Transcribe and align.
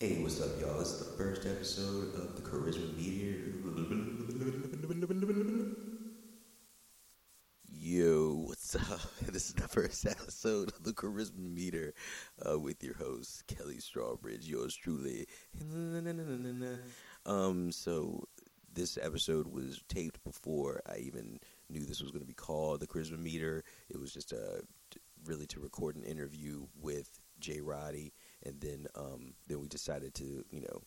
Hey, 0.00 0.20
what's 0.20 0.40
up, 0.40 0.60
y'all? 0.60 0.80
This 0.80 0.88
is 0.88 1.06
the 1.06 1.16
first 1.16 1.46
episode 1.46 2.14
of 2.16 2.34
the 2.34 2.42
Charisma 2.42 2.96
Meter. 2.96 3.52
Yo, 7.70 8.42
what's 8.46 8.74
up? 8.74 9.00
This 9.32 9.48
is 9.48 9.54
the 9.54 9.68
first 9.68 10.04
episode 10.04 10.72
of 10.72 10.82
the 10.82 10.92
Charisma 10.92 11.38
Meter 11.38 11.94
uh, 12.44 12.58
with 12.58 12.82
your 12.82 12.94
host 12.94 13.46
Kelli 13.46 13.80
Strawbridge, 13.80 14.48
yours 14.48 14.74
truly. 14.74 15.26
Um, 17.26 17.70
so 17.70 18.24
this 18.74 18.98
episode 19.00 19.46
was 19.46 19.80
taped 19.88 20.22
before 20.24 20.82
I 20.90 20.98
even 20.98 21.38
knew 21.70 21.84
this 21.84 22.02
was 22.02 22.10
going 22.10 22.20
to 22.20 22.26
be 22.26 22.34
called 22.34 22.80
the 22.80 22.88
Charisma 22.88 23.18
Meter. 23.18 23.62
It 23.88 24.00
was 24.00 24.12
just 24.12 24.32
uh, 24.32 24.60
really 25.24 25.46
to 25.46 25.60
record 25.60 25.94
an 25.94 26.02
interview 26.02 26.66
with 26.82 27.08
J. 27.38 27.60
Roddy, 27.60 28.12
and 28.44 28.60
then 28.60 28.86
um, 28.94 29.34
then 29.46 29.60
we 29.60 29.68
decided 29.68 30.14
to 30.14 30.44
you 30.50 30.60
know 30.60 30.82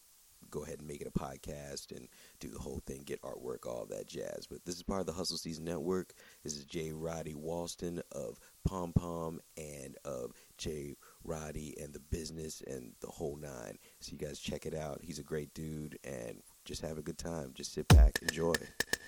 go 0.50 0.64
ahead 0.64 0.80
and 0.80 0.88
make 0.88 1.02
it 1.02 1.08
a 1.08 1.12
podcast 1.12 1.92
and 1.92 2.08
do 2.40 2.50
the 2.50 2.60
whole 2.60 2.82
thing, 2.86 3.02
get 3.06 3.22
artwork, 3.22 3.66
all 3.68 3.86
that 3.90 4.08
jazz. 4.08 4.48
But 4.50 4.66
this 4.66 4.76
is 4.76 4.84
part 4.84 5.02
of 5.02 5.06
the 5.06 5.14
Hustle 5.14 5.38
Season 5.38 5.66
Network. 5.66 6.14
This 6.44 6.56
is 6.56 6.66
J. 6.66 6.92
Roddy 6.94 7.34
Walston 7.34 8.02
of 8.12 8.40
Palm 8.66 8.94
Palm 8.94 9.40
and 9.58 9.98
of 10.06 10.32
J. 10.58 10.96
Roddy 11.24 11.76
and 11.82 11.94
the 11.94 12.00
business 12.00 12.62
and 12.66 12.94
the 13.02 13.08
whole 13.08 13.36
nine. 13.36 13.78
So 14.00 14.12
you 14.14 14.18
guys 14.18 14.40
check 14.40 14.66
it 14.66 14.74
out. 14.76 15.02
He's 15.02 15.20
a 15.20 15.24
great 15.24 15.54
dude 15.54 16.00
and 16.04 16.42
just 16.66 16.82
have 16.82 16.98
a 16.98 17.04
good 17.04 17.18
time. 17.18 17.52
Just 17.54 17.74
sit 17.74 17.88
back, 17.90 18.20
enjoy. 18.22 18.54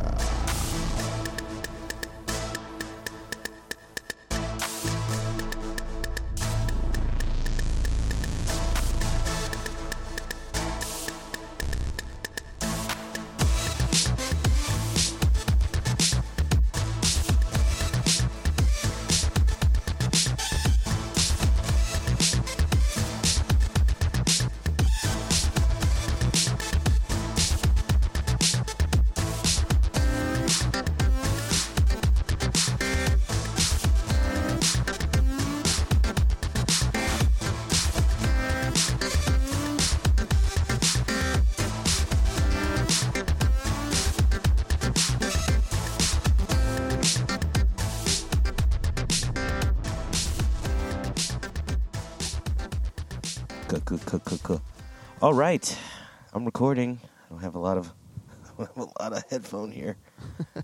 All 55.24 55.34
right, 55.34 55.80
I'm 56.34 56.44
recording. 56.44 57.00
I 57.02 57.30
don't 57.30 57.40
have 57.44 57.56
a 57.56 57.60
lot 57.60 57.78
of 57.78 57.94
I 58.60 58.64
have 58.64 58.76
a 58.76 58.82
lot 59.02 59.14
of 59.14 59.24
headphone 59.30 59.72
here. 59.72 59.96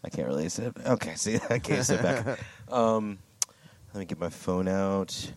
I 0.03 0.09
can't 0.09 0.27
really 0.27 0.49
sit. 0.49 0.75
Okay, 0.85 1.15
see, 1.15 1.39
I 1.49 1.59
can't 1.59 1.85
sit 1.85 2.02
back. 2.02 2.38
Um, 2.69 3.19
let 3.93 4.02
me 4.02 4.05
get 4.05 4.19
my 4.19 4.27
phone 4.27 4.67
out. 4.67 5.31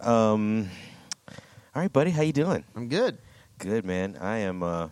Um, 0.00 0.68
all 1.72 1.82
right, 1.82 1.92
buddy, 1.92 2.10
how 2.10 2.22
you 2.22 2.32
doing? 2.32 2.64
I'm 2.74 2.88
good. 2.88 3.18
Good, 3.58 3.84
man. 3.84 4.18
I 4.20 4.38
am. 4.38 4.64
Uh, 4.64 4.88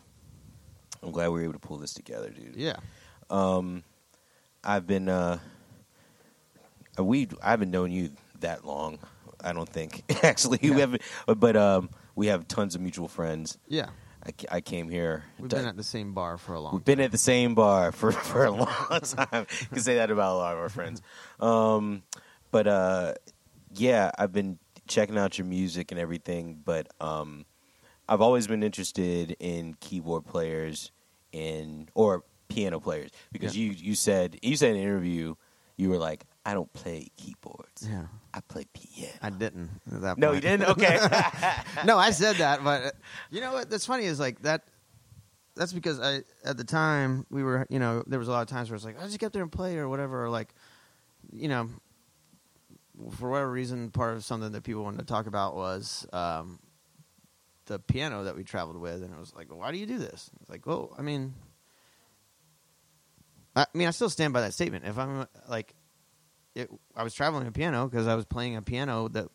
I'm 1.03 1.11
glad 1.11 1.31
we 1.31 1.41
were 1.41 1.43
able 1.43 1.55
to 1.55 1.59
pull 1.59 1.79
this 1.79 1.93
together, 1.93 2.31
dude. 2.31 2.55
Yeah. 2.55 2.77
Um, 3.31 3.83
I've 4.63 4.87
been. 4.87 5.09
Uh, 5.09 5.41
we. 6.99 7.27
I 7.43 7.51
haven't 7.51 7.73
known 7.73 7.91
you 7.91 8.11
that 8.43 8.65
long. 8.65 9.01
I 9.43 9.53
don't 9.53 9.69
think 9.69 10.05
actually 10.23 10.61
we 10.63 10.79
haven't. 10.79 11.03
But 11.27 11.57
um, 11.57 11.91
we 12.15 12.27
have 12.29 12.47
tons 12.49 12.75
of 12.75 12.81
mutual 12.81 13.09
friends. 13.09 13.59
Yeah. 13.69 13.89
I, 14.25 14.57
I 14.57 14.61
came 14.61 14.89
here. 14.89 15.25
We've 15.39 15.49
to- 15.51 15.57
been 15.57 15.67
at 15.67 15.77
the 15.77 15.83
same 15.83 16.13
bar 16.15 16.39
for 16.39 16.55
a 16.55 16.61
long 16.61 16.75
We've 16.75 16.85
been 16.85 17.01
at 17.01 17.11
the 17.11 17.19
same 17.19 17.55
bar 17.55 17.91
for, 17.93 18.13
for 18.31 18.45
a 18.45 18.51
long 18.51 18.67
time. 19.01 19.47
you 19.61 19.67
can 19.69 19.81
say 19.81 19.97
that 19.97 20.11
about 20.11 20.35
a 20.35 20.39
lot 20.39 20.53
of 20.55 20.61
our 20.61 20.69
friends. 20.69 21.03
Um, 21.41 22.03
but 22.53 22.67
uh, 22.69 23.15
yeah, 23.75 24.11
I've 24.19 24.33
been 24.33 24.59
checking 24.87 25.19
out 25.19 25.39
your 25.39 25.47
music 25.47 25.91
and 25.91 25.99
everything. 25.99 26.61
But 26.65 26.89
um, 27.01 27.47
I've 28.09 28.21
always 28.21 28.47
been 28.47 28.63
interested 28.63 29.37
in 29.41 29.75
keyboard 29.81 30.25
players 30.27 30.93
in 31.33 31.89
or 31.95 32.23
piano 32.49 32.79
players 32.79 33.11
because 33.33 33.57
Yeah. 33.57 33.65
you 33.65 33.71
you 33.73 33.95
said 33.95 34.39
you 34.43 34.55
said 34.57 34.71
in 34.71 34.77
an 34.77 34.83
interview 34.83 35.35
you 35.79 35.89
were 35.89 35.97
like 35.97 36.25
I 36.45 36.55
don't 36.55 36.73
play 36.73 37.09
keyboards. 37.17 37.87
Yeah. 37.89 38.07
I 38.35 38.41
play 38.41 38.67
piano. 38.73 39.13
I 39.21 39.31
didn't 39.31 39.71
at 39.93 40.01
that 40.01 40.19
no, 40.19 40.33
you 40.33 40.41
didn't. 40.41 40.69
Okay. 40.71 40.99
no, 41.85 41.99
I 41.99 42.11
said 42.11 42.37
that, 42.37 42.65
but 42.65 42.95
you 43.31 43.41
know 43.41 43.53
what? 43.53 43.71
That's 43.71 43.87
funny. 43.87 44.05
Is 44.05 44.19
like 44.19 44.43
that. 44.43 44.65
That's 45.55 45.73
because 45.73 46.01
I 46.01 46.23
at 46.45 46.57
the 46.57 46.65
time 46.65 47.27
we 47.31 47.43
were, 47.43 47.67
you 47.69 47.79
know, 47.79 48.03
there 48.07 48.19
was 48.19 48.29
a 48.29 48.33
lot 48.33 48.43
of 48.43 48.49
times 48.49 48.71
where 48.71 48.77
it's 48.77 48.85
like 48.85 48.99
I 48.99 49.05
just 49.05 49.19
get 49.19 49.27
up 49.27 49.33
there 49.33 49.43
and 49.43 49.53
play 49.53 49.77
or 49.77 49.89
whatever, 49.89 50.25
or 50.25 50.31
like, 50.31 50.55
you 51.31 51.49
know, 51.49 51.69
for 53.13 53.31
whatever 53.31 53.51
reason, 53.51 53.91
part 53.91 54.17
of 54.17 54.25
something 54.25 54.53
that 54.53 54.65
people 54.65 54.83
wanted 54.83 55.01
to 55.01 55.05
talk 55.05 55.27
about 55.27 55.55
was 55.55 56.07
um, 56.13 56.59
the 57.67 57.79
piano 57.79 58.25
that 58.25 58.35
we 58.35 58.45
traveled 58.45 58.79
with, 58.79 59.03
and 59.03 59.13
it 59.13 59.19
was 59.19 59.35
like, 59.35 59.51
well, 59.51 59.59
why 59.59 59.73
do 59.73 59.79
you 59.79 59.87
do 59.87 59.99
this? 59.99 60.31
It's 60.41 60.51
like, 60.51 60.67
well, 60.67 60.95
I 60.99 61.03
mean, 61.03 61.35
I 63.55 63.67
mean, 63.75 63.89
I 63.89 63.91
still 63.91 64.11
stand 64.11 64.33
by 64.33 64.41
that 64.43 64.55
statement. 64.55 64.87
If 64.87 64.99
I'm 64.99 65.27
like, 65.49 65.75
it, 66.55 66.71
I 66.97 67.03
was 67.03 67.15
traveling 67.15 67.47
a 67.47 67.53
piano 67.53 67.87
because 67.89 68.07
I 68.07 68.15
was 68.15 68.25
playing 68.25 68.57
a 68.57 68.63
piano 68.63 69.09
that, 69.09 69.29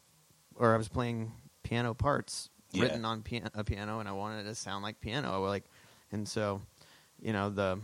or 0.55 0.73
I 0.73 0.77
was 0.77 0.87
playing 0.87 1.31
piano 1.63 1.93
parts 1.93 2.49
Yeah. 2.71 2.83
written 2.83 3.05
on 3.05 3.23
pia- 3.23 3.49
a 3.53 3.63
piano, 3.63 3.99
and 3.99 4.07
I 4.07 4.11
wanted 4.11 4.41
it 4.45 4.49
to 4.49 4.55
sound 4.55 4.83
like 4.83 4.99
piano. 4.99 5.43
Like, 5.45 5.65
and 6.11 6.27
so, 6.27 6.61
you 7.21 7.33
know, 7.33 7.49
the 7.49 7.79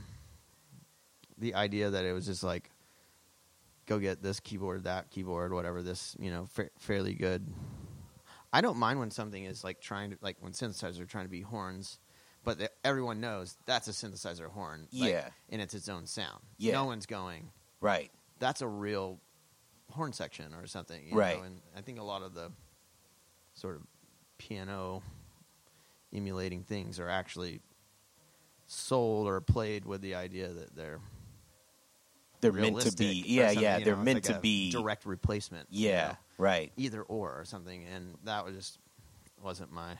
the 1.37 1.55
idea 1.55 1.89
that 1.89 2.05
it 2.05 2.13
was 2.13 2.25
just 2.25 2.43
like, 2.43 2.69
go 3.87 3.99
get 3.99 4.21
this 4.21 4.39
keyboard, 4.39 4.83
that 4.85 5.09
keyboard, 5.09 5.51
whatever. 5.51 5.81
This, 5.81 6.15
you 6.19 6.31
know, 6.31 6.45
fa- 6.45 6.69
fairly 6.77 7.13
good. 7.15 7.45
I 8.53 8.61
don't 8.61 8.77
mind 8.77 8.99
when 8.99 9.09
something 9.11 9.43
is 9.43 9.63
like 9.63 9.81
trying 9.81 10.11
to 10.11 10.17
like 10.21 10.37
when 10.39 10.51
synthesizers 10.53 10.99
are 11.01 11.05
trying 11.05 11.25
to 11.25 11.29
be 11.31 11.41
horns, 11.41 11.97
but 12.43 12.59
the, 12.59 12.69
everyone 12.83 13.19
knows 13.19 13.57
that's 13.65 13.87
a 13.87 13.91
synthesizer 13.91 14.47
horn. 14.49 14.87
like, 14.93 15.09
Yeah. 15.09 15.29
and 15.49 15.59
it's 15.61 15.73
its 15.73 15.89
own 15.89 16.05
sound. 16.05 16.43
Yeah. 16.57 16.73
no 16.73 16.85
one's 16.85 17.05
going. 17.07 17.49
right. 17.81 18.11
That's 18.39 18.61
a 18.61 18.67
real 18.67 19.19
horn 19.93 20.13
section 20.13 20.53
or 20.53 20.65
something, 20.67 21.07
you 21.07 21.15
Right. 21.15 21.37
Know? 21.37 21.43
And 21.43 21.61
I 21.75 21.81
think 21.81 21.99
a 21.99 22.03
lot 22.03 22.21
of 22.23 22.33
the 22.33 22.51
sort 23.53 23.75
of 23.75 23.81
piano 24.37 25.01
emulating 26.13 26.63
things 26.63 26.99
are 26.99 27.09
actually 27.09 27.61
sold 28.67 29.27
or 29.27 29.39
played 29.41 29.85
with 29.85 30.01
the 30.01 30.15
idea 30.15 30.49
that 30.49 30.75
they're 30.75 30.99
They're 32.41 32.51
meant 32.51 32.81
to 32.81 32.91
be. 32.95 33.23
Yeah, 33.25 33.51
yeah. 33.51 33.77
you 33.77 33.85
They're 33.85 33.95
know, 33.95 34.03
meant 34.03 34.27
like 34.27 34.35
to 34.35 34.39
be. 34.41 34.71
direct 34.71 35.05
replacement. 35.05 35.67
you 35.71 35.89
Yeah. 35.89 36.07
know? 36.07 36.17
Right. 36.39 36.71
either 36.77 37.01
or 37.03 37.39
or 37.39 37.45
something, 37.45 37.85
and 37.85 38.17
that 38.23 38.43
was 38.43 38.55
just 38.55 38.79
wasn't 39.41 39.71
my 39.71 39.97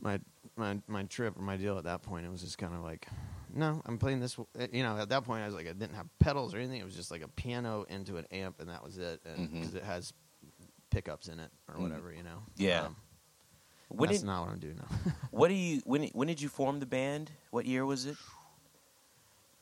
my 0.00 0.20
my 0.56 0.80
my 0.86 1.02
trip 1.04 1.36
or 1.38 1.42
my 1.42 1.56
deal 1.56 1.78
at 1.78 1.84
that 1.84 2.02
point. 2.02 2.26
It 2.26 2.30
was 2.30 2.42
just 2.42 2.58
kind 2.58 2.74
of 2.74 2.82
like, 2.82 3.08
no, 3.54 3.82
I'm 3.86 3.98
playing 3.98 4.20
this. 4.20 4.36
You 4.72 4.82
know, 4.82 4.96
at 4.98 5.08
that 5.10 5.24
point, 5.24 5.42
I 5.42 5.46
was 5.46 5.54
like, 5.54 5.68
I 5.68 5.72
didn't 5.72 5.94
have 5.94 6.06
pedals 6.18 6.54
or 6.54 6.58
anything. 6.58 6.80
It 6.80 6.84
was 6.84 6.94
just 6.96 7.10
like 7.10 7.22
a 7.22 7.28
piano 7.28 7.84
into 7.88 8.16
an 8.16 8.26
amp, 8.30 8.60
and 8.60 8.68
that 8.68 8.82
was 8.84 8.98
it. 8.98 9.20
And 9.24 9.52
because 9.52 9.74
it 9.74 9.84
has 9.84 10.12
pickups 10.90 11.28
in 11.28 11.38
it 11.40 11.50
or 11.68 11.74
Mm. 11.76 11.82
whatever, 11.82 12.12
you 12.12 12.22
know. 12.22 12.42
Yeah. 12.56 12.84
Um, 12.86 12.96
When 13.88 14.08
that's 14.08 14.20
did, 14.20 14.26
not 14.26 14.44
what 14.46 14.52
I'm 14.52 14.58
doing 14.58 14.76
now. 14.76 15.12
What 15.30 15.48
do 15.48 15.54
you 15.54 15.80
when 15.84 16.04
when 16.14 16.28
did 16.28 16.40
you 16.40 16.48
form 16.48 16.80
the 16.80 16.86
band? 16.86 17.30
What 17.50 17.64
year 17.66 17.84
was 17.86 18.06
it? 18.06 18.16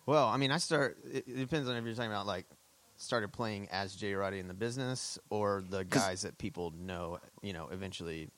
well, 0.07 0.27
I 0.29 0.37
mean, 0.37 0.51
I 0.53 0.59
start. 0.59 0.99
It, 1.05 1.25
it 1.27 1.37
depends 1.37 1.69
on 1.69 1.77
if 1.77 1.85
you're 1.85 1.95
talking 1.95 2.11
about 2.11 2.27
like 2.27 2.47
started 2.97 3.33
playing 3.33 3.69
as 3.71 3.95
J. 3.95 4.15
Roddy 4.15 4.39
in 4.39 4.49
the 4.49 4.55
business 4.55 5.19
or 5.31 5.63
the 5.69 5.85
guys 5.85 6.23
that 6.23 6.39
people 6.39 6.73
know. 6.79 7.19
You 7.43 7.53
know, 7.53 7.69
eventually 7.71 8.31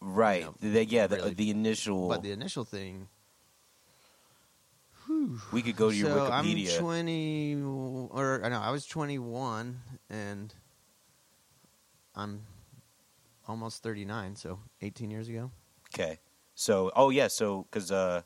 Right. 0.00 0.42
know, 0.42 0.54
the, 0.60 0.84
yeah, 0.84 1.06
the, 1.06 1.30
the 1.30 1.50
initial. 1.50 2.08
But 2.08 2.22
the 2.22 2.32
initial 2.32 2.64
thing. 2.64 3.08
We 5.52 5.62
could 5.62 5.76
go 5.76 5.90
to 5.90 5.96
your 5.96 6.08
so 6.10 6.30
Wikipedia. 6.30 6.74
I'm 6.76 6.80
20, 6.82 7.62
or 8.10 8.40
I 8.44 8.48
know 8.48 8.60
I 8.60 8.70
was 8.70 8.86
21, 8.86 9.80
and 10.10 10.54
I'm 12.14 12.42
almost 13.48 13.82
39, 13.82 14.36
so 14.36 14.58
18 14.80 15.10
years 15.10 15.28
ago. 15.28 15.50
okay. 15.94 16.18
So, 16.54 16.92
oh 16.94 17.10
yeah, 17.10 17.28
so 17.28 17.66
because 17.70 17.90
uh, 17.90 18.22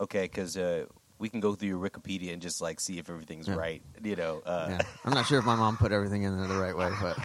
okay, 0.00 0.22
because 0.22 0.56
uh, 0.56 0.84
we 1.18 1.28
can 1.30 1.40
go 1.40 1.54
through 1.54 1.68
your 1.68 1.78
Wikipedia 1.78 2.32
and 2.32 2.42
just 2.42 2.60
like 2.60 2.78
see 2.78 2.98
if 2.98 3.08
everything's 3.08 3.48
Yeah. 3.48 3.54
right. 3.54 3.82
You 4.02 4.16
know. 4.16 4.42
Uh, 4.44 4.66
yeah. 4.70 4.80
I'm 5.04 5.14
not 5.14 5.26
sure 5.26 5.38
if 5.38 5.44
my 5.46 5.56
mom 5.56 5.76
put 5.78 5.90
everything 5.90 6.24
in 6.24 6.36
there 6.38 6.46
the 6.46 6.58
right 6.58 6.76
way, 6.76 6.90
but 7.00 7.16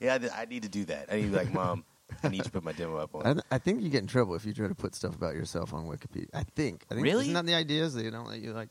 yeah, 0.00 0.18
I, 0.34 0.42
I 0.42 0.44
need 0.46 0.62
to 0.62 0.68
do 0.68 0.84
that. 0.86 1.06
I 1.12 1.16
need 1.16 1.22
to 1.24 1.28
be 1.28 1.36
like, 1.36 1.52
mom, 1.52 1.84
I 2.22 2.28
need 2.28 2.44
to 2.44 2.50
put 2.50 2.64
my 2.64 2.72
demo 2.72 2.96
up 2.96 3.14
on. 3.14 3.26
I, 3.26 3.32
th- 3.34 3.44
I 3.50 3.58
think 3.58 3.82
you 3.82 3.88
get 3.90 4.00
in 4.02 4.06
trouble 4.06 4.34
if 4.34 4.44
you 4.44 4.52
try 4.52 4.68
to 4.68 4.74
put 4.74 4.94
stuff 4.94 5.14
about 5.14 5.34
yourself 5.34 5.72
on 5.74 5.84
Wikipedia. 5.86 6.28
I 6.34 6.44
think. 6.56 6.84
I 6.90 6.94
think 6.94 7.04
Really? 7.04 7.22
Isn't 7.22 7.34
that 7.34 7.46
the 7.46 7.54
idea? 7.54 7.84
Is 7.84 7.94
they 7.94 8.08
don't 8.10 8.26
let 8.26 8.40
you 8.40 8.52
like? 8.52 8.68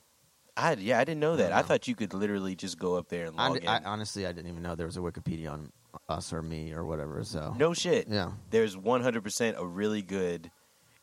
I 0.55 0.73
yeah, 0.73 0.99
I 0.99 1.03
didn't 1.03 1.19
know 1.19 1.35
that. 1.35 1.51
I 1.51 1.57
I, 1.57 1.61
know. 1.61 1.67
thought 1.67 1.87
you 1.87 1.95
could 1.95 2.13
literally 2.13 2.55
just 2.55 2.79
go 2.79 2.95
up 2.95 3.09
there 3.09 3.25
and 3.25 3.39
I, 3.39 3.55
in. 3.55 3.67
I 3.67 3.83
honestly, 3.83 4.25
I 4.25 4.31
didn't 4.31 4.49
even 4.49 4.63
know 4.63 4.75
there 4.75 4.87
was 4.87 4.97
a 4.97 5.01
Wikipedia 5.01 5.51
on 5.51 5.71
us 6.09 6.33
or 6.33 6.41
me 6.41 6.73
or 6.73 6.83
whatever. 6.83 7.23
So 7.23 7.55
no 7.57 7.73
shit. 7.73 8.07
Yeah. 8.09 8.31
There's 8.49 8.75
100% 8.75 9.57
a 9.57 9.65
really 9.65 10.01
good 10.01 10.49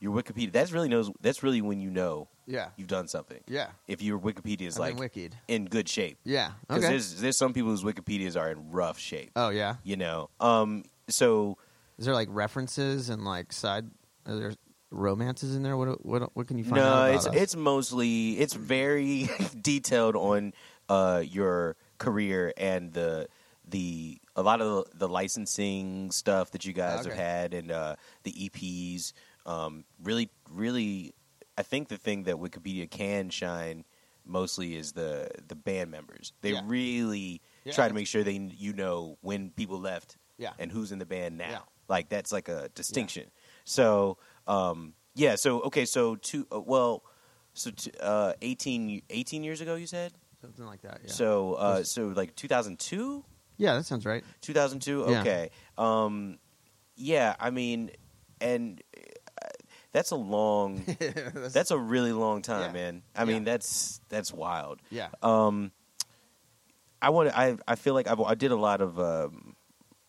your 0.01 0.13
Wikipedia. 0.15 0.53
That's 0.53 0.73
really 0.73 0.89
knows. 0.89 1.11
That's 1.21 1.43
really 1.43 1.63
when 1.63 1.81
you 1.81 1.89
know 1.91 2.29
Yeah. 2.47 2.71
you've 2.77 2.89
done 2.89 3.07
something. 3.09 3.41
Yeah. 3.47 3.69
If 3.87 4.03
your 4.03 4.19
Wikipedia 4.19 4.63
is 4.63 4.79
I've 4.79 4.99
like 4.99 5.17
in 5.49 5.65
good 5.67 5.89
shape. 5.89 6.19
Yeah. 6.25 6.51
Because 6.69 6.83
Okay. 6.85 6.93
there's 6.93 7.21
there's 7.21 7.39
some 7.39 7.53
people 7.53 7.71
whose 7.71 7.85
Wikipedias 7.85 8.39
are 8.39 8.51
in 8.51 8.71
rough 8.73 8.99
shape. 8.99 9.31
Oh 9.37 9.51
yeah. 9.51 9.77
You 9.85 9.97
know. 9.97 10.31
Um. 10.41 10.83
So 11.09 11.59
Is 11.99 12.07
there 12.07 12.15
like 12.15 12.29
references 12.31 13.09
and 13.11 13.25
like 13.25 13.53
side? 13.53 13.87
Are 14.27 14.37
there 14.37 14.55
romances 14.91 15.55
in 15.55 15.63
there? 15.63 15.77
What 15.77 16.05
what 16.05 16.31
what 16.35 16.47
can 16.47 16.59
you 16.59 16.65
find 16.65 16.77
no, 16.77 16.83
out 16.83 17.05
about 17.09 17.15
it's 17.17 17.27
us? 17.27 17.35
it's 17.37 17.57
mostly 17.57 18.33
it's 18.39 18.55
very 18.55 19.29
detailed 19.61 20.17
on 20.17 20.53
uh 20.89 21.23
your 21.25 21.77
career 21.99 22.53
and 22.57 22.93
the 22.93 23.29
the 23.67 24.19
a 24.37 24.43
lot 24.43 24.61
of 24.61 24.85
the, 24.91 24.99
the 24.99 25.09
licensing 25.09 26.11
stuff 26.11 26.51
that 26.51 26.65
you 26.65 26.73
guys 26.73 27.07
have 27.07 27.15
had 27.15 27.55
and 27.55 27.71
uh 27.71 27.97
the 28.25 28.33
EPs 28.33 29.13
um 29.47 29.85
really 30.03 30.29
really 30.51 31.15
I 31.57 31.63
think 31.63 31.89
the 31.89 31.97
thing 31.97 32.25
that 32.25 32.37
Wikipedia 32.37 32.91
can 32.91 33.31
shine 33.31 33.85
mostly 34.27 34.75
is 34.77 34.93
the 34.93 35.29
the 35.49 35.55
band 35.55 35.91
members. 35.91 36.33
They 36.41 36.53
Yeah. 36.53 36.63
really 36.67 37.41
Yeah, 37.65 37.73
try 37.73 37.89
to 37.89 37.95
make 37.95 38.07
sure 38.07 38.25
they 38.25 38.33
you 38.33 38.73
know 38.73 39.17
when 39.23 39.51
people 39.51 39.79
left 39.81 40.17
Yeah. 40.39 40.53
and 40.59 40.71
who's 40.73 40.93
in 40.93 40.99
the 40.99 41.07
band 41.07 41.39
now. 41.39 41.65
Yeah. 41.89 41.95
Like 41.95 42.09
that's 42.09 42.33
like 42.33 42.49
a 42.49 42.69
distinction. 42.75 43.31
So 43.65 44.19
um, 44.47 44.95
yeah. 45.15 45.37
So 45.37 45.61
okay. 45.63 45.85
So 45.85 46.17
two. 46.17 46.47
Uh, 46.53 46.61
well, 46.61 47.03
so 47.55 47.71
t- 47.71 47.93
uh, 48.01 48.33
18, 48.43 49.03
18 49.11 49.45
years 49.45 49.61
ago, 49.61 49.77
you 49.77 49.87
said. 49.87 50.13
something 50.41 50.67
like 50.67 50.83
that. 50.83 51.01
Yeah. 51.05 51.11
So 51.13 51.55
uh, 51.55 51.83
so 51.85 52.09
like 52.09 52.35
two 52.37 52.49
thousand 52.49 52.79
two. 52.79 53.25
yeah, 53.57 53.75
that 53.77 53.85
sounds 53.87 54.05
right. 54.05 54.25
2002 54.41 55.07
Yeah. 55.09 55.21
okay 55.21 55.51
um 55.79 56.39
yeah 56.97 57.35
i 57.41 57.51
mean 57.51 57.91
and 58.41 58.83
uh, 58.97 59.49
that's 59.93 60.11
a 60.13 60.17
long 60.17 60.85
that's 61.53 61.71
a 61.71 61.79
really 61.79 62.13
long 62.13 62.43
time 62.43 62.75
Yeah. 62.75 62.81
man 62.81 63.03
i 63.17 63.25
mean 63.25 63.43
that's 63.45 64.01
that's 64.09 64.33
wild 64.33 64.81
yeah. 64.91 65.09
um 65.23 65.73
i 67.03 67.11
want 67.11 67.37
i 67.37 67.57
i 67.67 67.75
feel 67.75 67.95
like 67.95 68.07
I've, 68.09 68.21
i 68.21 68.35
did 68.35 68.51
a 68.53 68.57
lot 68.57 68.81
of 68.81 68.99
um 69.01 69.54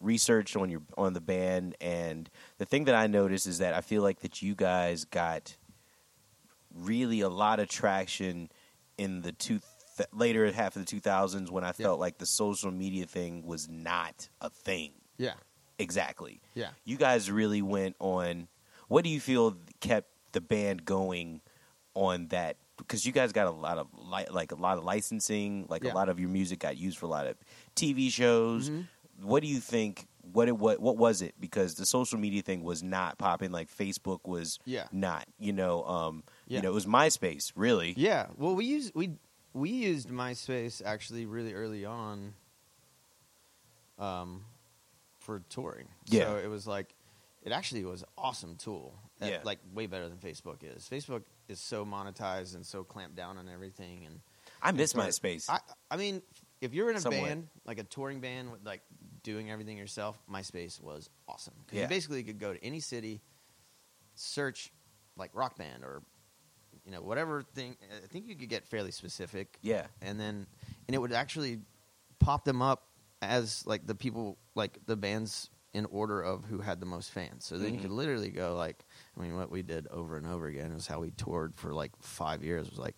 research 0.06 0.56
on 0.56 0.70
your 0.70 0.82
on 0.98 1.14
the 1.14 1.22
band 1.22 1.76
and 1.82 2.30
the 2.60 2.66
thing 2.66 2.86
that 2.86 2.96
i 2.96 3.08
noticed 3.08 3.48
is 3.48 3.58
that 3.58 3.74
i 3.74 3.82
feel 3.82 4.02
like 4.04 4.20
that 4.22 4.42
you 4.42 4.54
guys 4.56 5.04
got 5.06 5.58
really 6.74 7.22
a 7.22 7.30
lot 7.30 7.60
of 7.60 7.68
traction 7.68 8.50
in 8.98 9.22
the 9.22 9.32
two 9.32 9.60
th- 9.98 10.10
later 10.14 10.52
half 10.52 10.76
of 10.76 10.86
the 10.86 11.00
2000s 11.00 11.50
when 11.50 11.64
i 11.64 11.72
felt 11.72 12.00
like 12.00 12.18
the 12.18 12.26
social 12.26 12.72
media 12.72 13.06
thing 13.06 13.46
was 13.46 13.68
not 13.70 14.30
a 14.42 14.50
thing 14.50 14.92
Yeah. 15.18 15.34
exactly 15.80 16.42
Yeah. 16.54 16.70
you 16.84 16.98
guys 16.98 17.32
really 17.32 17.62
went 17.62 17.96
on 18.00 18.48
what 18.88 19.04
do 19.04 19.10
you 19.10 19.20
feel 19.20 19.58
kept 19.80 20.10
the 20.34 20.42
band 20.42 20.86
going 20.86 21.42
on 21.94 22.28
that 22.28 22.58
because 22.78 23.06
you 23.06 23.14
guys 23.14 23.32
got 23.32 23.48
a 23.48 23.52
lot 23.52 23.78
of 23.78 23.88
li- 23.98 24.28
like 24.30 24.52
a 24.52 24.56
lot 24.56 24.78
of 24.78 24.84
licensing 24.84 25.66
like 25.70 25.84
Yeah. 25.86 25.94
a 25.94 25.96
lot 25.96 26.10
of 26.10 26.20
your 26.20 26.30
music 26.30 26.60
got 26.60 26.76
used 26.78 26.98
for 26.98 27.06
a 27.06 27.10
lot 27.10 27.26
of 27.26 27.38
tv 27.76 28.12
shows 28.12 28.70
Mhm. 28.70 28.88
What 29.22 29.42
do 29.42 29.48
you 29.48 29.60
think 29.60 30.08
what 30.34 30.48
it 30.48 30.58
what 30.58 30.80
what 30.80 30.98
was 30.98 31.22
it 31.22 31.36
because 31.40 31.76
the 31.76 31.86
social 31.86 32.18
media 32.20 32.42
thing 32.42 32.64
was 32.64 32.82
not 32.84 33.18
popping 33.18 33.52
like 33.52 33.70
facebook 33.70 34.20
was 34.26 34.60
Yeah. 34.66 34.88
not 34.92 35.28
you 35.40 35.54
know 35.54 35.84
um 35.86 36.24
Yeah. 36.48 36.58
you 36.58 36.64
know 36.64 36.70
it 36.72 36.74
was 36.74 36.86
myspace 36.86 37.52
really 37.56 37.94
Yeah. 37.96 38.28
Well, 38.38 38.56
we 38.56 38.66
used 38.66 38.94
we 38.96 39.12
we 39.54 39.70
used 39.70 40.10
MySpace 40.10 40.82
actually 40.86 41.26
really 41.26 41.54
early 41.54 41.86
on. 41.86 42.34
Um, 43.98 44.44
for 45.20 45.42
touring. 45.50 45.88
Yeah. 46.08 46.26
So 46.26 46.36
it 46.38 46.48
was 46.50 46.68
like, 46.68 46.94
it 47.42 47.52
actually 47.54 47.86
was 47.86 48.04
awesome 48.18 48.58
tool. 48.58 48.94
Uh, 49.22 49.28
Yeah. 49.28 49.40
Like 49.44 49.60
way 49.74 49.88
better 49.88 50.10
than 50.10 50.18
Facebook 50.18 50.58
is. 50.62 50.88
Facebook 50.90 51.24
is 51.48 51.60
so 51.60 51.86
monetized 51.86 52.56
and 52.56 52.66
so 52.66 52.84
clamped 52.84 53.16
down 53.16 53.38
on 53.38 53.48
everything 53.48 54.06
and. 54.06 54.20
i 54.62 54.72
miss 54.72 54.94
myspace 54.94 55.50
I, 55.50 55.60
I 55.90 55.96
mean, 55.98 56.22
if 56.62 56.74
you're 56.74 56.90
in 56.90 56.96
a 56.96 57.02
Somewhat. 57.02 57.24
band, 57.24 57.48
like 57.66 57.80
a 57.80 57.84
touring 57.84 58.22
band 58.22 58.52
with 58.52 58.66
like 58.66 58.82
doing 59.24 59.52
everything 59.52 59.78
yourself, 59.78 60.18
MySpace 60.32 60.82
was 60.82 61.10
awesome. 61.28 61.54
Because 61.66 61.78
Yeah. 61.78 61.84
you 61.84 61.90
basically 61.90 62.24
could 62.24 62.40
go 62.40 62.54
to 62.54 62.64
any 62.64 62.80
city, 62.80 63.22
search 64.16 64.72
like 65.18 65.32
rock 65.34 65.58
band 65.58 65.84
or 65.84 66.04
you 66.86 66.92
know 66.92 67.02
whatever 67.02 67.42
thing. 67.42 67.76
I 68.04 68.08
think 68.08 68.28
you 68.28 68.36
could 68.36 68.50
get 68.50 68.66
fairly 68.66 68.92
specific, 68.92 69.58
yeah 69.62 69.88
and 70.02 70.20
then 70.20 70.48
and 70.88 70.96
it 70.96 71.00
would 71.00 71.14
actually 71.14 71.62
pop 72.20 72.46
them 72.46 72.62
up 72.62 72.88
as 73.22 73.66
like 73.66 73.86
the 73.88 73.96
people 73.96 74.38
like 74.56 74.80
the 74.86 74.96
bands 74.96 75.50
in 75.76 75.86
order 75.88 76.22
of 76.22 76.46
who 76.46 76.60
had 76.60 76.80
the 76.80 76.86
most 76.86 77.12
fans. 77.12 77.44
So 77.44 77.58
then 77.58 77.74
you 77.74 77.80
could 77.82 77.90
mm-hmm. 77.90 77.98
literally 77.98 78.30
go 78.30 78.56
like, 78.56 78.86
I 79.18 79.22
mean, 79.22 79.36
what 79.36 79.52
we 79.52 79.62
did 79.62 79.88
over 79.88 80.16
and 80.16 80.26
over 80.26 80.48
again 80.48 80.74
was 80.74 80.88
how 80.88 81.02
we 81.02 81.12
toured 81.12 81.54
for 81.54 81.74
like 81.74 81.92
five 82.00 82.46
years. 82.46 82.70
Was 82.70 82.80
like, 82.80 82.96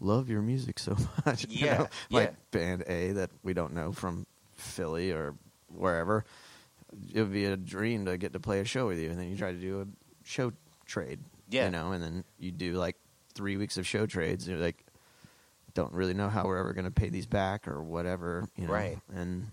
love 0.00 0.28
your 0.28 0.42
music 0.42 0.78
so 0.78 0.96
much. 1.26 1.46
you 1.48 1.66
Yeah, 1.66 1.78
know? 1.78 1.88
like 2.10 2.30
yeah. 2.30 2.34
band 2.58 2.84
A 2.86 3.12
that 3.12 3.30
we 3.42 3.52
don't 3.52 3.72
know 3.74 3.92
from 3.92 4.26
Philly 4.54 5.12
or 5.12 5.34
wherever. 5.68 6.24
It 7.14 7.20
would 7.20 7.32
be 7.32 7.44
a 7.44 7.56
dream 7.56 8.06
to 8.06 8.16
get 8.18 8.32
to 8.32 8.40
play 8.40 8.60
a 8.60 8.64
show 8.64 8.86
with 8.88 8.98
you, 8.98 9.10
and 9.10 9.18
then 9.18 9.28
you 9.30 9.36
try 9.36 9.52
to 9.52 9.58
do 9.60 9.80
a 9.82 9.86
show 10.26 10.52
trade. 10.86 11.20
Yeah. 11.48 11.64
you 11.66 11.70
know, 11.72 11.92
and 11.92 12.02
then 12.02 12.24
you 12.38 12.50
do 12.52 12.74
like 12.74 12.96
three 13.34 13.56
weeks 13.56 13.76
of 13.76 13.86
show 13.86 14.06
trades. 14.06 14.46
And 14.46 14.56
you're 14.56 14.64
like, 14.64 14.84
don't 15.74 15.92
really 15.92 16.14
know 16.14 16.28
how 16.28 16.44
we're 16.44 16.58
ever 16.58 16.72
going 16.72 16.84
to 16.84 16.90
pay 16.92 17.08
these 17.08 17.26
back 17.26 17.66
or 17.68 17.82
whatever, 17.82 18.48
you 18.56 18.66
know. 18.66 18.72
Right. 18.72 18.98
And 19.14 19.50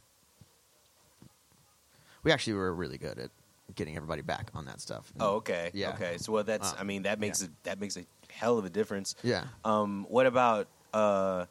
we 2.24 2.32
actually 2.32 2.54
were 2.54 2.74
really 2.74 2.98
good 2.98 3.20
at 3.20 3.30
getting 3.76 3.96
everybody 3.96 4.22
back 4.22 4.50
on 4.54 4.66
that 4.66 4.80
stuff. 4.82 5.12
oh 5.20 5.36
okay 5.36 5.72
Yeah. 5.74 5.90
okay 5.90 6.18
so 6.18 6.32
well 6.32 6.44
that's 6.44 6.72
Uh, 6.74 6.78
i 6.80 6.84
mean 6.84 7.04
that 7.04 7.20
makes 7.20 7.42
yeah. 7.42 7.48
it 7.48 7.52
that 7.64 7.80
makes 7.82 7.98
a 7.98 8.06
hell 8.32 8.58
of 8.58 8.66
a 8.66 8.70
difference 8.70 9.16
Yeah. 9.24 9.46
Um, 9.66 10.06
what 10.10 10.26
about? 10.26 10.68
Uh, 10.94 11.46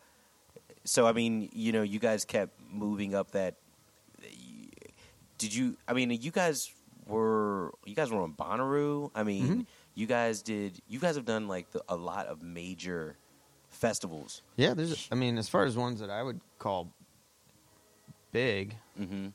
so 0.85 1.07
I 1.07 1.13
mean, 1.13 1.49
you 1.53 1.73
know, 1.73 1.83
you 1.83 1.99
guys 1.99 2.25
kept 2.25 2.53
moving 2.73 3.15
up 3.15 3.33
that. 3.33 3.55
Did 5.39 5.55
you? 5.55 5.77
I 5.87 5.93
mean, 5.93 6.11
you 6.11 6.31
guys 6.31 6.73
were 7.07 7.73
you 7.85 7.95
guys 7.95 8.11
were 8.11 8.23
on 8.23 8.33
Bonnaroo. 8.33 9.11
I 9.15 9.23
mean, 9.23 9.47
Mhm. 9.49 9.67
you 9.95 10.07
guys 10.07 10.41
did. 10.43 10.81
You 10.89 10.99
guys 10.99 11.17
have 11.17 11.25
done 11.27 11.47
like 11.49 11.71
the, 11.73 11.83
a 11.89 11.97
lot 11.97 12.27
of 12.27 12.43
major 12.43 13.17
festivals. 13.69 14.43
Yeah, 14.57 14.73
there's. 14.75 15.09
I 15.13 15.15
mean, 15.15 15.37
as 15.37 15.49
far 15.49 15.65
as 15.65 15.77
ones 15.77 16.01
that 16.01 16.09
I 16.11 16.23
would 16.23 16.41
call 16.59 16.93
big, 18.33 18.77
Mm-hmm. 18.99 19.29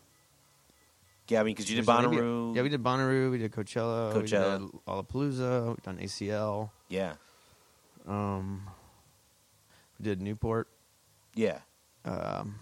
Yeah, 1.27 1.39
I 1.39 1.43
mean, 1.43 1.53
because 1.53 1.69
you 1.69 1.77
did 1.77 1.85
Bonnaroo. 1.85 2.53
Yeah, 2.55 2.61
we 2.61 2.67
did 2.69 2.83
Bonnaroo. 2.83 3.31
We 3.31 3.37
did 3.37 3.51
Coachella. 3.53 4.11
Coachella. 4.11 4.59
We 4.59 4.65
did 4.65 4.85
Lollapalooza. 4.85 5.67
We've 5.69 5.81
done 5.83 5.97
ACL. 5.99 6.71
Yeah, 6.89 7.13
Um, 8.07 8.67
we 9.99 10.03
did 10.05 10.21
Newport. 10.21 10.67
yeah. 11.35 11.59
Um, 12.03 12.55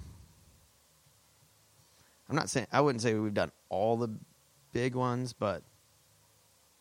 I'm 2.30 2.36
not 2.36 2.50
saying 2.50 2.68
I 2.72 2.82
wouldn't 2.82 3.02
say 3.02 3.14
we've 3.16 3.34
done 3.34 3.52
all 3.70 3.98
the 3.98 4.10
big 4.74 4.96
ones, 4.96 5.34
but 5.34 5.64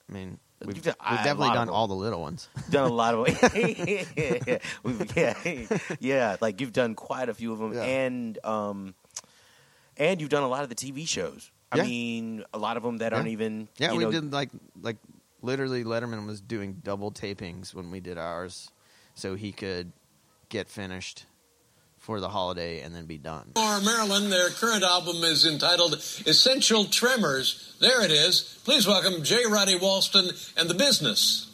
I 0.08 0.12
mean 0.12 0.38
we've, 0.64 0.76
You've 0.76 0.84
done 0.84 0.94
we've 1.10 1.18
definitely 1.22 1.54
done 1.54 1.68
all 1.68 1.86
the 1.86 1.94
little 1.94 2.20
ones. 2.20 2.48
done 2.70 2.90
a 2.90 2.92
lot 2.92 3.14
of 3.14 3.28
yeah, 3.54 4.58
We've- 4.82 5.06
yeah, 5.16 5.66
yeah. 6.00 6.36
Like 6.40 6.60
you've 6.60 6.72
done 6.72 6.94
quite 6.94 7.28
a 7.28 7.34
few 7.34 7.52
of 7.52 7.58
them, 7.60 7.72
Yeah. 7.74 7.82
and 7.84 8.44
um, 8.44 8.94
and 9.96 10.20
you've 10.20 10.30
done 10.30 10.42
a 10.42 10.48
lot 10.48 10.62
of 10.64 10.68
the 10.68 10.74
TV 10.74 11.06
shows. 11.08 11.50
I 11.70 11.76
Yeah. 11.78 11.82
mean, 11.84 12.44
a 12.52 12.58
lot 12.58 12.76
of 12.76 12.82
them 12.82 12.98
that 12.98 13.12
aren't 13.12 13.28
even. 13.28 13.68
Yeah, 13.78 13.92
we 13.92 13.98
know, 14.04 14.10
did 14.10 14.32
like 14.32 14.50
like 14.82 14.96
literally 15.42 15.84
Letterman 15.84 16.26
was 16.26 16.40
doing 16.40 16.80
double 16.82 17.12
tapings 17.12 17.74
when 17.74 17.90
we 17.90 18.00
did 18.00 18.18
ours, 18.18 18.70
so 19.14 19.34
he 19.34 19.52
could 19.52 19.92
get 20.48 20.68
finished 20.68 21.26
for 21.98 22.20
the 22.20 22.28
holiday 22.28 22.80
and 22.80 22.94
then 22.94 23.06
be 23.06 23.18
done. 23.18 23.52
Maryland. 23.56 24.32
Their 24.32 24.50
current 24.50 24.82
album 24.82 25.16
is 25.24 25.44
entitled 25.44 25.94
Essential 25.94 26.84
Tremors. 26.84 27.76
There 27.80 28.04
it 28.04 28.10
is. 28.10 28.60
Please 28.64 28.86
welcome 28.86 29.22
J. 29.24 29.46
Roddy 29.46 29.78
Walston 29.78 30.30
and 30.56 30.70
the 30.70 30.74
business. 30.74 31.44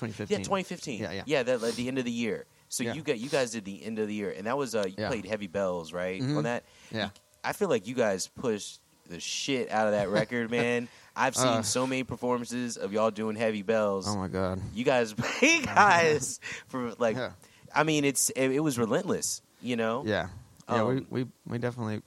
2015. 0.00 0.38
Yeah, 0.38 0.42
2015. 0.44 1.00
Yeah, 1.00 1.12
yeah. 1.12 1.22
Yeah, 1.26 1.42
that 1.44 1.62
like 1.62 1.74
the 1.74 1.88
end 1.88 1.98
of 1.98 2.04
the 2.04 2.10
year. 2.10 2.46
So 2.68 2.84
Yeah. 2.84 2.94
you 2.94 3.02
got 3.02 3.18
you 3.18 3.28
guys 3.28 3.50
did 3.50 3.64
the 3.64 3.84
end 3.84 3.98
of 3.98 4.08
the 4.08 4.14
year, 4.14 4.30
and 4.36 4.46
that 4.46 4.56
was 4.56 4.74
uh 4.74 4.84
you 4.86 4.94
Yeah. 4.98 5.08
played 5.08 5.26
Heavy 5.26 5.46
Bells, 5.48 5.92
right? 5.92 6.20
Mhm. 6.22 6.36
On 6.38 6.44
that, 6.44 6.64
Yeah. 6.90 7.10
I 7.44 7.52
feel 7.52 7.68
like 7.68 7.86
you 7.86 7.94
guys 7.94 8.26
pushed 8.28 8.80
the 9.08 9.18
shit 9.20 9.70
out 9.70 9.86
of 9.86 9.92
that 9.92 10.08
record, 10.08 10.50
man. 10.58 10.88
I've 11.16 11.34
seen 11.34 11.46
Uh. 11.48 11.62
so 11.62 11.86
many 11.86 12.04
performances 12.04 12.76
of 12.76 12.92
y'all 12.92 13.10
doing 13.10 13.34
Heavy 13.36 13.62
Bells. 13.62 14.06
Oh 14.08 14.16
my 14.16 14.28
god. 14.28 14.60
you 14.72 14.84
guys, 14.84 15.14
you 15.42 15.62
guys, 15.64 16.38
for 16.68 16.92
like, 16.98 17.16
Yeah. 17.16 17.32
I 17.74 17.82
mean, 17.84 18.04
it's 18.04 18.30
it, 18.30 18.50
it 18.52 18.60
was 18.60 18.78
relentless, 18.78 19.42
you 19.60 19.76
know. 19.76 20.04
Yeah, 20.06 20.28
yeah. 20.68 20.82
we, 20.84 20.96
Um, 20.98 21.06
we 21.10 21.26
we 21.46 21.58
definitely. 21.58 22.02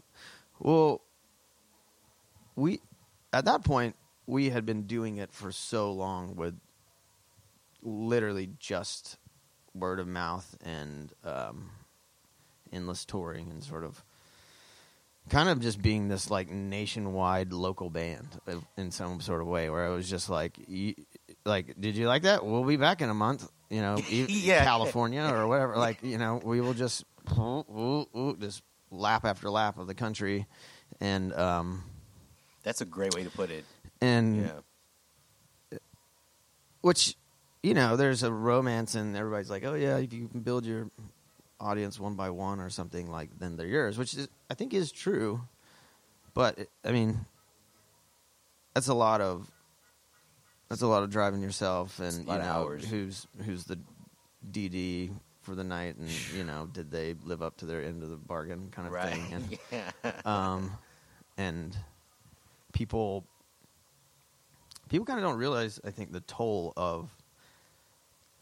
Well, 0.59 1.01
we 2.55 2.79
at 3.33 3.45
that 3.45 3.63
point 3.63 3.95
we 4.25 4.49
had 4.49 4.65
been 4.65 4.83
doing 4.83 5.17
it 5.17 5.31
for 5.33 5.51
so 5.51 5.91
long 5.91 6.35
with 6.35 6.55
literally 7.83 8.49
just 8.59 9.17
word 9.75 9.99
of 9.99 10.07
mouth 10.07 10.55
and 10.63 11.13
um, 11.23 11.69
endless 12.71 13.05
touring 13.05 13.49
and 13.51 13.63
sort 13.63 13.83
of 13.83 14.03
kind 15.29 15.47
of 15.49 15.59
just 15.61 15.81
being 15.81 16.09
this 16.09 16.29
like 16.29 16.49
nationwide 16.49 17.53
local 17.53 17.89
band 17.89 18.27
in 18.77 18.91
some 18.91 19.21
sort 19.21 19.41
of 19.41 19.47
way 19.47 19.69
where 19.69 19.85
I 19.85 19.89
was 19.89 20.09
just 20.09 20.29
like 20.29 20.57
like 21.45 21.79
did 21.79 21.95
you 21.95 22.07
like 22.07 22.23
that 22.23 22.45
we'll 22.45 22.65
be 22.65 22.75
back 22.75 23.01
in 23.01 23.09
a 23.09 23.13
month 23.13 23.49
you 23.69 23.79
know 23.81 23.97
Yeah. 24.09 24.63
California 24.65 25.23
or 25.23 25.47
whatever 25.53 25.77
like 25.77 26.03
you 26.03 26.17
know 26.17 26.41
we 26.43 26.59
will 26.59 26.73
just 26.73 27.05
ooh, 27.37 27.63
ooh, 27.69 28.05
ooh, 28.17 28.37
just 28.37 28.63
lap 28.91 29.23
after 29.23 29.49
lap 29.49 29.77
of 29.77 29.87
the 29.87 29.95
country 29.95 30.45
and 30.99 31.33
um 31.33 31.83
That's 32.63 32.81
a 32.81 32.85
great 32.85 33.13
way 33.15 33.23
to 33.23 33.29
put 33.29 33.49
it. 33.49 33.63
and 34.01 34.51
Yeah. 35.71 35.79
which 36.81 37.15
you 37.63 37.73
know 37.73 37.95
there's 37.95 38.21
a 38.23 38.31
romance 38.31 38.93
and 38.95 39.15
everybody's 39.17 39.49
like 39.49 39.63
oh 39.63 39.73
yeah 39.73 39.97
if 39.97 40.13
you 40.13 40.27
can 40.27 40.41
build 40.41 40.65
your 40.65 40.89
audience 41.59 41.99
one 41.99 42.15
by 42.15 42.29
one 42.29 42.59
or 42.59 42.69
something 42.69 43.09
like 43.09 43.29
then 43.39 43.55
they're 43.55 43.67
yours 43.67 43.97
which 43.97 44.13
is 44.13 44.27
i 44.49 44.53
think 44.53 44.73
is 44.73 44.91
true 44.91 45.41
but 46.33 46.57
it- 46.59 46.69
i 46.83 46.91
mean 46.91 47.25
that's 48.73 48.87
a 48.89 48.93
lot 48.93 49.21
of 49.21 49.49
that's 50.69 50.81
a 50.81 50.87
lot 50.87 51.03
of 51.03 51.09
driving 51.09 51.41
yourself 51.41 51.99
and 51.99 52.19
you 52.19 52.25
know 52.25 52.39
hours. 52.41 52.83
who's 52.85 53.27
who's 53.45 53.63
the 53.65 53.79
dd 54.51 55.09
for 55.41 55.55
the 55.55 55.63
night 55.63 55.95
and 55.97 56.09
you 56.35 56.43
know 56.43 56.67
did 56.73 56.91
they 56.91 57.15
live 57.23 57.41
up 57.41 57.55
to 57.57 57.65
their 57.65 57.81
end 57.83 58.03
of 58.03 58.09
the 58.09 58.17
bargain 58.17 58.67
kind 58.71 58.87
of 58.87 58.93
Right. 58.93 59.13
thing 59.13 59.33
and 59.33 59.57
yeah. 60.03 60.11
um, 60.25 60.71
and 61.37 61.75
people 62.73 63.25
people 64.89 65.05
kind 65.05 65.19
of 65.19 65.23
don't 65.23 65.37
realize 65.37 65.79
i 65.85 65.91
think 65.91 66.11
the 66.11 66.19
toll 66.21 66.73
of 66.75 67.09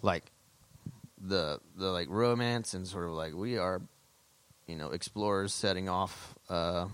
like 0.01 0.31
the 1.23 1.59
the 1.75 1.91
like 1.91 2.09
romance 2.09 2.73
and 2.73 2.87
sort 2.87 3.05
of 3.05 3.11
like 3.11 3.33
we 3.35 3.57
are 3.57 3.81
you 4.67 4.75
know 4.75 4.89
explorers 4.91 5.53
setting 5.53 5.87
off 5.89 6.35
uh 6.49 6.87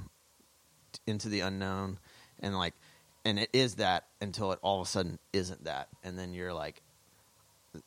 t- 0.92 1.00
into 1.08 1.30
the 1.30 1.40
unknown 1.42 1.98
and 2.42 2.58
like 2.58 2.74
and 3.24 3.40
it 3.40 3.50
is 3.54 3.76
that 3.76 4.06
until 4.22 4.52
it 4.52 4.60
all 4.62 4.82
of 4.82 4.88
a 4.88 4.90
sudden 4.90 5.18
isn't 5.34 5.64
that 5.64 5.88
and 6.04 6.18
then 6.20 6.34
you're 6.34 6.54
like 6.54 6.82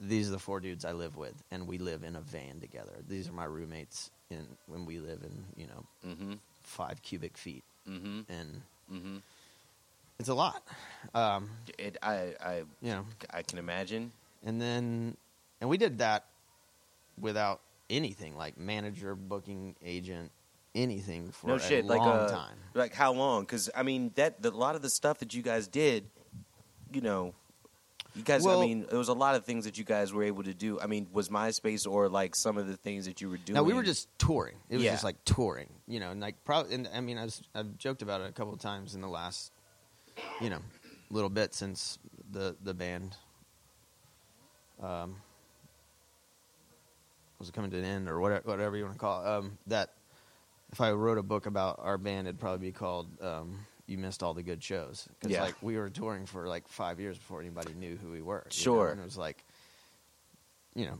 these 0.00 0.28
are 0.28 0.32
the 0.32 0.38
four 0.38 0.60
dudes 0.60 0.84
i 0.84 0.92
live 0.92 1.16
with 1.16 1.34
and 1.50 1.66
we 1.66 1.76
live 1.78 2.04
in 2.04 2.16
a 2.16 2.20
van 2.20 2.60
together 2.60 2.92
these 3.08 3.28
are 3.28 3.32
my 3.32 3.44
roommates 3.44 4.10
in 4.30 4.46
when 4.66 4.86
we 4.86 4.98
live 4.98 5.20
in 5.22 5.44
you 5.56 5.66
know 5.66 5.84
mm-hmm. 6.06 6.32
five 6.62 7.02
cubic 7.02 7.36
feet, 7.36 7.64
Mm-hmm. 7.88 8.20
and 8.32 8.62
Mm-hmm. 8.92 9.16
it's 10.20 10.28
a 10.28 10.34
lot. 10.34 10.62
Um, 11.14 11.48
It, 11.78 11.96
I, 12.02 12.34
I, 12.44 12.56
you 12.82 12.90
know, 12.92 13.04
I 13.32 13.42
can 13.42 13.58
imagine. 13.58 14.12
And 14.44 14.60
then 14.60 15.16
and 15.60 15.68
we 15.70 15.76
did 15.76 15.98
that 15.98 16.24
without 17.20 17.60
anything 17.88 18.36
like 18.36 18.56
manager, 18.58 19.14
booking 19.14 19.74
agent, 19.84 20.30
anything 20.74 21.30
for 21.32 21.48
no 21.48 21.54
a 21.54 21.60
shit. 21.60 21.84
long 21.84 21.98
like 21.98 22.06
uh, 22.08 22.28
time. 22.28 22.56
Like 22.74 22.94
how 22.94 23.12
long? 23.12 23.42
Because 23.42 23.68
I 23.74 23.82
mean, 23.82 24.12
that 24.14 24.40
the, 24.42 24.50
a 24.50 24.52
lot 24.52 24.74
of 24.76 24.82
the 24.82 24.90
stuff 24.90 25.18
that 25.18 25.34
you 25.34 25.42
guys 25.42 25.66
did, 25.68 26.04
you 26.92 27.00
know, 27.00 27.34
you 28.14 28.22
guys. 28.22 28.42
Well- 28.42 28.62
I 28.62 28.66
mean, 28.66 28.86
there 28.88 28.98
was 28.98 29.08
a 29.08 29.12
lot 29.14 29.34
of 29.34 29.44
things 29.44 29.64
that 29.66 29.76
you 29.76 29.84
guys 29.84 30.12
were 30.12 30.22
able 30.22 30.44
to 30.44 30.54
do. 30.54 30.80
I 30.80 30.86
mean, 30.86 31.08
was 31.12 31.28
MySpace 31.28 31.86
or 31.86 32.08
like 32.08 32.34
some 32.34 32.56
of 32.58 32.66
the 32.66 32.76
things 32.76 33.04
that 33.06 33.20
you 33.20 33.28
were 33.28 33.36
doing? 33.36 33.54
No, 33.56 33.62
we 33.62 33.74
were 33.74 33.82
just 33.82 34.08
touring. 34.18 34.56
It 34.68 34.76
was 34.76 34.84
Yeah. 34.84 34.92
just 34.92 35.04
like 35.04 35.22
touring, 35.24 35.68
you 35.86 36.00
know, 36.00 36.10
and 36.10 36.20
like 36.20 36.42
probably. 36.44 36.74
And 36.74 36.88
I 36.94 37.00
mean, 37.00 37.18
I 37.18 37.24
was, 37.24 37.42
I've 37.54 37.76
joked 37.76 38.02
about 38.02 38.20
it 38.22 38.28
a 38.28 38.32
couple 38.32 38.52
of 38.54 38.60
times 38.60 38.94
in 38.94 39.00
the 39.00 39.08
last, 39.08 39.52
you 40.40 40.48
know, 40.50 40.60
little 41.10 41.30
bit 41.30 41.54
since 41.54 41.98
the 42.30 42.56
the 42.62 42.72
band 42.74 43.16
um, 44.82 45.16
was 47.38 47.48
it 47.48 47.54
coming 47.54 47.70
to 47.70 47.78
an 47.78 47.84
end 47.84 48.08
or 48.08 48.20
whatever, 48.20 48.42
whatever 48.48 48.76
you 48.76 48.84
want 48.84 48.94
to 48.94 49.00
call 49.00 49.22
it. 49.24 49.28
Um, 49.28 49.58
that 49.66 49.94
if 50.72 50.80
I 50.80 50.92
wrote 50.92 51.18
a 51.18 51.22
book 51.22 51.46
about 51.46 51.80
our 51.82 51.98
band, 51.98 52.28
it'd 52.28 52.38
probably 52.40 52.68
be 52.68 52.72
called 52.72 53.08
um, 53.22 53.58
"You 53.86 53.98
Missed 53.98 54.22
All 54.22 54.34
the 54.34 54.42
Good 54.42 54.62
Shows" 54.62 55.08
because 55.18 55.32
Yeah. 55.32 55.42
like 55.42 55.56
we 55.62 55.76
were 55.76 55.90
touring 55.90 56.26
for 56.26 56.46
like 56.48 56.68
five 56.68 57.00
years 57.00 57.16
before 57.18 57.40
anybody 57.40 57.72
knew 57.72 57.96
who 57.96 58.10
we 58.10 58.20
were. 58.22 58.46
you 58.52 58.58
know, 58.58 58.62
Sure. 58.62 58.90
and 58.90 59.00
it 59.00 59.04
was 59.04 59.16
like, 59.16 59.44
you 60.74 60.86
know, 60.86 60.98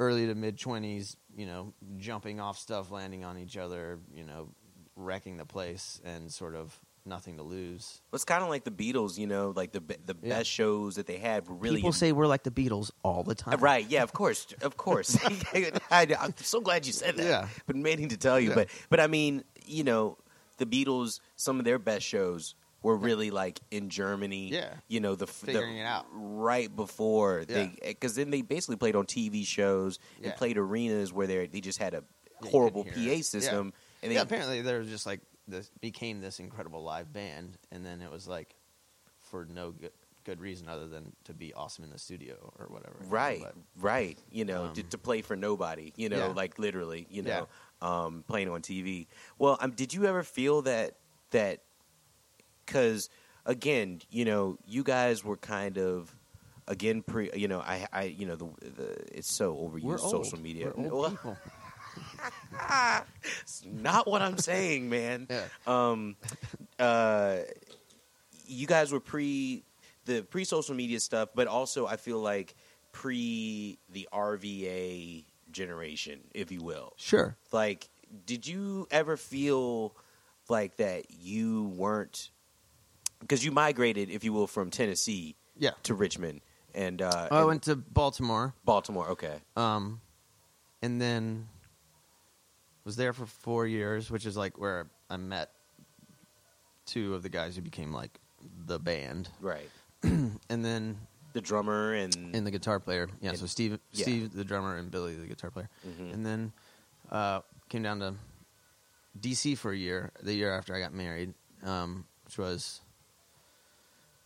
early 0.00 0.26
to 0.26 0.34
mid 0.34 0.58
twenties, 0.58 1.16
you 1.36 1.46
know, 1.46 1.72
jumping 1.98 2.40
off 2.40 2.58
stuff, 2.58 2.90
landing 2.90 3.24
on 3.24 3.38
each 3.38 3.56
other, 3.56 3.98
you 4.14 4.24
know, 4.24 4.48
wrecking 4.96 5.36
the 5.36 5.44
place, 5.46 6.00
and 6.04 6.32
sort 6.32 6.54
of 6.54 6.78
nothing 7.08 7.36
to 7.38 7.42
lose. 7.42 8.00
It's 8.12 8.24
kind 8.24 8.42
of 8.42 8.48
like 8.48 8.64
the 8.64 8.70
Beatles, 8.70 9.18
you 9.18 9.26
know, 9.26 9.52
like 9.56 9.72
the 9.72 9.80
the 9.80 10.16
Yeah. 10.22 10.38
best 10.38 10.50
shows 10.50 10.96
that 10.96 11.06
they 11.06 11.16
had 11.18 11.48
were 11.48 11.54
really 11.54 11.76
People 11.76 11.92
say 11.92 12.12
we're 12.12 12.26
like 12.26 12.42
the 12.44 12.50
Beatles 12.50 12.90
all 13.02 13.22
the 13.24 13.34
time. 13.34 13.58
Right? 13.60 13.86
Yeah, 13.88 14.02
of 14.02 14.12
course, 14.12 14.46
of 14.62 14.76
course. 14.76 15.16
I, 15.90 16.06
am 16.20 16.34
so 16.36 16.60
glad 16.60 16.86
you 16.86 16.92
said 16.92 17.16
that. 17.16 17.24
Yeah. 17.26 17.48
been 17.66 17.82
meaning 17.82 18.08
to 18.10 18.16
tell 18.16 18.38
you, 18.38 18.50
Yeah. 18.50 18.54
but 18.54 18.68
but 18.90 19.00
I 19.00 19.06
mean, 19.06 19.44
you 19.66 19.84
know, 19.84 20.18
the 20.58 20.66
Beatles. 20.66 21.20
Some 21.36 21.58
of 21.58 21.64
their 21.64 21.78
best 21.78 22.04
shows 22.06 22.54
were 22.82 22.96
really 22.96 23.30
like 23.30 23.58
in 23.70 23.88
Germany. 23.90 24.50
Yeah. 24.50 24.74
you 24.86 25.00
know, 25.00 25.14
the 25.16 25.26
f- 25.26 25.40
the- 25.40 25.46
Figuring 25.46 25.78
it 25.78 25.82
out. 25.84 26.06
right 26.12 26.74
before 26.74 27.44
they 27.44 27.76
because 27.82 28.14
then 28.14 28.30
they 28.30 28.42
basically 28.42 28.76
played 28.76 28.94
on 28.96 29.04
TV 29.06 29.44
shows 29.46 29.98
and 30.18 30.26
Yeah. 30.26 30.32
played 30.34 30.56
arenas 30.58 31.12
where 31.12 31.26
they 31.26 31.46
they 31.46 31.60
just 31.60 31.78
had 31.78 31.94
a 31.94 32.04
horrible 32.50 32.84
PA 32.84 33.20
system. 33.22 33.72
And 34.00 34.12
yeah, 34.12 34.18
they, 34.18 34.22
apparently 34.22 34.62
there 34.62 34.78
was 34.78 34.88
just 34.88 35.06
like 35.06 35.20
this 35.48 35.70
became 35.80 36.20
this 36.20 36.38
incredible 36.40 36.82
live 36.82 37.12
band, 37.12 37.58
and 37.72 37.84
then 37.84 38.00
it 38.00 38.10
was 38.10 38.28
like 38.28 38.54
for 39.20 39.44
no 39.46 39.70
good, 39.72 39.92
good 40.24 40.40
reason 40.40 40.68
other 40.68 40.86
than 40.86 41.12
to 41.24 41.32
be 41.32 41.52
awesome 41.54 41.84
in 41.84 41.90
the 41.90 41.98
studio 41.98 42.36
or 42.58 42.66
whatever. 42.68 42.96
Right, 43.08 43.40
But, 43.42 43.54
right. 43.80 44.18
You 44.30 44.44
know, 44.44 44.64
Um, 44.66 44.72
to, 44.74 44.82
to 44.82 44.98
play 44.98 45.22
for 45.22 45.36
nobody. 45.36 45.92
You 45.96 46.08
know, 46.10 46.18
Yeah. 46.28 46.32
like 46.32 46.58
literally. 46.58 47.06
You 47.10 47.22
Yeah. 47.22 47.44
know, 47.80 47.86
um, 47.88 48.24
playing 48.28 48.48
on 48.48 48.60
TV. 48.62 49.06
Well, 49.38 49.56
um, 49.60 49.72
did 49.72 49.92
you 49.94 50.04
ever 50.04 50.22
feel 50.22 50.62
that 50.62 50.96
that? 51.30 51.62
Because 52.64 53.08
again, 53.46 54.00
you 54.10 54.24
know, 54.24 54.58
you 54.66 54.82
guys 54.82 55.24
were 55.24 55.36
kind 55.36 55.78
of 55.78 56.14
again 56.66 57.02
pre. 57.02 57.30
You 57.34 57.48
know, 57.48 57.60
I, 57.60 57.86
I, 57.92 58.02
you 58.04 58.26
know, 58.26 58.36
the, 58.36 58.46
the 58.60 59.16
it's 59.16 59.32
so 59.34 59.54
overused 59.56 59.82
we're 59.82 59.98
social 59.98 60.38
media. 60.38 60.66
We're 60.76 60.84
old 60.84 60.92
Well, 60.92 61.10
people. 61.10 61.38
it's 63.44 63.62
not 63.66 64.06
what 64.06 64.22
I'm 64.22 64.38
saying, 64.38 64.88
man. 64.88 65.26
Yeah. 65.30 65.44
Um, 65.66 66.16
uh, 66.78 67.38
you 68.46 68.66
guys 68.66 68.92
were 68.92 69.00
pre 69.00 69.64
the 70.04 70.22
pre 70.22 70.44
social 70.44 70.74
media 70.74 71.00
stuff, 71.00 71.30
but 71.34 71.46
also 71.46 71.86
I 71.86 71.96
feel 71.96 72.18
like 72.20 72.54
pre 72.92 73.78
the 73.92 74.08
RVA 74.12 75.24
generation, 75.50 76.20
if 76.34 76.50
you 76.52 76.60
will. 76.62 76.92
Sure. 76.96 77.36
Like, 77.52 77.88
did 78.26 78.46
you 78.46 78.86
ever 78.90 79.16
feel 79.16 79.94
like 80.48 80.76
that 80.76 81.10
you 81.10 81.64
weren't 81.76 82.30
because 83.20 83.44
you 83.44 83.50
migrated, 83.50 84.10
if 84.10 84.22
you 84.24 84.32
will, 84.32 84.46
from 84.46 84.70
Tennessee 84.70 85.34
Yeah. 85.58 85.70
to 85.82 85.94
Richmond 85.94 86.40
and 86.74 87.02
uh, 87.02 87.28
I 87.30 87.38
and 87.38 87.46
went 87.48 87.62
to 87.64 87.76
Baltimore, 87.76 88.54
Baltimore. 88.64 89.08
Okay, 89.10 89.40
um, 89.56 90.00
and 90.82 91.00
then 91.00 91.48
was 92.88 92.96
there 92.96 93.12
for 93.12 93.26
four 93.26 93.66
years, 93.66 94.10
which 94.10 94.24
is 94.24 94.34
like 94.34 94.56
where 94.58 94.86
I 95.10 95.18
met 95.18 95.50
two 96.86 97.14
of 97.14 97.22
the 97.22 97.28
guys 97.28 97.54
who 97.54 97.60
became 97.60 97.92
like 97.92 98.18
the 98.66 98.78
band, 98.78 99.28
right. 99.42 99.68
and 100.02 100.38
then 100.48 100.96
The 101.34 101.42
drummer 101.42 101.92
and, 101.92 102.16
and 102.34 102.46
the 102.46 102.50
guitar 102.50 102.80
player. 102.80 103.06
Yeah, 103.20 103.30
And- 103.30 103.38
so 103.38 103.44
Steve, 103.44 103.78
yeah. 103.92 104.02
Steve 104.04 104.32
the 104.32 104.42
drummer, 104.42 104.76
and 104.78 104.90
Billy 104.90 105.14
the 105.14 105.26
guitar 105.26 105.50
player. 105.50 105.68
Mhm. 105.86 106.14
And 106.14 106.24
then 106.24 106.52
uh, 107.10 107.40
came 107.68 107.82
down 107.82 107.98
to 108.00 108.14
DC 109.20 109.58
for 109.58 109.70
a 109.70 109.76
year. 109.76 110.10
The 110.22 110.32
year 110.32 110.50
after 110.56 110.74
I 110.74 110.80
got 110.80 110.94
married, 110.94 111.34
um, 111.64 112.06
which 112.24 112.38
was 112.38 112.80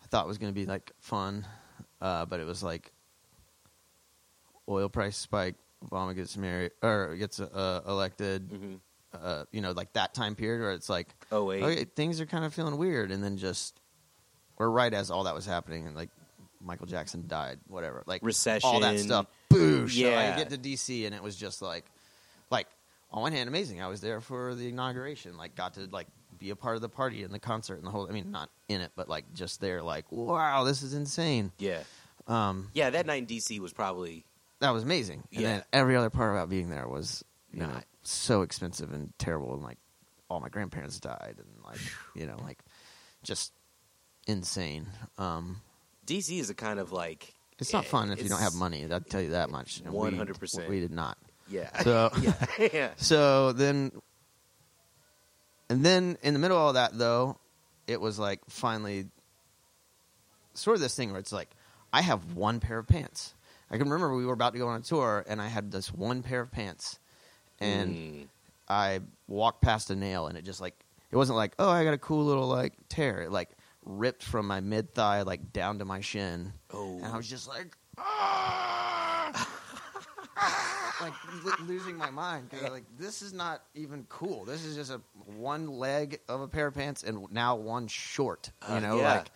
I 0.05 0.07
thought 0.07 0.29
was 0.29 0.39
going 0.39 0.53
to 0.55 0.61
be 0.61 0.67
like 0.67 0.93
fun, 1.01 1.45
uh, 2.01 2.27
but 2.27 2.39
it 2.39 2.47
was 2.47 2.63
like 2.63 2.93
oil 4.69 4.89
price 4.89 5.17
spike. 5.17 5.57
Obama 5.89 6.15
gets 6.15 6.37
married 6.37 6.73
or 6.83 7.17
gets 7.17 7.41
uh, 7.41 7.83
elected. 7.87 8.49
Mhm. 8.49 8.81
Uh, 9.15 9.45
you 9.53 9.61
know, 9.61 9.73
like 9.73 9.93
that 9.93 10.15
time 10.15 10.35
period 10.35 10.63
where 10.63 10.73
it's 10.73 10.89
like, 10.89 11.15
Oh 11.31 11.45
wait, 11.45 11.63
okay, 11.63 11.85
things 11.85 12.19
are 12.21 12.25
kind 12.27 12.45
of 12.47 12.55
feeling 12.55 12.79
weird, 12.79 13.11
and 13.11 13.23
then 13.23 13.37
just 13.37 13.79
or 14.57 14.71
right 14.71 14.93
as 14.95 15.11
all 15.11 15.25
that 15.25 15.35
was 15.35 15.45
happening, 15.45 15.87
and 15.87 15.95
like 15.95 16.09
Michael 16.63 16.87
Jackson 16.87 17.25
died, 17.27 17.59
whatever, 17.67 18.03
like 18.07 18.23
Recession. 18.25 18.67
all 18.71 18.81
that 18.81 18.99
stuff. 18.99 19.27
Boosh! 19.51 20.01
So 20.01 20.09
Yeah. 20.09 20.33
I 20.35 20.37
get 20.39 20.49
to 20.51 20.57
DC, 20.57 21.05
and 21.05 21.15
it 21.15 21.23
was 21.23 21.37
just 21.37 21.61
like, 21.61 21.85
like 22.51 22.69
on 23.11 23.21
one 23.21 23.33
hand, 23.33 23.49
amazing. 23.49 23.83
I 23.83 23.89
was 23.89 24.01
there 24.01 24.23
for 24.23 24.55
the 24.55 24.69
inauguration, 24.69 25.37
like 25.37 25.57
got 25.57 25.75
to 25.75 25.89
like 25.93 26.07
be 26.39 26.49
a 26.49 26.57
part 26.57 26.77
of 26.77 26.81
the 26.83 26.89
party 26.89 27.23
and 27.23 27.35
the 27.35 27.39
concert 27.39 27.75
and 27.77 27.87
the 27.87 27.91
whole. 27.91 28.09
I 28.09 28.13
mean, 28.13 28.31
not 28.31 28.49
in 28.71 28.81
it, 28.81 28.93
but 28.97 29.11
like 29.11 29.35
just 29.35 29.61
there, 29.61 29.83
like 29.83 30.07
wow, 30.11 30.65
this 30.65 30.83
is 30.83 30.95
insane. 30.95 31.53
Yeah. 31.59 31.83
Um, 32.27 32.71
Yeah, 32.73 32.89
that 32.91 33.05
night 33.05 33.19
in 33.19 33.27
DC 33.27 33.59
was 33.59 33.75
probably 33.75 34.25
that 34.63 34.71
was 34.71 34.83
amazing. 34.83 35.23
And 35.33 35.43
Yeah. 35.43 35.49
then 35.49 35.65
every 35.73 35.97
other 35.97 36.11
part 36.11 36.33
about 36.35 36.49
being 36.49 36.71
there 36.71 36.89
was 36.89 37.23
you 37.53 37.61
know 37.61 37.81
so 38.03 38.43
expensive 38.43 38.93
and 38.93 39.13
terrible, 39.19 39.53
and 39.55 39.63
like 39.63 39.79
all 40.31 40.41
my 40.41 40.49
grandparents 40.49 40.99
died, 40.99 41.35
and 41.39 41.65
like 41.65 41.81
you 42.15 42.27
know 42.27 42.37
like 42.43 42.59
just 43.23 43.53
insane. 44.27 44.87
Um, 45.19 45.61
DC 46.07 46.39
is 46.41 46.49
a 46.51 46.55
kind 46.55 46.79
of 46.79 46.93
like 46.93 47.35
it's 47.59 47.73
not 47.73 47.85
fun 47.85 48.11
if 48.11 48.23
you 48.23 48.29
don't 48.29 48.41
have 48.41 48.55
money. 48.55 48.87
I'll 48.91 49.01
tell 49.01 49.21
you 49.21 49.31
that 49.31 49.51
much. 49.51 49.83
100%. 49.85 50.69
We 50.69 50.81
did 50.81 50.91
not. 50.91 51.17
Yeah. 51.49 51.77
So 51.83 52.11
yeah. 52.21 52.69
yeah. 52.73 52.91
so 52.97 53.53
then, 53.53 53.93
and 55.69 55.85
then 55.85 56.17
in 56.23 56.35
the 56.35 56.41
middle 56.41 56.57
of 56.57 56.63
all 56.63 56.73
that, 56.75 56.97
though, 56.99 57.39
it 57.87 58.01
was 58.01 58.19
like 58.19 58.41
finally 58.49 59.07
sort 60.55 60.75
of 60.77 60.81
this 60.81 60.95
thing 60.95 61.11
where 61.11 61.21
it's 61.21 61.33
like, 61.33 61.51
I 61.93 62.03
have 62.03 62.35
one 62.35 62.59
pair 62.61 62.79
of 62.79 62.87
pants. 62.89 63.35
I 63.73 63.79
can 63.79 63.89
remember 63.89 64.15
we 64.15 64.27
were 64.27 64.35
about 64.35 64.53
to 64.53 64.59
go 64.59 64.69
on 64.69 64.79
a 64.81 64.85
tour, 64.85 65.25
and 65.27 65.41
I 65.41 65.49
had 65.49 65.73
this 65.73 65.93
one 65.93 66.23
pair 66.23 66.41
of 66.43 66.53
pants, 66.53 66.99
and 67.59 67.95
Mm. 67.97 68.29
I 68.69 69.01
walked 69.27 69.63
past 69.63 69.91
a 69.91 69.97
nail, 69.97 70.27
and 70.27 70.37
it 70.37 70.45
just 70.45 70.61
like 70.61 70.79
it 71.11 71.17
wasn't 71.17 71.37
like, 71.37 71.55
oh, 71.59 71.69
I 71.71 71.83
got 71.85 71.95
a 71.95 71.99
cool 71.99 72.25
little 72.25 72.47
like 72.47 72.75
tear. 72.89 73.23
It 73.23 73.33
like 73.33 73.51
ripped 73.85 74.23
from 74.23 74.47
my 74.47 74.61
mid 74.61 74.95
thigh 74.95 75.23
like 75.23 75.53
down 75.53 75.79
to 75.79 75.85
my 75.85 76.01
shin, 76.01 76.53
Oh. 76.73 76.97
and 76.99 77.07
I 77.07 77.17
was 77.17 77.29
just 77.29 77.49
like, 77.49 77.75
ah! 77.99 79.49
like 81.01 81.13
lo- 81.45 81.65
losing 81.67 81.97
my 81.97 82.11
mind 82.11 82.49
because 82.51 82.71
like 82.71 82.85
this 82.99 83.23
is 83.23 83.33
not 83.33 83.63
even 83.75 84.05
cool. 84.09 84.45
This 84.45 84.65
is 84.65 84.77
just 84.77 84.91
a 84.91 85.01
one 85.37 85.67
leg 85.69 86.21
of 86.29 86.41
a 86.43 86.49
pair 86.49 86.67
of 86.69 86.75
pants 86.75 87.03
and 87.03 87.27
now 87.33 87.57
one 87.57 87.89
short. 87.89 88.51
You 88.69 88.77
Uh, 88.77 88.81
know, 88.81 88.97
yeah. 88.99 89.15
like 89.15 89.31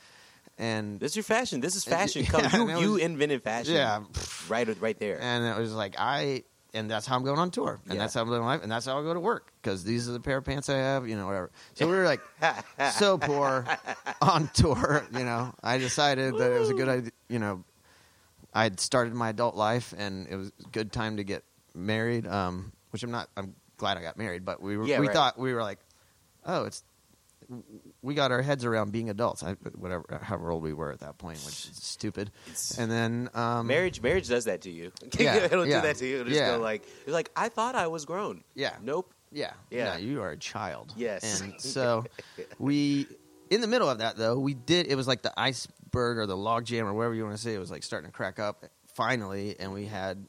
and 0.59 0.99
This 1.01 1.13
is 1.13 1.17
your 1.17 1.23
fashion. 1.25 1.61
This 1.61 1.77
is 1.77 1.87
Yeah, 1.89 1.97
fashion. 1.99 2.25
Come, 2.27 2.69
you, 2.71 2.81
you 2.81 2.93
was- 2.93 3.03
invented 3.03 3.43
fashion. 3.43 3.75
yeah, 3.75 4.03
Right, 4.49 4.69
right 4.81 4.99
there. 4.99 5.21
and 5.21 5.45
it 5.45 5.59
was 5.61 5.73
like 5.73 5.95
I 5.99 6.45
and 6.75 6.91
that's 6.91 7.07
how 7.07 7.17
I'm 7.17 7.25
going 7.25 7.39
on 7.39 7.51
tour, 7.51 7.81
and 7.87 7.95
Yeah. 7.95 8.01
that's 8.01 8.13
how 8.13 8.21
I'm 8.21 8.29
living 8.29 8.45
my 8.45 8.55
life, 8.55 8.63
and 8.63 8.71
that's 8.71 8.85
how 8.85 8.99
I 8.99 9.03
go 9.03 9.15
to 9.15 9.21
work 9.21 9.51
because 9.63 9.83
these 9.83 10.09
are 10.11 10.13
the 10.13 10.21
pair 10.21 10.37
of 10.39 10.45
pants 10.45 10.69
I 10.69 10.77
have. 10.77 11.09
You 11.09 11.17
know, 11.17 11.25
whatever. 11.27 11.51
So 11.75 11.89
we 11.89 11.95
were 11.97 12.05
like 12.05 12.21
so 12.93 13.17
poor 13.17 13.65
on 14.21 14.49
tour. 14.53 15.07
You 15.13 15.25
know, 15.25 15.55
I 15.63 15.79
decided 15.79 16.37
that 16.37 16.53
it 16.53 16.59
was 16.59 16.69
a 16.69 16.75
good 16.75 16.89
idea. 16.89 17.13
You 17.31 17.39
know, 17.39 17.65
I'd 18.53 18.79
started 18.79 19.15
my 19.15 19.31
adult 19.31 19.55
life, 19.57 19.95
and 19.97 20.27
it 20.29 20.37
was 20.37 20.53
a 20.65 20.69
good 20.69 20.93
time 20.93 21.17
to 21.17 21.25
get 21.25 21.45
married. 21.75 22.27
Um, 22.27 22.73
which 22.91 23.03
I'm 23.03 23.11
not. 23.11 23.31
I'm 23.39 23.55
glad 23.79 23.97
I 23.97 24.03
got 24.03 24.19
married, 24.19 24.45
but 24.45 24.61
we 24.61 24.77
were. 24.77 24.87
Yeah, 24.87 25.01
we 25.01 25.07
right. 25.07 25.15
thought 25.15 25.39
we 25.39 25.55
were 25.55 25.63
like, 25.63 25.79
oh, 26.45 26.65
it's. 26.65 26.85
We 28.07 28.15
got 28.15 28.31
our 28.31 28.41
heads 28.41 28.65
around 28.65 28.93
being 28.93 29.11
adults. 29.11 29.43
I, 29.43 29.55
whatever, 29.75 30.21
however 30.23 30.53
old 30.53 30.63
we 30.63 30.73
were 30.73 30.93
at 30.93 31.01
that 31.01 31.19
point, 31.19 31.39
which 31.39 31.69
is 31.69 31.71
stupid. 31.75 32.31
It's- 32.47 32.79
And 32.79 32.89
then 32.91 33.29
um, 33.35 33.67
marriage, 33.67 34.01
marriage 34.01 34.29
does 34.29 34.45
that 34.45 34.61
to 34.63 34.71
you. 34.71 34.93
Yeah, 35.19 35.37
It'll 35.37 35.67
yeah, 35.67 35.81
do 35.81 35.87
that 35.89 35.97
to 35.97 36.07
you. 36.07 36.15
It'll 36.21 36.27
just 36.29 36.39
yeah. 36.39 36.53
go 36.57 36.63
like, 36.63 36.83
it's 37.03 37.13
like 37.13 37.33
I 37.35 37.49
thought 37.49 37.75
I 37.75 37.89
was 37.89 38.05
grown. 38.05 38.45
Yeah. 38.55 38.75
Nope. 38.81 39.13
Yeah. 39.33 39.55
Yeah. 39.71 39.95
No, 39.95 39.97
you 39.99 40.23
are 40.23 40.31
a 40.31 40.37
child. 40.37 40.93
Yes. 40.97 41.41
And 41.41 41.55
so 41.61 42.05
we, 42.61 43.09
in 43.51 43.61
the 43.61 43.67
middle 43.67 43.91
of 43.91 43.99
that 43.99 44.17
though, 44.17 44.39
we 44.39 44.55
did. 44.55 44.87
It 44.87 44.95
was 44.95 45.09
like 45.09 45.23
the 45.23 45.33
iceberg 45.37 46.19
or 46.19 46.27
the 46.27 46.37
log 46.37 46.65
jam 46.65 46.87
or 46.87 46.95
whatever 46.95 47.15
you 47.15 47.25
want 47.25 47.37
to 47.37 47.43
say. 47.43 47.55
It 47.55 47.59
was 47.59 47.73
like 47.73 47.83
starting 47.83 48.09
to 48.09 48.17
crack 48.17 48.39
up 48.39 48.65
finally, 48.95 49.57
and 49.59 49.73
we 49.73 49.87
had 49.87 50.27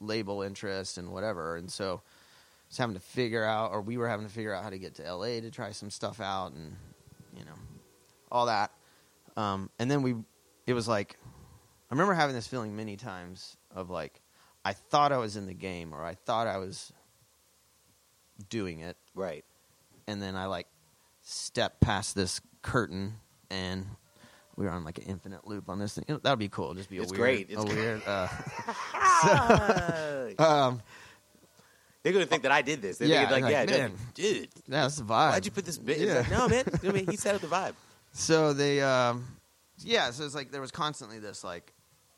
label 0.00 0.40
interest 0.40 0.96
and 0.96 1.10
whatever. 1.10 1.56
And 1.56 1.70
so, 1.70 2.00
was 2.76 2.78
having 2.78 2.94
to 2.94 3.00
figure 3.00 3.42
out, 3.44 3.72
or 3.72 3.80
we 3.80 3.96
were 3.96 4.06
having 4.08 4.26
to 4.26 4.32
figure 4.32 4.52
out 4.52 4.62
how 4.62 4.68
to 4.70 4.78
get 4.78 4.96
to 4.96 5.14
LA 5.14 5.40
to 5.40 5.50
try 5.50 5.70
some 5.72 5.88
stuff 5.90 6.20
out, 6.20 6.52
and 6.52 6.76
you 7.36 7.44
know, 7.44 7.54
all 8.30 8.46
that. 8.46 8.70
Um, 9.36 9.70
and 9.78 9.90
then 9.90 10.02
we, 10.02 10.14
it 10.66 10.74
was 10.74 10.86
like, 10.86 11.16
I 11.90 11.94
remember 11.94 12.12
having 12.14 12.34
this 12.36 12.46
feeling 12.46 12.76
many 12.76 12.96
times 12.96 13.56
of 13.74 13.88
like, 13.90 14.20
I 14.64 14.72
thought 14.74 15.10
I 15.12 15.16
was 15.18 15.36
in 15.36 15.46
the 15.46 15.54
game, 15.54 15.94
or 15.94 16.04
I 16.04 16.14
thought 16.14 16.46
I 16.46 16.58
was 16.58 16.92
doing 18.50 18.80
it, 18.80 18.96
Right. 19.14 19.44
and 20.06 20.20
then 20.20 20.36
I 20.36 20.46
like 20.46 20.66
stepped 21.22 21.80
past 21.80 22.14
this 22.14 22.40
curtain, 22.62 23.14
and 23.50 23.86
we 24.56 24.66
were 24.66 24.70
on 24.70 24.84
like 24.84 24.98
an 24.98 25.04
infinite 25.04 25.46
loop 25.46 25.70
on 25.70 25.78
this 25.78 25.94
thing. 25.94 26.04
That 26.08 26.22
would 26.30 26.38
be 26.38 26.48
cool. 26.50 26.74
Just 26.74 26.90
be 26.90 26.98
a 26.98 27.02
It's 27.02 27.10
weird, 27.12 27.20
great. 27.20 27.46
It's 27.50 27.62
a 27.62 27.66
great. 27.66 27.76
weird. 27.78 28.02
Uh, 28.06 28.28
They're 30.38 30.46
um, 30.46 30.82
gonna 32.12 32.26
think 32.26 32.42
that 32.44 32.52
I 32.52 32.62
did 32.62 32.82
this. 32.82 32.98
They're 32.98 33.08
Yeah, 33.08 33.30
like, 33.30 33.42
like, 33.42 33.52
yeah, 33.52 33.64
man. 33.64 33.92
dude, 34.14 34.48
that's 34.68 34.96
the 34.96 35.04
vibe. 35.04 35.30
why'd 35.32 35.44
you 35.44 35.50
put 35.50 35.64
this 35.64 35.78
bit? 35.78 35.98
Yeah. 35.98 36.14
like, 36.20 36.30
no, 36.30 36.48
man. 36.48 36.64
I 36.82 36.92
mean, 36.92 37.06
he 37.06 37.16
set 37.16 37.34
up 37.34 37.40
the 37.40 37.46
vibe. 37.46 37.74
So 38.12 38.52
they, 38.52 38.80
um, 38.82 39.24
yeah. 39.78 40.10
So 40.10 40.24
it's 40.24 40.34
like 40.34 40.50
there 40.50 40.60
was 40.60 40.70
constantly 40.70 41.18
this 41.18 41.42
like, 41.44 41.72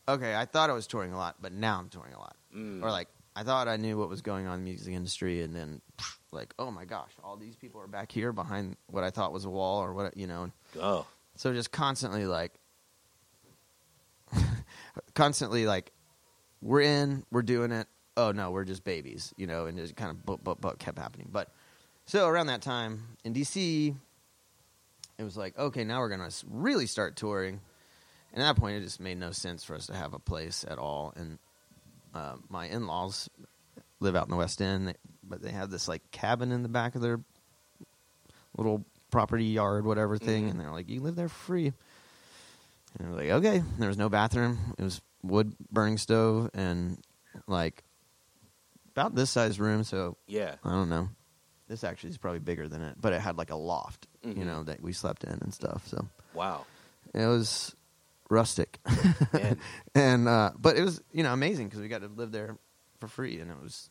okay, 0.08 0.34
I 0.34 0.44
thought 0.44 0.70
I 0.70 0.72
was 0.72 0.86
touring 0.86 1.12
a 1.12 1.16
lot, 1.16 1.36
but 1.40 1.52
now 1.52 1.78
I'm 1.78 1.88
touring 1.88 2.14
a 2.14 2.18
lot, 2.18 2.36
Mm. 2.56 2.82
or 2.82 2.90
like 2.90 3.08
I 3.36 3.42
thought 3.44 3.68
I 3.68 3.76
knew 3.76 3.96
what 3.98 4.08
was 4.08 4.20
going 4.22 4.46
on 4.46 4.58
in 4.58 4.64
the 4.64 4.70
music 4.70 4.92
industry, 4.94 5.42
and 5.42 5.54
then 5.54 5.80
like, 6.32 6.52
oh 6.58 6.70
my 6.70 6.84
gosh, 6.84 7.10
all 7.22 7.36
these 7.36 7.56
people 7.56 7.80
are 7.80 7.86
back 7.86 8.10
here 8.12 8.32
behind 8.32 8.76
what 8.88 9.04
I 9.04 9.10
thought 9.10 9.32
was 9.32 9.44
a 9.44 9.50
wall, 9.50 9.82
or 9.82 9.92
what 9.92 10.16
you 10.16 10.26
know. 10.26 10.50
Oh, 10.80 11.06
so 11.36 11.52
just 11.52 11.70
constantly 11.72 12.26
like, 12.26 12.52
constantly 15.14 15.66
like, 15.66 15.92
we're 16.60 16.80
in, 16.82 17.24
we're 17.30 17.42
doing 17.42 17.72
it. 17.72 17.86
Oh 18.18 18.32
no, 18.32 18.50
we're 18.50 18.64
just 18.64 18.82
babies, 18.82 19.32
you 19.36 19.46
know, 19.46 19.66
and 19.66 19.78
it 19.78 19.94
kind 19.96 20.10
of 20.10 20.26
but 20.26 20.42
but 20.42 20.60
but 20.60 20.78
kept 20.80 20.98
happening. 20.98 21.28
But 21.32 21.50
so 22.06 22.26
around 22.26 22.48
that 22.48 22.62
time 22.62 23.02
in 23.24 23.32
DC, 23.32 23.94
it 25.18 25.22
was 25.22 25.36
like, 25.36 25.56
okay, 25.56 25.84
now 25.84 26.00
we're 26.00 26.08
gonna 26.08 26.30
really 26.50 26.86
start 26.86 27.14
touring. 27.16 27.60
And 28.32 28.42
at 28.42 28.54
that 28.54 28.60
point, 28.60 28.76
it 28.76 28.80
just 28.82 28.98
made 29.00 29.18
no 29.18 29.30
sense 29.30 29.62
for 29.64 29.74
us 29.76 29.86
to 29.86 29.94
have 29.94 30.14
a 30.14 30.18
place 30.18 30.64
at 30.68 30.78
all. 30.78 31.12
And 31.16 31.38
uh, 32.14 32.34
my 32.48 32.66
in-laws 32.66 33.30
live 34.00 34.16
out 34.16 34.24
in 34.26 34.30
the 34.30 34.36
West 34.36 34.60
End, 34.60 34.94
but 35.22 35.40
they 35.40 35.50
have 35.52 35.70
this 35.70 35.86
like 35.88 36.02
cabin 36.10 36.50
in 36.52 36.62
the 36.62 36.68
back 36.68 36.94
of 36.96 37.00
their 37.02 37.20
little 38.56 38.84
property 39.10 39.44
yard, 39.44 39.84
whatever 39.84 40.18
thing, 40.18 40.46
Mhm. 40.46 40.50
and 40.50 40.60
they're 40.60 40.72
like, 40.72 40.88
"You 40.88 41.00
live 41.00 41.14
there 41.16 41.28
for 41.28 41.38
free." 41.38 41.72
And 42.98 43.06
I 43.06 43.10
was 43.10 43.16
like, 43.18 43.30
"Okay." 43.30 43.58
And 43.58 43.78
there 43.78 43.88
was 43.88 43.96
no 43.98 44.08
bathroom. 44.08 44.74
It 44.76 44.82
was 44.82 45.00
wood 45.22 45.54
burning 45.70 45.98
stove 45.98 46.50
and 46.54 46.98
like 47.46 47.84
about 48.98 49.14
this 49.14 49.30
size 49.30 49.58
room. 49.60 49.84
So 49.84 50.16
yeah. 50.26 50.56
I 50.64 50.70
don't 50.70 50.88
know. 50.88 51.08
This 51.68 51.84
actually 51.84 52.10
is 52.10 52.18
probably 52.18 52.40
bigger 52.40 52.66
than 52.68 52.82
it, 52.82 52.96
but 53.00 53.12
it 53.12 53.20
had 53.20 53.36
like 53.36 53.50
a 53.50 53.56
loft, 53.56 54.06
Mhm. 54.24 54.38
you 54.38 54.44
know, 54.44 54.62
that 54.64 54.80
we 54.82 54.92
slept 54.92 55.24
in 55.24 55.38
and 55.42 55.52
stuff. 55.52 55.86
So 55.86 56.06
Wow. 56.34 56.64
it 57.14 57.26
was 57.26 57.74
rustic, 58.30 58.78
and 59.94 60.28
uh, 60.28 60.52
but 60.58 60.76
it 60.76 60.82
was 60.82 61.00
you 61.12 61.22
know 61.22 61.32
amazing 61.32 61.68
because 61.68 61.80
we 61.80 61.88
got 61.88 62.00
to 62.02 62.08
live 62.08 62.32
there 62.32 62.56
for 63.00 63.08
free, 63.08 63.38
and 63.40 63.50
it 63.50 63.60
was 63.62 63.90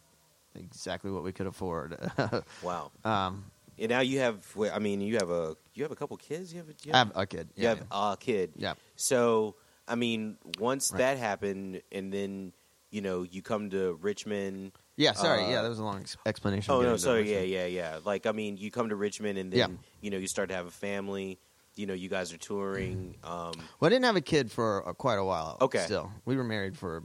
exactly 0.55 1.11
what 1.11 1.23
we 1.23 1.31
could 1.31 1.47
afford. 1.47 1.97
Wow. 2.63 2.91
um, 3.05 3.45
And 3.79 3.89
now 3.89 3.99
you 4.01 4.19
have. 4.19 4.43
I 4.73 4.79
mean, 4.79 5.01
you 5.01 5.15
have 5.17 5.29
a. 5.29 5.55
You 5.75 5.83
have 5.83 5.91
a 5.91 5.95
couple 5.95 6.17
kids. 6.17 6.51
You 6.51 6.59
have. 6.59 6.69
A, 6.69 6.73
you 6.83 6.91
I 6.93 6.97
have, 6.97 7.07
have 7.09 7.17
a 7.17 7.25
kid. 7.27 7.49
you 7.55 7.63
Yeah, 7.63 7.69
have 7.75 7.85
a 7.91 8.17
kid. 8.19 8.53
yeah. 8.55 8.73
So 8.95 9.55
I 9.87 9.95
mean, 9.95 10.37
once 10.59 10.91
Right. 10.91 10.97
that 10.99 11.17
happened, 11.19 11.81
and 11.91 12.11
then 12.11 12.53
you 12.89 13.01
know 13.01 13.21
you 13.23 13.41
come 13.43 13.69
to 13.69 13.93
Richmond. 14.01 14.71
Yeah. 14.97 15.13
Sorry, 15.13 15.43
Uh, 15.45 15.49
yeah, 15.49 15.61
that 15.61 15.69
was 15.69 15.79
a 15.79 15.83
long 15.83 16.01
ex- 16.01 16.17
explanation. 16.25 16.73
Oh 16.73 16.81
no, 16.81 16.97
sorry, 16.97 17.31
yeah, 17.31 17.41
yeah, 17.41 17.65
yeah. 17.67 17.99
Like 18.03 18.25
I 18.25 18.33
mean, 18.33 18.57
you 18.57 18.69
come 18.71 18.89
to 18.89 18.95
Richmond, 18.97 19.37
and 19.37 19.51
then 19.53 19.59
Yeah. 19.59 19.77
you 20.01 20.09
know 20.11 20.17
you 20.17 20.27
start 20.27 20.49
to 20.49 20.55
have 20.55 20.65
a 20.67 20.71
family. 20.71 21.39
You 21.75 21.85
know, 21.85 21.93
you 21.93 22.09
guys 22.09 22.33
are 22.33 22.37
touring. 22.37 23.15
Um, 23.23 23.51
Well, 23.79 23.87
I 23.87 23.89
didn't 23.89 24.05
have 24.05 24.15
a 24.15 24.21
kid 24.21 24.51
for 24.51 24.87
uh, 24.87 24.93
quite 24.93 25.19
a 25.19 25.23
while. 25.23 25.57
Okay. 25.61 25.85
still, 25.85 26.11
we 26.25 26.35
were 26.35 26.43
married 26.43 26.75
for 26.75 27.03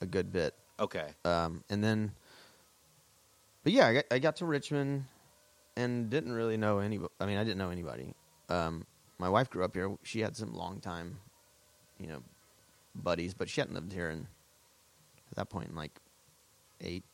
a 0.00 0.06
good 0.06 0.32
bit, 0.32 0.54
okay, 0.80 1.08
um, 1.24 1.62
and 1.70 1.84
then, 1.84 2.12
but 3.62 3.72
yeah, 3.72 3.86
I 3.88 3.92
got, 3.94 4.04
I 4.10 4.18
got 4.18 4.36
to 4.36 4.46
Richmond 4.46 5.04
and 5.76 6.08
didn't 6.10 6.32
really 6.32 6.56
know 6.56 6.78
any. 6.78 6.98
I 7.20 7.26
mean, 7.26 7.36
I 7.38 7.44
didn't 7.44 7.58
know 7.58 7.70
anybody. 7.70 8.14
Um, 8.48 8.86
my 9.18 9.28
wife 9.28 9.50
grew 9.50 9.64
up 9.64 9.74
here. 9.74 9.94
She 10.02 10.20
had 10.20 10.36
some 10.36 10.52
long 10.54 10.80
time, 10.80 11.18
you 11.98 12.06
know, 12.06 12.22
buddies, 12.94 13.34
but 13.34 13.48
she 13.50 13.60
hadn't 13.60 13.74
lived 13.74 13.92
here 13.92 14.08
in 14.10 14.26
at 15.30 15.36
that 15.36 15.50
point 15.50 15.68
in 15.68 15.74
like 15.74 15.98
eight, 16.80 17.04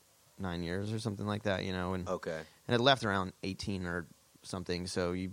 nine 0.42 0.62
years 0.62 0.92
or 0.92 0.98
something 0.98 1.26
like 1.26 1.44
that. 1.44 1.64
You 1.64 1.72
know, 1.72 1.94
and 1.94 2.09
okay, 2.09 2.37
and 2.66 2.72
had 2.72 2.81
left 2.81 3.05
around 3.05 3.33
eighteen 3.42 3.87
or 3.87 4.07
something. 4.42 4.87
So 4.87 5.12
you, 5.12 5.33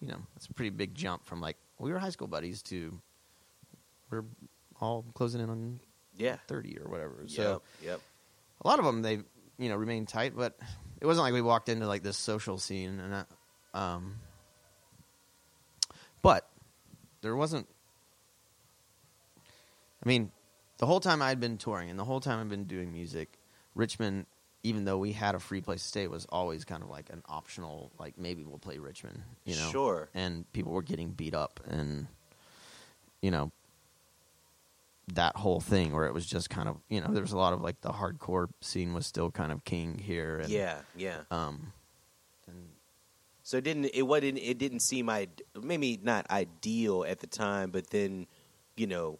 you 0.00 0.08
know, 0.08 0.18
it's 0.36 0.46
a 0.46 0.54
pretty 0.54 0.70
big 0.70 0.94
jump 0.94 1.26
from 1.26 1.40
like 1.40 1.56
well, 1.78 1.86
we 1.86 1.92
were 1.92 1.98
high 1.98 2.10
school 2.10 2.28
buddies 2.28 2.62
to 2.64 2.98
we're 4.10 4.24
all 4.80 5.04
closing 5.14 5.40
in 5.40 5.50
on 5.50 5.80
yeah, 6.16 6.36
thirty 6.46 6.78
or 6.78 6.88
whatever. 6.88 7.24
So 7.26 7.62
yep, 7.82 7.90
yep. 7.90 8.00
a 8.62 8.68
lot 8.68 8.78
of 8.78 8.84
them 8.84 9.02
they 9.02 9.20
you 9.58 9.68
know 9.68 9.76
remained 9.76 10.08
tight, 10.08 10.34
but 10.36 10.58
it 11.00 11.06
wasn't 11.06 11.24
like 11.24 11.32
we 11.32 11.42
walked 11.42 11.68
into 11.68 11.86
like 11.86 12.02
this 12.02 12.16
social 12.16 12.58
scene 12.58 13.00
and 13.00 13.12
that, 13.12 13.26
um, 13.74 14.16
but 16.22 16.48
there 17.22 17.34
wasn't. 17.34 17.66
I 20.04 20.08
mean, 20.08 20.30
the 20.78 20.86
whole 20.86 21.00
time 21.00 21.20
I'd 21.20 21.40
been 21.40 21.58
touring 21.58 21.90
and 21.90 21.98
the 21.98 22.04
whole 22.04 22.20
time 22.20 22.40
I've 22.40 22.48
been 22.48 22.64
doing 22.64 22.92
music, 22.92 23.28
Richmond, 23.74 24.26
even 24.62 24.84
though 24.84 24.98
we 24.98 25.12
had 25.12 25.34
a 25.34 25.38
free 25.38 25.60
place 25.60 25.82
to 25.82 25.88
stay, 25.88 26.06
was 26.06 26.26
always 26.26 26.64
kind 26.64 26.82
of 26.82 26.90
like 26.90 27.10
an 27.10 27.22
optional. 27.28 27.90
Like 27.98 28.18
maybe 28.18 28.44
we'll 28.44 28.58
play 28.58 28.78
Richmond, 28.78 29.22
you 29.44 29.56
know. 29.56 29.70
Sure. 29.70 30.08
And 30.14 30.50
people 30.52 30.72
were 30.72 30.82
getting 30.82 31.10
beat 31.10 31.34
up, 31.34 31.60
and 31.68 32.06
you 33.22 33.30
know 33.30 33.52
that 35.14 35.36
whole 35.36 35.60
thing 35.60 35.92
where 35.92 36.06
it 36.06 36.14
was 36.14 36.26
just 36.26 36.50
kind 36.50 36.68
of 36.68 36.76
you 36.88 37.00
know 37.00 37.08
there 37.10 37.22
was 37.22 37.32
a 37.32 37.38
lot 37.38 37.52
of 37.52 37.60
like 37.60 37.80
the 37.80 37.90
hardcore 37.90 38.48
scene 38.60 38.92
was 38.94 39.06
still 39.06 39.30
kind 39.30 39.52
of 39.52 39.64
king 39.64 39.98
here. 39.98 40.38
And, 40.38 40.48
yeah, 40.48 40.78
yeah. 40.96 41.20
Um. 41.30 41.72
And 42.46 42.68
So 43.42 43.56
it 43.56 43.64
didn't 43.64 43.86
it 43.94 44.02
wasn't 44.02 44.38
it 44.38 44.58
didn't 44.58 44.80
seem 44.80 45.08
I 45.08 45.28
maybe 45.60 45.98
not 46.02 46.30
ideal 46.30 47.04
at 47.08 47.20
the 47.20 47.26
time, 47.26 47.70
but 47.70 47.90
then 47.90 48.26
you 48.76 48.86
know 48.86 49.18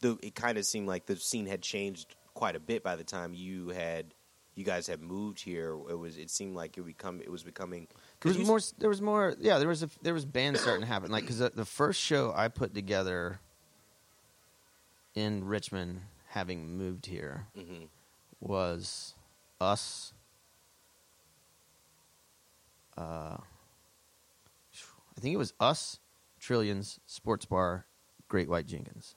the 0.00 0.18
it 0.22 0.34
kind 0.34 0.58
of 0.58 0.64
seemed 0.64 0.88
like 0.88 1.06
the 1.06 1.16
scene 1.16 1.46
had 1.46 1.62
changed 1.62 2.14
quite 2.34 2.56
a 2.56 2.60
bit 2.60 2.82
by 2.82 2.96
the 2.96 3.04
time 3.04 3.34
you 3.34 3.68
had 3.68 4.14
you 4.54 4.64
guys 4.64 4.86
had 4.86 5.00
moved 5.00 5.40
here. 5.40 5.70
It 5.88 5.98
was 5.98 6.18
it 6.18 6.30
seemed 6.30 6.54
like 6.54 6.76
it 6.76 6.82
become 6.84 7.20
it 7.20 7.30
was 7.30 7.42
becoming 7.42 7.88
There 8.20 8.34
was 8.34 8.46
more. 8.46 8.60
There 8.78 8.88
was 8.88 9.00
more. 9.00 9.34
Yeah, 9.40 9.58
there 9.58 9.68
was 9.68 9.82
a 9.82 9.88
there 10.02 10.14
was 10.14 10.24
bands 10.24 10.60
starting 10.60 10.82
to 10.82 10.86
happen. 10.86 11.10
Like 11.10 11.24
because 11.24 11.38
the, 11.38 11.50
the 11.54 11.64
first 11.64 12.00
show 12.00 12.32
I 12.36 12.48
put 12.48 12.74
together 12.74 13.40
in 15.14 15.44
Richmond, 15.44 16.00
having 16.28 16.76
moved 16.76 17.06
here, 17.06 17.46
Mhm. 17.56 17.88
was 18.40 19.14
us. 19.60 20.12
Uh, 22.96 23.36
I 25.16 25.20
think 25.20 25.34
it 25.34 25.38
was 25.38 25.52
us, 25.60 25.98
Trillions, 26.40 26.98
Sports 27.06 27.44
Bar, 27.46 27.86
Great 28.28 28.48
White 28.48 28.66
Jenkins. 28.66 29.14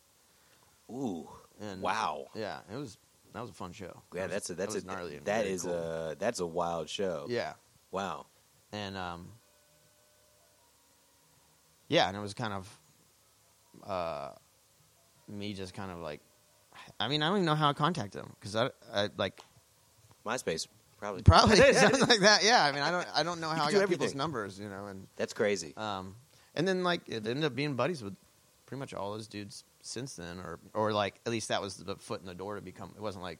Ooh, 0.89 1.28
And 1.60 1.82
wow. 1.82 2.28
Yeah, 2.36 2.60
it 2.71 2.75
was 2.75 2.97
that 3.36 3.41
was 3.41 3.50
a 3.52 3.54
fun 3.54 3.71
show. 3.71 4.02
Yeah, 4.13 4.21
That 4.21 4.24
was- 4.24 4.32
that's 4.34 4.50
a 4.50 4.54
that 4.54 4.58
that's 4.58 4.76
was 4.76 4.84
a 4.84 4.88
gnarly. 4.88 5.19
that 5.19 5.45
cool. 5.62 5.74
a 5.74 6.15
that's 6.17 6.39
a 6.39 6.45
wild 6.45 6.89
show. 6.89 7.26
yeah. 7.30 7.54
Wow. 7.91 8.26
and 8.74 8.98
um, 8.98 9.28
yeah, 11.88 12.08
and 12.08 12.17
it 12.17 12.19
was 12.19 12.34
kind 12.34 12.54
of 12.54 12.80
uh, 13.88 14.30
me 15.28 15.54
just 15.54 15.74
kind 15.74 15.91
of 15.91 16.00
like, 16.00 16.19
I 17.00 17.08
mean, 17.08 17.21
I 17.21 17.28
don't 17.28 17.38
even 17.38 17.45
know 17.45 17.56
how 17.56 17.69
I 17.69 17.74
contacted 17.74 18.21
him 18.21 18.32
because 18.39 18.56
I, 18.56 18.69
I 18.93 19.10
like 19.17 19.39
MySpace 20.26 20.67
probably 20.98 21.21
probably 21.21 21.56
something 21.74 22.02
like 22.02 22.21
that. 22.21 22.43
Yeah, 22.43 22.63
I 22.63 22.71
mean, 22.71 22.82
I 22.82 22.91
don't, 22.91 23.08
I 23.15 23.24
don't 23.24 23.39
know 23.39 23.50
how 23.50 23.65
I 23.65 23.71
got 23.71 23.88
people's 23.88 24.15
numbers, 24.15 24.60
you 24.60 24.67
know, 24.69 24.88
and 24.88 25.08
That's 25.15 25.34
crazy. 25.34 25.74
um, 25.78 26.15
and 26.56 26.67
then 26.67 26.84
like 26.84 27.02
it 27.08 27.28
ended 27.28 27.43
up 27.43 27.56
being 27.56 27.76
buddies 27.76 28.04
with 28.04 28.15
pretty 28.65 28.80
much 28.80 28.93
all 28.93 29.13
those 29.13 29.28
dudes 29.28 29.63
since 29.86 30.15
then, 30.15 30.39
or 30.39 30.60
or 30.74 30.91
like 30.93 31.19
at 31.26 31.32
least 31.32 31.50
that 31.50 31.62
was 31.62 31.78
the 31.78 31.95
foot 31.95 32.19
in 32.21 32.26
the 32.28 32.36
door 32.36 32.56
to 32.56 32.62
become. 32.62 32.93
It 32.95 33.02
wasn't 33.02 33.24
like 33.24 33.39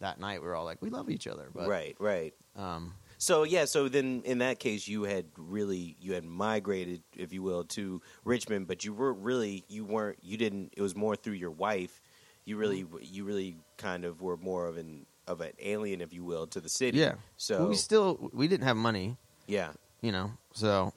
that 0.00 0.20
night 0.20 0.42
we 0.42 0.46
were 0.48 0.54
all 0.54 0.64
like 0.64 0.82
we 0.82 0.90
love 0.90 1.08
each 1.10 1.26
other, 1.26 1.48
but 1.54 1.68
right, 1.68 1.96
right. 1.98 2.34
um, 2.54 2.92
So 3.18 3.44
yeah, 3.44 3.64
so 3.64 3.88
then 3.88 4.22
in 4.26 4.38
that 4.38 4.58
case, 4.58 4.86
you 4.86 5.04
had 5.04 5.24
really 5.38 5.96
you 6.00 6.12
had 6.12 6.24
migrated, 6.24 7.02
if 7.16 7.32
you 7.32 7.42
will, 7.42 7.64
to 7.64 8.02
Richmond, 8.24 8.66
but 8.66 8.84
you 8.84 8.92
were 8.92 9.12
really 9.14 9.64
you 9.68 9.84
weren't 9.86 10.18
you 10.22 10.36
didn't. 10.36 10.74
It 10.76 10.82
was 10.82 10.94
more 10.94 11.16
through 11.16 11.34
your 11.34 11.50
wife. 11.50 12.02
You 12.44 12.56
really 12.58 12.84
Mm-hmm. 12.84 12.96
you 13.00 13.24
really 13.24 13.56
kind 13.78 14.04
of 14.04 14.20
were 14.20 14.36
more 14.36 14.66
of 14.68 14.76
an 14.76 15.06
of 15.26 15.40
an 15.40 15.52
alien, 15.58 16.00
if 16.02 16.12
you 16.12 16.24
will, 16.24 16.46
to 16.48 16.60
the 16.60 16.68
city. 16.68 16.98
yeah. 16.98 17.14
So 17.38 17.66
we 17.68 17.74
still 17.74 18.30
we 18.34 18.46
didn't 18.48 18.64
have 18.66 18.76
money. 18.76 19.16
yeah, 19.48 19.72
you 20.02 20.12
know 20.12 20.30
so 20.52 20.92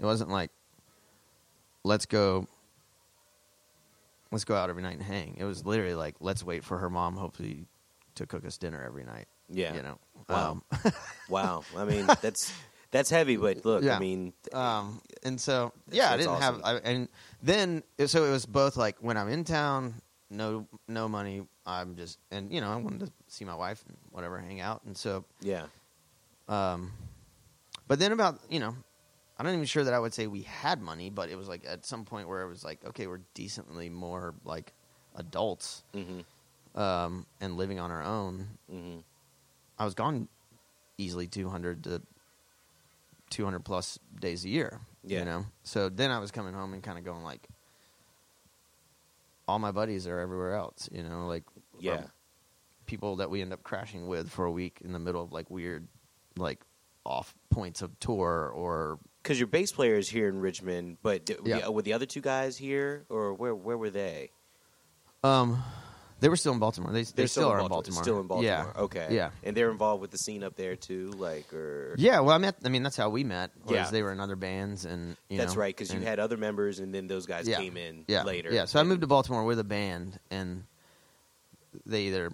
it 0.00 0.04
wasn't 0.04 0.28
like 0.30 0.50
let's 1.84 2.06
go 2.06 2.46
let's 4.34 4.44
go 4.44 4.54
out 4.54 4.68
every 4.68 4.82
night 4.82 4.94
and 4.94 5.02
hang 5.02 5.36
it 5.38 5.44
was 5.44 5.64
literally 5.64 5.94
like 5.94 6.14
let's 6.20 6.44
wait 6.44 6.62
for 6.62 6.76
her 6.78 6.90
mom 6.90 7.16
hopefully 7.16 7.66
to 8.14 8.26
cook 8.26 8.44
us 8.44 8.58
dinner 8.58 8.82
every 8.86 9.04
night 9.04 9.26
yeah. 9.48 9.74
you 9.74 9.82
know 9.82 9.98
Wow. 10.28 10.62
Wow. 11.28 11.64
I 11.76 11.84
mean, 11.84 12.06
that's 12.22 12.52
that's 12.90 13.10
heavy, 13.10 13.36
but 13.36 13.64
look, 13.64 13.82
Yeah. 13.82 13.96
I 13.96 13.98
mean, 13.98 14.32
um, 14.52 14.60
um 14.62 15.00
and 15.24 15.40
so 15.40 15.72
yeah 15.90 16.12
i 16.12 16.16
didn't 16.16 16.32
awesome. 16.32 16.62
have 16.62 16.64
I, 16.64 16.74
and 16.78 17.08
then 17.42 17.82
so 18.06 18.24
it 18.24 18.30
was 18.30 18.46
both 18.46 18.76
like 18.76 18.96
when 19.00 19.16
i'm 19.16 19.28
in 19.28 19.42
town 19.44 19.94
no 20.30 20.66
no 20.86 21.08
money 21.08 21.42
i'm 21.66 21.96
just 21.96 22.18
and 22.30 22.52
you 22.52 22.60
know 22.60 22.70
i 22.70 22.76
wanted 22.76 23.00
to 23.06 23.12
see 23.28 23.44
my 23.44 23.54
wife 23.54 23.82
and 23.88 23.96
whatever 24.12 24.38
hang 24.38 24.60
out 24.60 24.82
and 24.86 24.96
so 24.96 25.24
yeah, 25.40 25.66
Um, 26.48 26.92
but 27.88 27.98
then 27.98 28.12
about 28.12 28.38
you 28.48 28.60
know, 28.60 28.74
I'm 29.36 29.46
not 29.46 29.52
even 29.52 29.64
sure 29.64 29.84
that 29.84 29.94
I 29.94 29.98
would 29.98 30.14
say 30.14 30.26
we 30.26 30.42
had 30.42 30.80
money, 30.80 31.10
but 31.10 31.28
it 31.28 31.36
was 31.36 31.48
like 31.48 31.64
at 31.66 31.84
some 31.84 32.04
point 32.04 32.28
where 32.28 32.42
it 32.42 32.48
was 32.48 32.64
like, 32.64 32.84
okay, 32.86 33.06
we're 33.06 33.20
decently 33.34 33.88
more 33.90 34.34
like 34.44 34.72
adults 35.16 35.84
hmm 35.92 36.20
um, 36.76 37.24
and 37.40 37.56
living 37.56 37.78
on 37.78 37.90
our 37.92 38.02
own. 38.02 38.48
hmm 38.70 38.98
I 39.78 39.84
was 39.84 39.94
gone 39.94 40.28
easily 40.98 41.26
200 41.26 41.84
to 41.84 42.02
200 43.30 43.60
plus 43.60 43.98
days 44.20 44.44
a 44.44 44.48
year. 44.48 44.80
Yeah. 45.02 45.20
You 45.20 45.24
know, 45.24 45.46
so 45.64 45.88
then 45.88 46.10
I 46.10 46.18
was 46.18 46.30
coming 46.30 46.54
home 46.54 46.72
and 46.72 46.82
kind 46.82 46.98
of 46.98 47.04
going 47.04 47.22
like, 47.24 47.48
all 49.46 49.58
my 49.58 49.72
buddies 49.72 50.06
are 50.06 50.18
everywhere 50.18 50.54
else. 50.54 50.88
You 50.92 51.02
know, 51.02 51.26
like 51.26 51.44
yeah, 51.78 52.04
people 52.86 53.16
that 53.16 53.30
we 53.30 53.42
end 53.42 53.52
up 53.52 53.62
crashing 53.62 54.06
with 54.06 54.30
for 54.30 54.44
a 54.44 54.50
week 54.50 54.78
in 54.84 54.92
the 54.92 54.98
middle 54.98 55.22
of 55.22 55.32
like 55.32 55.50
weird, 55.50 55.86
like 56.36 56.60
off 57.04 57.34
points 57.50 57.82
of 57.82 57.98
tour 58.00 58.50
or 58.54 58.98
because 59.24 59.40
your 59.40 59.46
bass 59.48 59.72
player 59.72 59.96
is 59.96 60.08
here 60.08 60.28
in 60.28 60.38
Richmond, 60.38 60.98
but 61.02 61.24
d- 61.24 61.34
Yeah. 61.44 61.60
the- 61.60 61.72
were 61.72 61.80
the 61.82 61.94
other 61.94 62.04
two 62.06 62.20
guys 62.20 62.56
here, 62.58 63.04
or 63.08 63.32
where 63.34 63.54
where 63.54 63.76
were 63.78 63.90
they? 63.90 64.30
um, 65.24 65.62
they 66.20 66.28
were 66.28 66.36
still 66.36 66.52
in 66.52 66.58
Baltimore. 66.58 66.92
They, 66.92 67.02
they 67.02 67.12
They're 67.16 67.26
still, 67.26 67.48
are 67.48 67.58
in 67.60 67.68
Baltimore. 67.68 68.02
Still 68.02 68.20
in 68.20 68.26
Baltimore. 68.26 68.72
Yeah. 68.76 68.82
Okay. 68.82 69.08
Yeah. 69.10 69.30
And 69.42 69.56
they're 69.56 69.70
involved 69.70 70.00
with 70.02 70.10
the 70.10 70.16
scene 70.18 70.42
up 70.44 70.54
there 70.56 70.76
too, 70.76 71.10
like 71.12 71.52
or 71.52 71.94
Yeah. 71.98 72.20
Well, 72.20 72.34
I 72.34 72.38
met. 72.38 72.56
I 72.64 72.68
mean, 72.68 72.82
that's 72.82 72.96
how 72.96 73.08
we 73.10 73.24
met. 73.24 73.50
Yeah. 73.68 73.90
They 73.90 74.02
were 74.02 74.12
in 74.12 74.20
other 74.20 74.36
bands, 74.36 74.84
and 74.84 75.16
you 75.28 75.38
That's 75.38 75.54
know, 75.54 75.60
right, 75.60 75.74
because 75.74 75.92
you 75.92 76.00
had 76.00 76.18
other 76.20 76.36
members, 76.36 76.78
and 76.78 76.94
then 76.94 77.08
those 77.08 77.26
guys 77.26 77.48
Yeah. 77.48 77.56
came 77.56 77.76
in 77.78 78.04
yeah, 78.06 78.22
later. 78.22 78.52
Yeah. 78.52 78.66
So 78.66 78.78
I 78.78 78.82
moved 78.84 79.00
to 79.00 79.06
Baltimore 79.06 79.44
with 79.44 79.58
a 79.58 79.64
band, 79.64 80.18
and 80.30 80.64
they 81.86 82.02
either. 82.02 82.30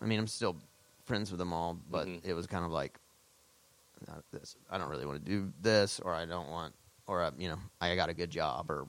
I 0.00 0.06
mean, 0.06 0.18
I'm 0.18 0.26
still 0.28 0.56
friends 1.04 1.30
with 1.30 1.38
them 1.38 1.52
all, 1.52 1.76
but 1.90 2.06
Mhm. 2.06 2.24
it 2.24 2.34
was 2.34 2.46
kind 2.46 2.64
of 2.64 2.70
like, 2.70 2.98
not 4.08 4.24
this. 4.32 4.56
I 4.70 4.78
don't 4.78 4.88
really 4.88 5.06
want 5.06 5.24
to 5.24 5.30
do 5.30 5.52
this, 5.60 6.00
or 6.00 6.14
I 6.14 6.26
don't 6.26 6.48
want, 6.50 6.74
or 7.06 7.22
uh, 7.22 7.30
you 7.38 7.48
know, 7.48 7.58
I 7.80 7.94
got 7.96 8.08
a 8.08 8.14
good 8.14 8.30
job, 8.30 8.70
or 8.70 8.88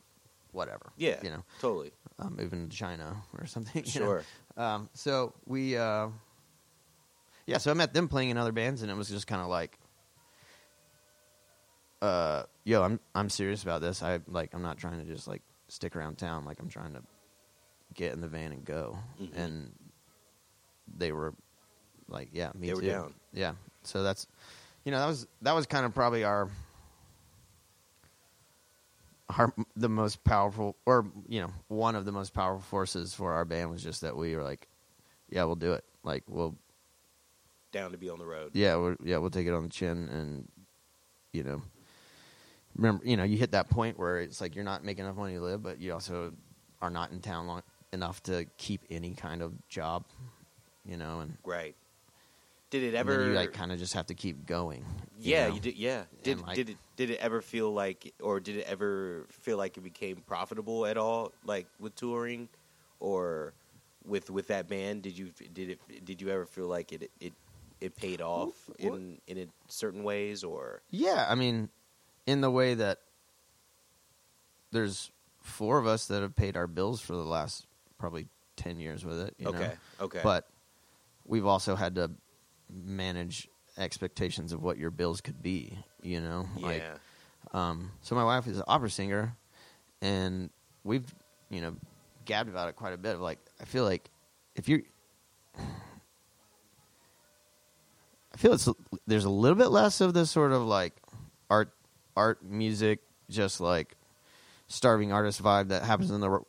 whatever. 0.52 0.92
Yeah. 0.98 1.18
You 1.24 1.30
know, 1.32 1.44
totally. 1.60 1.92
I'm 2.20 2.36
moving 2.36 2.70
to 2.70 2.76
China 2.76 3.16
or 3.38 3.46
something. 3.46 3.84
Sure. 3.86 4.24
Um, 4.58 4.90
so 4.94 5.34
we, 5.48 5.78
uh, 5.78 6.10
yeah, 7.48 7.58
so 7.58 7.72
I 7.72 7.74
met 7.74 7.94
them 7.94 8.08
playing 8.08 8.30
in 8.30 8.38
other 8.38 8.52
bands, 8.52 8.82
and 8.82 8.92
it 8.92 8.96
was 8.96 9.10
just 9.10 9.28
kind 9.28 9.42
of 9.42 9.48
like, 9.48 9.78
uh, 12.02 12.44
yo, 12.64 12.82
I'm 12.84 13.00
I'm 13.14 13.30
serious 13.30 13.64
about 13.64 13.82
this. 13.82 14.02
I 14.02 14.20
like, 14.28 14.54
I'm 14.54 14.62
not 14.62 14.78
trying 14.78 15.00
to 15.00 15.06
just 15.06 15.28
like 15.28 15.42
stick 15.68 15.96
around 15.96 16.18
town. 16.18 16.46
Like, 16.46 16.60
I'm 16.60 16.70
trying 16.70 16.94
to 16.94 17.02
get 17.94 18.14
in 18.14 18.22
the 18.22 18.28
van 18.28 18.52
and 18.52 18.66
go. 18.66 18.98
Mhm. 19.22 19.36
And 19.38 19.72
they 20.98 21.12
were 21.12 21.34
like, 22.08 22.30
yeah, 22.34 22.52
me 22.56 22.68
They 22.68 22.74
were 22.74 22.82
too. 22.82 22.88
down. 22.88 23.14
Yeah. 23.34 23.54
So 23.84 24.04
that's, 24.04 24.28
you 24.86 24.92
know, 24.92 25.00
that 25.00 25.08
was 25.08 25.28
that 25.42 25.54
was 25.54 25.66
kind 25.66 25.86
of 25.86 25.94
probably 25.94 26.24
our. 26.24 26.50
Our, 29.38 29.54
the 29.78 29.88
most 29.88 30.22
powerful, 30.26 30.76
or 30.86 31.06
you 31.26 31.40
know, 31.40 31.52
one 31.70 31.96
of 31.96 32.04
the 32.04 32.12
most 32.12 32.34
powerful 32.34 32.60
forces 32.62 33.14
for 33.14 33.32
our 33.32 33.46
band 33.46 33.70
was 33.72 33.82
just 33.82 34.02
that 34.02 34.18
we 34.18 34.36
were 34.36 34.44
like, 34.44 34.68
yeah, 35.30 35.46
we'll 35.46 35.56
do 35.56 35.72
it. 35.72 35.86
Like, 36.04 36.24
we'll, 36.28 36.58
Down 37.72 37.92
to 37.94 37.98
be 37.98 38.10
on 38.10 38.20
the 38.20 38.26
road. 38.26 38.52
yeah, 38.54 38.76
we're, 38.76 38.98
yeah, 39.02 39.20
we'll 39.20 39.30
take 39.30 39.48
it 39.48 39.54
on 39.54 39.64
the 39.64 39.70
chin, 39.70 40.10
and 40.10 40.50
you 41.32 41.44
know, 41.44 41.62
remember, 42.76 43.06
you 43.06 43.16
know, 43.16 43.24
you 43.24 43.38
hit 43.38 43.52
that 43.52 43.70
point 43.70 43.98
where 43.98 44.20
it's 44.20 44.42
like 44.42 44.54
you're 44.54 44.66
not 44.66 44.84
making 44.84 45.06
enough 45.06 45.16
money 45.16 45.36
to 45.36 45.42
live, 45.42 45.64
but 45.64 45.80
you 45.80 45.94
also 45.94 46.34
are 46.82 46.90
not 46.90 47.12
in 47.12 47.22
town 47.22 47.48
long 47.48 47.64
enough 47.94 48.22
to 48.24 48.46
keep 48.58 48.82
any 48.90 49.14
kind 49.14 49.42
of 49.42 49.54
job, 49.70 50.04
you 50.84 50.98
know, 50.98 51.22
and, 51.22 51.38
Right. 51.46 51.74
Did 52.72 52.84
it 52.84 52.96
ever? 52.96 53.26
you 53.26 53.34
like 53.34 53.52
kind 53.52 53.72
of 53.72 53.78
just 53.78 53.94
have 53.94 54.08
to 54.08 54.14
keep 54.14 54.48
going. 54.48 54.84
you 55.20 55.34
yeah, 55.34 55.48
know? 55.48 55.56
you 55.56 55.60
did. 55.60 55.76
Yeah. 55.76 56.04
Did 56.24 56.42
like- 56.42 56.56
did 56.56 56.70
it 56.72 56.78
did 56.96 57.10
it 57.12 57.20
ever 57.20 57.42
feel 57.42 57.72
like, 57.72 58.14
or 58.22 58.40
did 58.40 58.56
it 58.58 58.66
ever 58.68 59.26
feel 59.30 59.58
like 59.58 59.78
it 59.78 59.82
became 59.82 60.24
profitable 60.26 60.86
at 60.86 60.98
all, 60.98 61.34
like 61.46 61.68
with 61.80 61.96
touring, 61.96 62.48
or 63.00 63.54
with 64.06 64.30
with 64.30 64.48
that 64.48 64.70
band? 64.70 65.04
Did 65.04 65.18
you 65.18 65.32
did 65.54 65.72
it 65.72 66.06
did 66.06 66.22
you 66.22 66.30
ever 66.30 66.46
feel 66.46 66.68
like 66.68 66.94
it 66.94 67.12
it 67.20 67.34
it 67.82 67.96
paid 67.98 68.22
off 68.22 68.70
in 68.80 69.20
in 69.28 69.50
certain 69.68 70.04
ways, 70.04 70.44
or 70.44 70.82
Yeah, 70.92 71.26
I 71.28 71.36
mean, 71.36 71.68
in 72.26 72.40
the 72.40 72.52
way 72.52 72.76
that 72.76 73.00
there's 74.72 75.12
four 75.42 75.78
of 75.78 75.86
us 75.86 76.06
that 76.06 76.22
have 76.22 76.38
paid 76.38 76.56
our 76.56 76.68
bills 76.68 77.02
for 77.02 77.14
the 77.14 77.24
last 77.24 77.66
probably 77.98 78.28
ten 78.56 78.80
years 78.80 79.04
with 79.04 79.20
it. 79.20 79.36
You 79.38 79.48
okay, 79.48 79.60
know? 79.60 80.06
okay, 80.06 80.22
but 80.24 80.48
we've 81.26 81.46
also 81.46 81.76
had 81.76 81.96
to 81.96 82.12
manage 82.72 83.48
expectations 83.78 84.52
of 84.52 84.62
what 84.62 84.78
your 84.78 84.92
bills 84.92 85.22
could 85.22 85.42
be. 85.42 85.78
You 86.02 86.22
know, 86.22 86.48
yeah, 86.58 86.66
like 86.66 86.84
um, 87.54 87.92
so 88.02 88.16
my 88.16 88.24
wife 88.24 88.48
is 88.48 88.58
an 88.58 88.64
opera 88.68 88.90
singer, 88.90 89.36
and 90.02 90.50
we've 90.84 91.14
you 91.50 91.62
know 91.62 91.76
gabbed 92.26 92.50
about 92.50 92.70
it 92.70 92.76
quite 92.76 92.94
a 92.94 92.98
bit. 92.98 93.16
Of 93.16 93.22
like, 93.22 93.40
I 93.60 93.66
feel 93.66 93.84
like 93.84 94.10
if 94.56 94.70
you're, 94.70 94.82
I 95.56 95.68
feel 98.38 98.54
it's 98.54 98.68
there's 99.06 99.26
a 99.26 99.30
little 99.30 99.58
bit 99.58 99.70
less 99.70 100.02
of 100.02 100.14
this 100.14 100.32
sort 100.32 100.52
of 100.52 100.64
like 100.64 100.94
art, 101.50 101.74
art, 102.16 102.44
music, 102.44 103.00
just 103.30 103.62
like 103.62 103.96
starving 104.68 105.12
artist 105.12 105.42
vibe 105.44 105.70
that 105.70 105.84
happens 105.84 106.12
in 106.12 106.22
the. 106.22 106.40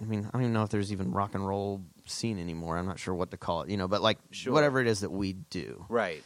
I 0.00 0.04
mean, 0.04 0.24
I 0.26 0.30
don't 0.30 0.42
even 0.42 0.52
know 0.52 0.62
if 0.62 0.70
there's 0.70 0.92
even 0.92 1.12
rock 1.12 1.34
and 1.34 1.46
roll 1.46 1.82
scene 2.06 2.38
anymore. 2.38 2.78
I'm 2.78 2.86
not 2.86 2.98
sure 2.98 3.14
what 3.14 3.30
to 3.32 3.36
call 3.36 3.62
it, 3.62 3.70
you 3.70 3.76
know. 3.76 3.86
But 3.88 4.00
like, 4.02 4.18
Sure. 4.30 4.52
whatever 4.52 4.80
it 4.80 4.86
is 4.86 5.00
that 5.00 5.10
we 5.10 5.34
do 5.34 5.84
Right. 5.88 6.22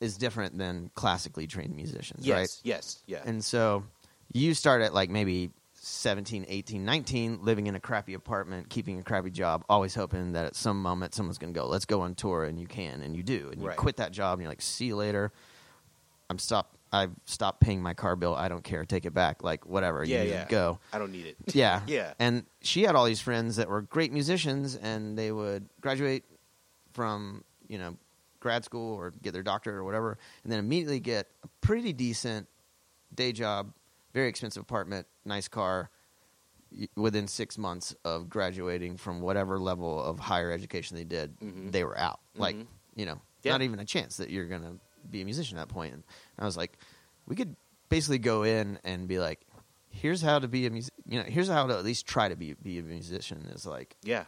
is 0.00 0.16
different 0.16 0.56
than 0.56 0.90
classically 0.94 1.46
trained 1.46 1.74
musicians, 1.76 2.26
Yes. 2.26 2.34
right? 2.36 2.60
Yes. 2.64 3.02
Yes. 3.06 3.24
Yeah. 3.24 3.28
And 3.30 3.44
so 3.44 3.84
you 4.32 4.54
start 4.54 4.80
at 4.82 4.94
like 4.94 5.10
maybe 5.10 5.50
17, 5.74 6.46
18, 6.48 6.84
19, 6.84 7.44
living 7.44 7.66
in 7.66 7.74
a 7.74 7.80
crappy 7.80 8.14
apartment, 8.14 8.68
keeping 8.70 8.98
a 8.98 9.02
crappy 9.02 9.30
job, 9.30 9.64
always 9.68 9.94
hoping 9.94 10.32
that 10.32 10.44
at 10.46 10.56
some 10.56 10.80
moment 10.82 11.14
someone's 11.14 11.38
going 11.38 11.52
to 11.52 11.58
go, 11.60 11.66
let's 11.66 11.84
go 11.84 12.00
on 12.00 12.14
tour. 12.14 12.44
And 12.44 12.58
you 12.58 12.66
can, 12.66 13.02
and 13.02 13.14
you 13.14 13.22
do. 13.22 13.50
And 13.52 13.60
you 13.60 13.68
Right. 13.68 13.76
quit 13.76 13.96
that 13.98 14.10
job 14.12 14.34
and 14.38 14.42
you're 14.42 14.50
like, 14.50 14.62
see 14.62 14.86
you 14.86 14.96
later. 14.96 15.32
I'm 16.30 16.38
stopped. 16.38 16.76
I've 16.92 17.10
stopped 17.26 17.60
paying 17.60 17.82
my 17.82 17.92
car 17.94 18.16
bill. 18.16 18.34
I 18.34 18.48
don't 18.48 18.64
care. 18.64 18.84
Take 18.84 19.04
it 19.04 19.12
back. 19.12 19.42
Like, 19.42 19.66
whatever. 19.66 20.04
yeah. 20.04 20.22
you 20.22 20.30
Yeah. 20.30 20.46
go. 20.48 20.78
I 20.92 20.98
don't 20.98 21.12
need 21.12 21.26
it. 21.26 21.36
Yeah. 21.54 21.82
Yeah. 21.86 22.14
And 22.18 22.44
she 22.62 22.82
had 22.84 22.94
all 22.94 23.04
these 23.04 23.20
friends 23.20 23.56
that 23.56 23.68
were 23.68 23.82
great 23.82 24.12
musicians, 24.12 24.74
and 24.76 25.16
they 25.18 25.30
would 25.32 25.68
graduate 25.80 26.24
from, 26.92 27.44
you 27.68 27.78
know, 27.78 27.96
grad 28.40 28.64
school 28.64 28.94
or 28.96 29.10
get 29.22 29.32
their 29.32 29.42
doctorate 29.42 29.76
or 29.76 29.84
whatever, 29.84 30.16
and 30.44 30.52
then 30.52 30.58
immediately 30.58 31.00
get 31.00 31.28
a 31.42 31.48
pretty 31.60 31.92
decent 31.92 32.46
day 33.14 33.32
job, 33.32 33.72
very 34.14 34.28
expensive 34.28 34.62
apartment, 34.62 35.06
nice 35.24 35.48
car, 35.48 35.90
within 36.96 37.26
six 37.26 37.56
months 37.56 37.94
of 38.04 38.28
graduating 38.28 38.96
from 38.96 39.20
whatever 39.20 39.58
level 39.58 40.02
of 40.02 40.18
higher 40.20 40.50
education 40.52 40.96
they 40.96 41.04
did, 41.04 41.38
Mhm. 41.40 41.72
they 41.72 41.82
were 41.82 41.98
out. 41.98 42.20
Like, 42.34 42.56
Mhm. 42.56 42.66
you 42.94 43.06
know, 43.06 43.20
Yeah. 43.42 43.52
not 43.52 43.62
even 43.62 43.78
a 43.80 43.84
chance 43.86 44.18
that 44.18 44.28
you're 44.30 44.46
going 44.46 44.62
to 44.62 44.78
be 45.10 45.22
a 45.22 45.24
musician 45.24 45.58
at 45.58 45.68
that 45.68 45.74
point. 45.74 45.94
And 45.94 46.02
I 46.38 46.44
was 46.44 46.56
like, 46.56 46.78
we 47.26 47.36
could 47.36 47.56
basically 47.88 48.18
go 48.18 48.42
in 48.42 48.78
and 48.84 49.08
be 49.08 49.18
like, 49.18 49.40
here's 49.90 50.20
how 50.22 50.38
to 50.38 50.48
be 50.48 50.66
a 50.66 50.70
music, 50.70 50.92
you 51.06 51.18
know, 51.18 51.24
here's 51.24 51.48
how 51.48 51.66
to 51.66 51.76
at 51.76 51.84
least 51.84 52.06
try 52.06 52.28
to 52.28 52.36
be 52.36 52.54
be 52.54 52.78
a 52.78 52.82
musician 52.82 53.46
is 53.54 53.66
like, 53.66 53.96
Yeah. 54.02 54.24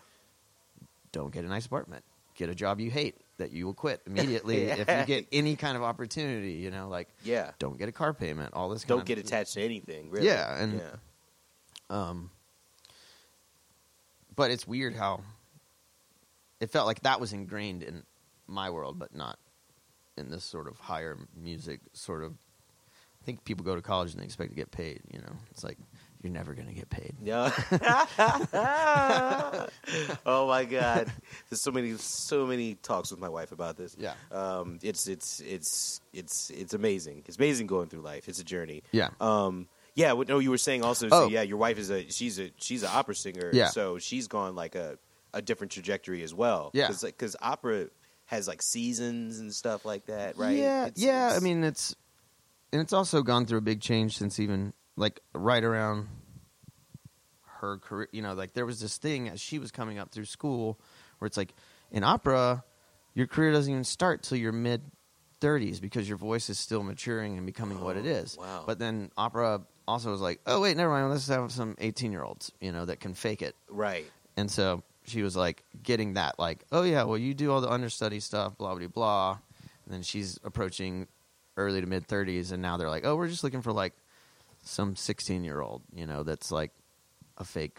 don't 1.12 1.32
get 1.32 1.44
a 1.44 1.48
nice 1.48 1.66
apartment, 1.66 2.04
get 2.34 2.48
a 2.48 2.54
job 2.54 2.80
you 2.80 2.90
hate 2.90 3.16
that 3.38 3.52
you 3.52 3.66
will 3.66 3.74
quit 3.74 4.00
immediately 4.06 4.64
if 4.64 4.78
you 4.88 5.04
get 5.06 5.26
any 5.32 5.56
kind 5.56 5.76
of 5.76 5.82
opportunity, 5.82 6.52
you 6.52 6.70
know, 6.70 6.88
like 6.88 7.08
Yeah. 7.22 7.50
don't 7.58 7.78
get 7.78 7.88
a 7.88 7.92
car 7.92 8.12
payment, 8.14 8.54
all 8.54 8.68
this. 8.70 8.84
Don't 8.84 9.04
get 9.04 9.18
of, 9.18 9.24
attached 9.24 9.54
to 9.54 9.62
anything. 9.62 10.10
Really. 10.10 10.26
Yeah, 10.26 10.62
and- 10.62 10.80
yeah. 10.80 10.96
Um, 11.90 12.30
but 14.36 14.50
it's 14.50 14.66
weird 14.66 14.94
how 14.94 15.20
it 16.60 16.70
felt 16.70 16.86
like 16.86 17.00
that 17.02 17.20
was 17.20 17.32
ingrained 17.32 17.82
in 17.82 18.04
my 18.46 18.70
world, 18.70 18.98
but 18.98 19.14
not 19.14 19.38
in 20.20 20.30
this 20.30 20.44
sort 20.44 20.68
of 20.68 20.78
higher 20.78 21.18
music 21.36 21.80
sort 21.92 22.22
of. 22.22 22.32
I 22.32 23.24
think 23.26 23.44
people 23.44 23.64
go 23.64 23.74
to 23.74 23.82
college 23.82 24.12
and 24.12 24.20
they 24.20 24.24
expect 24.24 24.50
to 24.50 24.56
get 24.56 24.70
paid. 24.70 25.02
You 25.12 25.20
know, 25.20 25.32
it's 25.50 25.62
like 25.62 25.76
you're 26.22 26.32
never 26.32 26.54
going 26.54 26.68
to 26.68 26.74
get 26.74 26.90
paid. 26.90 27.14
Yeah. 27.22 27.50
oh 30.26 30.46
my 30.46 30.64
God! 30.64 31.12
There's 31.48 31.60
so 31.60 31.70
many, 31.70 31.94
so 31.96 32.46
many 32.46 32.74
talks 32.76 33.10
with 33.10 33.20
my 33.20 33.28
wife 33.28 33.52
about 33.52 33.76
this. 33.76 33.96
Yeah. 33.98 34.14
Um, 34.30 34.78
it's 34.82 35.06
it's 35.06 35.40
it's 35.40 36.00
it's 36.12 36.50
it's 36.50 36.74
amazing. 36.74 37.24
It's 37.26 37.36
amazing 37.36 37.66
going 37.66 37.88
through 37.88 38.02
life. 38.02 38.28
It's 38.28 38.38
a 38.38 38.44
journey. 38.44 38.82
Yeah. 38.92 39.10
Um. 39.20 39.66
Yeah. 39.94 40.12
What? 40.12 40.28
No, 40.28 40.38
you 40.38 40.50
were 40.50 40.58
saying 40.58 40.84
also. 40.84 41.06
Oh. 41.06 41.24
So 41.24 41.28
yeah, 41.28 41.42
your 41.42 41.58
wife 41.58 41.78
is 41.78 41.90
a 41.90 42.08
she's 42.10 42.38
a 42.38 42.50
she's 42.56 42.82
an 42.82 42.90
opera 42.92 43.14
singer. 43.14 43.50
Yeah. 43.52 43.68
So 43.68 43.98
she's 43.98 44.28
gone 44.28 44.54
like 44.54 44.74
a 44.74 44.98
a 45.32 45.40
different 45.40 45.72
trajectory 45.72 46.22
as 46.22 46.34
well. 46.34 46.70
Yeah. 46.74 46.88
Because 46.88 47.02
like, 47.04 47.22
opera 47.40 47.88
has 48.30 48.46
like 48.46 48.62
seasons 48.62 49.40
and 49.40 49.52
stuff 49.52 49.84
like 49.84 50.06
that, 50.06 50.36
right? 50.38 50.56
Yeah, 50.56 50.86
It's- 50.86 51.02
yeah. 51.04 51.26
it's- 51.26 51.40
I 51.40 51.44
mean, 51.44 51.64
it's 51.64 51.96
and 52.72 52.80
it's 52.80 52.92
also 52.92 53.22
gone 53.22 53.44
through 53.46 53.58
a 53.58 53.62
big 53.62 53.80
change 53.80 54.16
since 54.16 54.38
even 54.38 54.72
like 54.96 55.18
right 55.34 55.64
around 55.64 56.06
her 57.60 57.78
career. 57.78 58.08
You 58.12 58.22
know, 58.22 58.34
like 58.34 58.52
there 58.54 58.66
was 58.66 58.80
this 58.80 58.96
thing 58.98 59.28
as 59.28 59.40
she 59.40 59.58
was 59.58 59.70
coming 59.70 59.98
up 59.98 60.10
through 60.12 60.26
school 60.26 60.78
where 61.18 61.26
it's 61.26 61.36
like 61.36 61.54
in 61.90 62.04
opera, 62.04 62.64
your 63.14 63.26
career 63.26 63.52
doesn't 63.52 63.70
even 63.72 63.84
start 63.84 64.22
till 64.22 64.38
your 64.38 64.52
mid 64.52 64.82
thirties 65.40 65.80
because 65.80 66.08
your 66.08 66.18
voice 66.18 66.48
is 66.50 66.58
still 66.58 66.82
maturing 66.82 67.36
and 67.36 67.46
becoming 67.46 67.80
what 67.80 67.96
it 67.96 68.06
Oh, 68.38 68.42
wow. 68.42 68.62
But 68.66 68.78
then 68.78 69.10
opera 69.16 69.62
also 69.88 70.10
was 70.12 70.20
like, 70.20 70.40
oh 70.46 70.60
wait, 70.60 70.76
never 70.76 70.90
mind. 70.92 71.10
Let's 71.10 71.26
have 71.28 71.50
some 71.50 71.74
eighteen 71.78 72.12
year 72.12 72.22
olds, 72.22 72.52
you 72.60 72.70
know, 72.72 72.84
that 72.84 73.00
can 73.00 73.14
fake 73.14 73.42
it. 73.42 73.56
right. 73.68 74.04
And 74.36 74.48
so 74.50 74.82
she 75.06 75.22
was 75.22 75.36
like 75.36 75.64
getting 75.82 76.14
that, 76.14 76.38
like, 76.38 76.64
oh 76.72 76.82
yeah, 76.82 77.04
well 77.04 77.18
you 77.18 77.34
do 77.34 77.50
all 77.52 77.60
the 77.60 77.70
understudy 77.70 78.20
stuff, 78.20 78.56
blah 78.58 78.74
blah 78.74 78.86
blah. 78.88 79.38
And 79.84 79.94
then 79.94 80.02
she's 80.02 80.38
approaching 80.44 81.08
early 81.56 81.80
to 81.80 81.86
mid 81.86 82.06
thirties, 82.06 82.52
and 82.52 82.62
now 82.62 82.76
they're 82.76 82.90
like, 82.90 83.04
oh, 83.04 83.16
we're 83.16 83.28
just 83.28 83.42
looking 83.44 83.62
for 83.62 83.72
like 83.72 83.92
some 84.62 84.94
sixteen 84.96 85.42
year 85.44 85.60
old, 85.60 85.82
you 85.94 86.06
know, 86.06 86.22
that's 86.22 86.52
like 86.52 86.70
a 87.38 87.44
fake, 87.44 87.78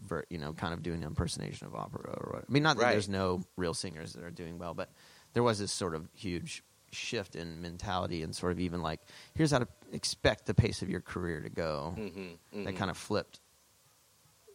ver- 0.00 0.24
you 0.30 0.38
know, 0.38 0.52
kind 0.52 0.72
of 0.74 0.82
doing 0.82 1.02
an 1.02 1.06
impersonation 1.08 1.66
of 1.66 1.74
opera 1.74 2.10
or 2.16 2.32
what. 2.34 2.44
I 2.48 2.52
mean, 2.52 2.62
not 2.62 2.76
that 2.78 2.84
Right. 2.84 2.92
there's 2.92 3.08
no 3.08 3.42
real 3.56 3.74
singers 3.74 4.14
that 4.14 4.24
are 4.24 4.30
doing 4.30 4.58
well, 4.58 4.72
but 4.74 4.90
there 5.34 5.42
was 5.42 5.58
this 5.58 5.70
sort 5.70 5.94
of 5.94 6.08
huge 6.14 6.62
shift 6.90 7.36
in 7.36 7.62
mentality 7.62 8.22
and 8.22 8.34
sort 8.34 8.52
of 8.52 8.60
even 8.60 8.82
like, 8.82 9.00
here's 9.34 9.50
how 9.50 9.58
to 9.58 9.68
expect 9.92 10.46
the 10.46 10.54
pace 10.54 10.82
of 10.82 10.90
your 10.90 11.00
career 11.00 11.40
to 11.40 11.48
go. 11.48 11.94
Mm-hmm, 11.98 12.64
That 12.64 12.76
kind 12.76 12.90
of 12.90 12.96
flipped 12.98 13.40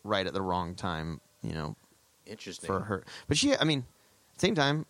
right 0.04 0.26
at 0.26 0.34
the 0.34 0.42
wrong 0.42 0.76
time, 0.76 1.20
you 1.48 1.54
know, 1.54 1.76
interesting 2.26 2.68
for 2.68 2.82
her. 2.82 3.04
But 3.28 3.38
she, 3.38 3.56
I 3.56 3.64
mean, 3.64 3.86
same 4.38 4.54
time, 4.54 4.86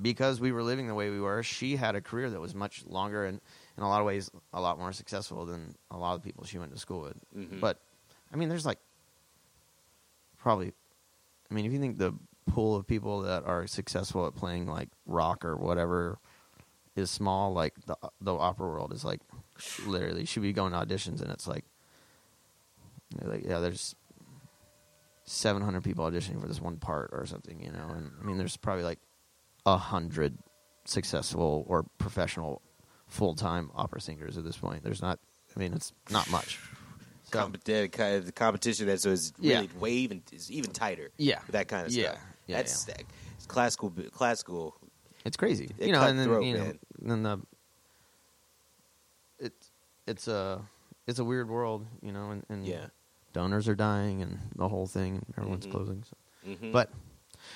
because 0.00 0.40
we 0.40 0.52
were 0.52 0.62
living 0.62 0.86
the 0.86 0.94
way 0.94 1.10
we 1.10 1.20
were, 1.20 1.42
she 1.42 1.76
had 1.76 1.94
a 1.96 2.00
career 2.00 2.28
that 2.30 2.40
was 2.40 2.54
much 2.54 2.84
longer 2.86 3.24
and, 3.24 3.40
in 3.76 3.82
a 3.82 3.88
lot 3.88 4.00
of 4.00 4.06
ways, 4.06 4.30
a 4.52 4.60
lot 4.60 4.78
more 4.78 4.92
successful 4.92 5.46
than 5.46 5.74
a 5.90 5.96
lot 5.96 6.14
of 6.14 6.22
the 6.22 6.26
people 6.26 6.44
she 6.44 6.58
went 6.58 6.72
to 6.72 6.78
school 6.78 7.00
with. 7.00 7.16
Mhm. 7.36 7.60
But, 7.60 7.80
I 8.32 8.36
mean, 8.36 8.48
there's 8.48 8.66
like 8.66 8.78
probably, 10.38 10.72
I 11.50 11.54
mean, 11.54 11.64
if 11.64 11.72
you 11.72 11.78
think 11.78 11.98
the 11.98 12.12
pool 12.46 12.76
of 12.76 12.86
people 12.86 13.22
that 13.22 13.44
are 13.44 13.66
successful 13.66 14.26
at 14.26 14.34
playing 14.34 14.66
like 14.66 14.90
rock 15.06 15.44
or 15.44 15.56
whatever 15.56 16.18
is 16.96 17.10
small, 17.10 17.52
like 17.52 17.74
the 17.86 17.96
the 18.20 18.34
opera 18.34 18.66
world 18.68 18.92
is 18.92 19.04
like 19.04 19.20
literally, 19.86 20.24
should 20.26 20.42
be 20.42 20.52
going 20.52 20.72
to 20.72 20.78
auditions 20.78 21.22
and 21.22 21.30
it's 21.30 21.46
like, 21.46 21.64
like 23.22 23.44
yeah, 23.44 23.60
there's 23.60 23.94
700 25.24 25.82
people 25.82 26.04
auditioning 26.10 26.40
for 26.40 26.46
this 26.48 26.60
one 26.60 26.76
part 26.76 27.10
or 27.12 27.24
something, 27.26 27.60
you 27.60 27.72
know. 27.72 27.88
And 27.96 28.10
I 28.20 28.24
mean, 28.24 28.36
there's 28.38 28.56
probably 28.56 28.84
like 28.84 28.98
a 29.66 29.76
hundred 29.76 30.36
successful 30.84 31.64
or 31.68 31.84
professional 31.98 32.60
full 33.08 33.34
time 33.34 33.70
opera 33.74 34.00
singers 34.00 34.36
at 34.38 34.44
this 34.44 34.56
point. 34.56 34.82
There's 34.84 35.00
not. 35.02 35.18
I 35.56 35.58
mean, 35.60 35.72
it's 35.74 35.92
not 36.10 36.30
much. 36.30 36.58
So, 37.32 37.40
Com- 37.40 37.54
the, 37.64 37.88
kind 37.88 38.16
of 38.16 38.26
the 38.26 38.32
competition 38.32 38.86
that 38.86 39.00
so 39.00 39.08
is 39.10 39.32
Yeah. 39.40 39.54
really 39.56 39.70
way 39.80 39.90
even 39.92 40.22
is 40.30 40.52
even 40.52 40.70
tighter. 40.70 41.10
Yeah. 41.16 41.40
that 41.48 41.66
kind 41.68 41.86
of 41.86 41.90
Yeah. 41.92 42.10
stuff. 42.12 42.22
Yeah, 42.46 42.56
That's 42.58 42.84
that- 42.84 43.02
classical. 43.48 43.90
Classical. 44.12 44.76
it's 45.24 45.36
crazy, 45.36 45.70
It 45.78 45.86
you 45.86 45.92
know. 45.94 46.02
And 46.02 46.18
then 46.18 46.26
cutthroat, 46.28 46.44
you 46.44 46.52
know, 46.58 46.64
man. 46.64 46.78
then 47.00 47.22
the 47.24 47.38
it's 49.38 49.70
it's 50.06 50.28
a 50.28 50.60
it's 51.06 51.18
a 51.18 51.24
weird 51.24 51.48
world, 51.48 51.86
you 52.02 52.12
know. 52.12 52.30
And, 52.30 52.44
and 52.48 52.66
Yeah. 52.66 52.86
Donors 53.34 53.68
are 53.68 53.74
dying 53.74 54.22
and 54.22 54.38
the 54.56 54.68
whole 54.68 54.86
thing, 54.86 55.16
and 55.16 55.34
everyone's 55.36 55.66
Mhm. 55.66 55.70
closing. 55.70 56.04
So. 56.04 56.16
Mhm. 56.50 56.72
But 56.72 56.90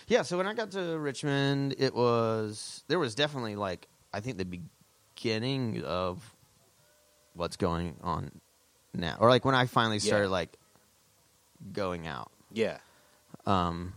yeah, 0.08 0.20
so 0.22 0.36
when 0.36 0.46
I 0.46 0.52
got 0.52 0.70
to 0.72 0.98
Richmond, 0.98 1.74
it 1.78 1.94
was 1.94 2.84
there 2.88 2.98
was 2.98 3.14
definitely 3.14 3.56
like 3.56 3.88
I 4.12 4.20
think 4.20 4.36
the 4.36 4.44
beginning 5.14 5.82
of 5.84 6.34
what's 7.34 7.56
going 7.56 7.96
on 8.02 8.40
now, 8.92 9.16
or 9.20 9.30
like 9.30 9.44
when 9.46 9.54
I 9.54 9.64
finally 9.66 9.98
started 10.00 10.26
Yeah. 10.26 10.30
like 10.32 10.58
going 11.72 12.06
out. 12.06 12.30
yeah, 12.52 12.78
Um, 13.46 13.92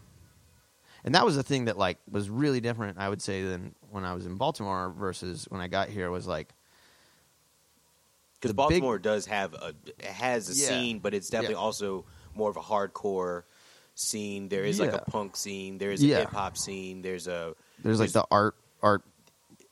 and 1.03 1.15
that 1.15 1.25
was 1.25 1.35
the 1.35 1.43
thing 1.43 1.65
that 1.65 1.77
like 1.77 1.97
was 2.09 2.29
really 2.29 2.59
different, 2.61 2.97
I 2.97 3.07
would 3.09 3.21
say, 3.21 3.43
than 3.43 3.75
when 3.89 4.03
I 4.05 4.13
was 4.13 4.25
in 4.25 4.35
Baltimore 4.35 4.89
versus 4.89 5.45
when 5.49 5.61
I 5.61 5.67
got 5.67 5.89
here. 5.89 6.09
Was 6.11 6.27
like 6.27 6.53
because 8.41 8.49
The 8.49 8.53
big- 8.55 8.81
Baltimore 8.81 8.97
does 8.99 9.27
have 9.27 9.53
a 9.53 9.73
has 10.03 10.49
a 10.49 10.53
Yeah. 10.59 10.67
scene, 10.67 10.99
but 10.99 11.13
it's 11.13 11.29
definitely 11.29 11.55
Yeah. 11.55 11.61
also 11.61 12.05
more 12.33 12.49
of 12.49 12.57
a 12.57 12.61
hardcore 12.61 13.43
scene. 13.93 14.49
There 14.49 14.63
is 14.63 14.79
like 14.79 14.93
a 14.93 14.99
punk 14.99 15.35
scene. 15.35 15.77
There's 15.77 16.01
a 16.01 16.05
Yeah. 16.07 16.19
hip 16.21 16.31
hop 16.31 16.57
scene. 16.57 17.01
There's 17.03 17.27
a 17.27 17.55
there's 17.83 17.99
like 17.99 18.11
the 18.11 18.25
art 18.31 18.55
art 18.81 19.03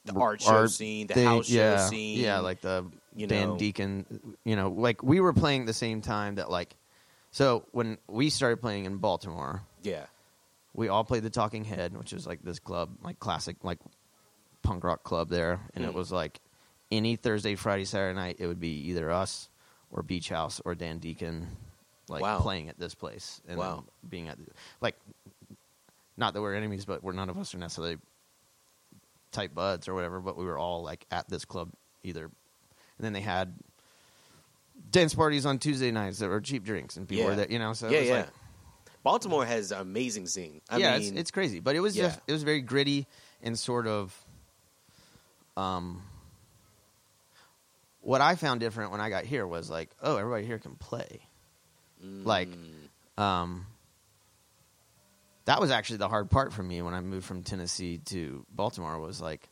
the 0.05 0.13
art 0.13 0.41
show 0.41 0.65
scene, 0.67 1.08
the 1.08 1.13
thing- 1.15 1.25
house 1.25 1.47
show 1.47 1.53
yeah, 1.55 1.88
scene. 1.88 2.19
Yeah, 2.19 2.39
like 2.39 2.62
the 2.62 2.86
you 3.15 3.25
Dan 3.27 3.49
know. 3.49 3.58
Deacon. 3.58 4.36
You 4.45 4.55
know, 4.55 4.69
like 4.69 5.01
we 5.03 5.19
were 5.19 5.34
playing 5.34 5.65
the 5.65 5.73
same 5.73 6.01
time 6.01 6.36
that 6.36 6.49
like. 6.51 6.75
So 7.32 7.65
when 7.71 7.97
we 8.08 8.29
started 8.29 8.60
playing 8.62 8.86
in 8.86 8.97
Baltimore, 8.97 9.62
yeah, 9.84 10.05
we 10.73 10.88
all 10.89 11.03
played 11.03 11.23
the 11.23 11.29
Talking 11.29 11.63
Head, 11.63 11.95
which 11.97 12.12
is 12.13 12.25
like 12.25 12.41
this 12.43 12.60
club, 12.60 12.89
like 13.03 13.19
classic, 13.19 13.58
like 13.63 13.79
punk 14.63 14.84
rock 14.84 15.03
club 15.03 15.29
there, 15.29 15.60
and 15.75 15.86
Mm. 15.86 15.89
it 15.89 15.93
was 15.93 16.12
like 16.12 16.39
any 16.91 17.15
Thursday, 17.15 17.56
Friday, 17.56 17.86
Saturday 17.86 18.15
night, 18.15 18.38
it 18.39 18.47
would 18.47 18.60
be 18.60 18.89
either 18.89 19.12
us 19.12 19.49
or 19.91 20.04
Beach 20.04 20.30
House 20.30 20.62
or 20.65 20.75
Dan 20.75 20.99
Deacon 20.99 21.47
like 22.08 22.21
Wow. 22.21 22.39
playing 22.39 22.69
at 22.69 22.80
this 22.80 22.95
place 22.95 23.41
and 23.47 23.58
Wow. 23.58 23.86
being 24.08 24.28
at 24.28 24.38
like 24.82 24.95
not 26.17 26.34
that 26.34 26.41
we're 26.41 26.56
enemies, 26.56 26.86
but 26.86 27.04
we're 27.04 27.13
none 27.13 27.30
of 27.30 27.38
us 27.38 27.54
are 27.56 27.58
necessarily 27.60 27.97
tight 29.32 29.54
buds 29.56 29.88
or 29.88 29.93
whatever. 29.93 30.19
But 30.19 30.38
we 30.38 30.45
were 30.45 30.58
all 30.58 30.84
like 30.84 31.06
at 31.12 31.30
this 31.30 31.45
club 31.45 31.71
either, 32.04 32.25
and 32.25 32.32
then 32.99 33.13
they 33.13 33.21
had 33.21 33.54
dance 34.91 35.13
parties 35.13 35.45
on 35.45 35.60
Tuesday 35.60 35.91
nights 35.91 36.19
that 36.19 36.30
were 36.30 36.41
cheap 36.41 36.63
drinks 36.63 36.97
and 36.97 37.08
people 37.08 37.23
Yeah. 37.23 37.30
were 37.30 37.36
there, 37.36 37.52
you 37.52 37.60
know. 37.60 37.73
So 37.73 37.88
it 37.88 37.93
yeah, 37.93 37.99
was 37.99 38.08
yeah. 38.10 38.15
like 38.17 38.30
Baltimore 39.04 39.45
has 39.45 39.71
an 39.71 39.80
amazing 39.80 40.28
scene. 40.28 40.62
I 40.69 40.78
yeah, 40.78 40.97
mean, 40.97 41.12
it's, 41.12 41.19
it's 41.21 41.32
crazy, 41.32 41.60
but 41.60 41.75
it 41.75 41.80
was 41.80 41.95
yeah. 41.95 42.08
just 42.08 42.19
it 42.28 42.34
was 42.34 42.43
very 42.43 42.62
gritty 42.62 43.08
and 43.41 43.58
sort 43.58 43.88
of 43.88 44.13
um 45.56 46.02
what 48.02 48.22
I 48.22 48.36
found 48.36 48.60
different 48.60 48.92
when 48.92 49.02
I 49.02 49.10
got 49.10 49.26
here 49.26 49.46
was 49.46 49.70
like, 49.70 49.90
oh, 50.02 50.18
everybody 50.18 50.46
here 50.46 50.60
can 50.60 50.76
play. 50.76 51.22
Like 52.02 52.48
mm, 52.50 53.22
um 53.22 53.66
that 55.46 55.60
was 55.60 55.72
actually 55.72 55.98
the 55.98 56.08
hard 56.08 56.30
part 56.30 56.54
for 56.54 56.64
me 56.64 56.82
when 56.82 56.94
I 56.94 57.02
moved 57.02 57.26
from 57.26 57.44
Tennessee 57.44 57.98
to 58.06 58.46
Baltimore 58.52 59.00
was 59.00 59.20
like 59.20 59.50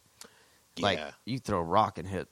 like 0.80 1.00
you 1.26 1.40
throw 1.40 1.60
a 1.60 1.64
rock 1.64 1.98
and 1.98 2.08
hit 2.08 2.28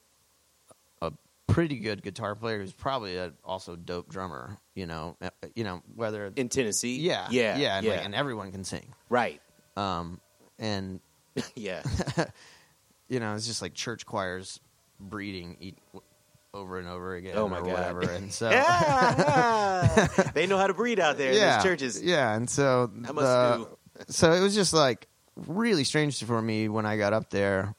a 1.01 1.12
pretty 1.47 1.80
good 1.80 2.04
guitar 2.04 2.36
player 2.36 2.60
who's 2.60 2.71
probably 2.71 3.17
a 3.17 3.34
also 3.43 3.75
dope 3.75 4.08
drummer, 4.10 4.58
you 4.73 4.86
know, 4.86 5.17
uh, 5.21 5.30
you 5.56 5.63
know 5.63 5.82
whether 5.95 6.32
in 6.36 6.47
Tennessee. 6.47 6.97
yeah, 6.99 7.28
yeah, 7.32 7.58
yeah, 7.58 7.78
and, 7.78 7.86
yeah. 7.86 7.91
Like, 7.93 8.06
and 8.06 8.15
everyone 8.15 8.51
can 8.51 8.63
sing. 8.63 8.93
right. 9.10 9.41
Um, 9.75 10.21
and 10.60 11.01
yeah, 11.56 11.84
you 13.10 13.19
know, 13.19 13.36
it's 13.36 13.47
just 13.47 13.62
like 13.62 13.73
church 13.73 14.06
choirs 14.06 14.60
breeding 14.99 15.58
eat 15.60 15.77
over 16.53 16.79
and 16.79 16.88
over 16.88 17.15
again. 17.15 17.34
Oh, 17.36 17.49
my 17.49 17.60
or 17.60 17.65
God. 17.65 17.73
whatever. 17.73 18.01
And 18.15 18.31
so, 18.31 18.49
Yeah. 18.49 20.08
they 20.34 20.47
know 20.47 20.58
how 20.58 20.67
to 20.67 20.73
breed 20.73 20.99
out 20.99 21.17
there 21.17 21.31
in 21.31 21.39
these 21.55 21.63
churches. 21.63 22.01
yeah. 22.01 22.34
And 22.36 22.49
so, 22.49 22.88
the- 22.88 23.67
so 24.08 24.31
it 24.31 24.41
was 24.41 24.55
just 24.55 24.73
like 24.73 25.08
really 25.36 25.84
strange 25.84 26.23
for 26.23 26.41
me 26.41 26.69
when 26.69 26.86
I 26.86 26.97
got 26.97 27.13
up 27.13 27.29
there. 27.29 27.75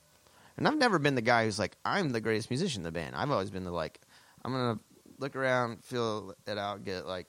And 0.56 0.66
I've 0.66 0.76
never 0.78 0.98
been 0.98 1.14
the 1.14 1.22
guy 1.22 1.44
who's 1.44 1.58
like, 1.58 1.76
I'm 1.84 2.10
the 2.10 2.20
greatest 2.20 2.48
musician 2.50 2.80
in 2.80 2.84
the 2.84 2.92
band. 2.92 3.14
I've 3.14 3.30
always 3.30 3.50
been 3.50 3.64
the 3.64 3.70
like, 3.70 4.00
I'm 4.44 4.52
gonna 4.52 4.78
look 5.18 5.36
around, 5.36 5.84
feel 5.84 6.34
it 6.46 6.56
out, 6.58 6.84
get 6.84 7.06
like 7.06 7.26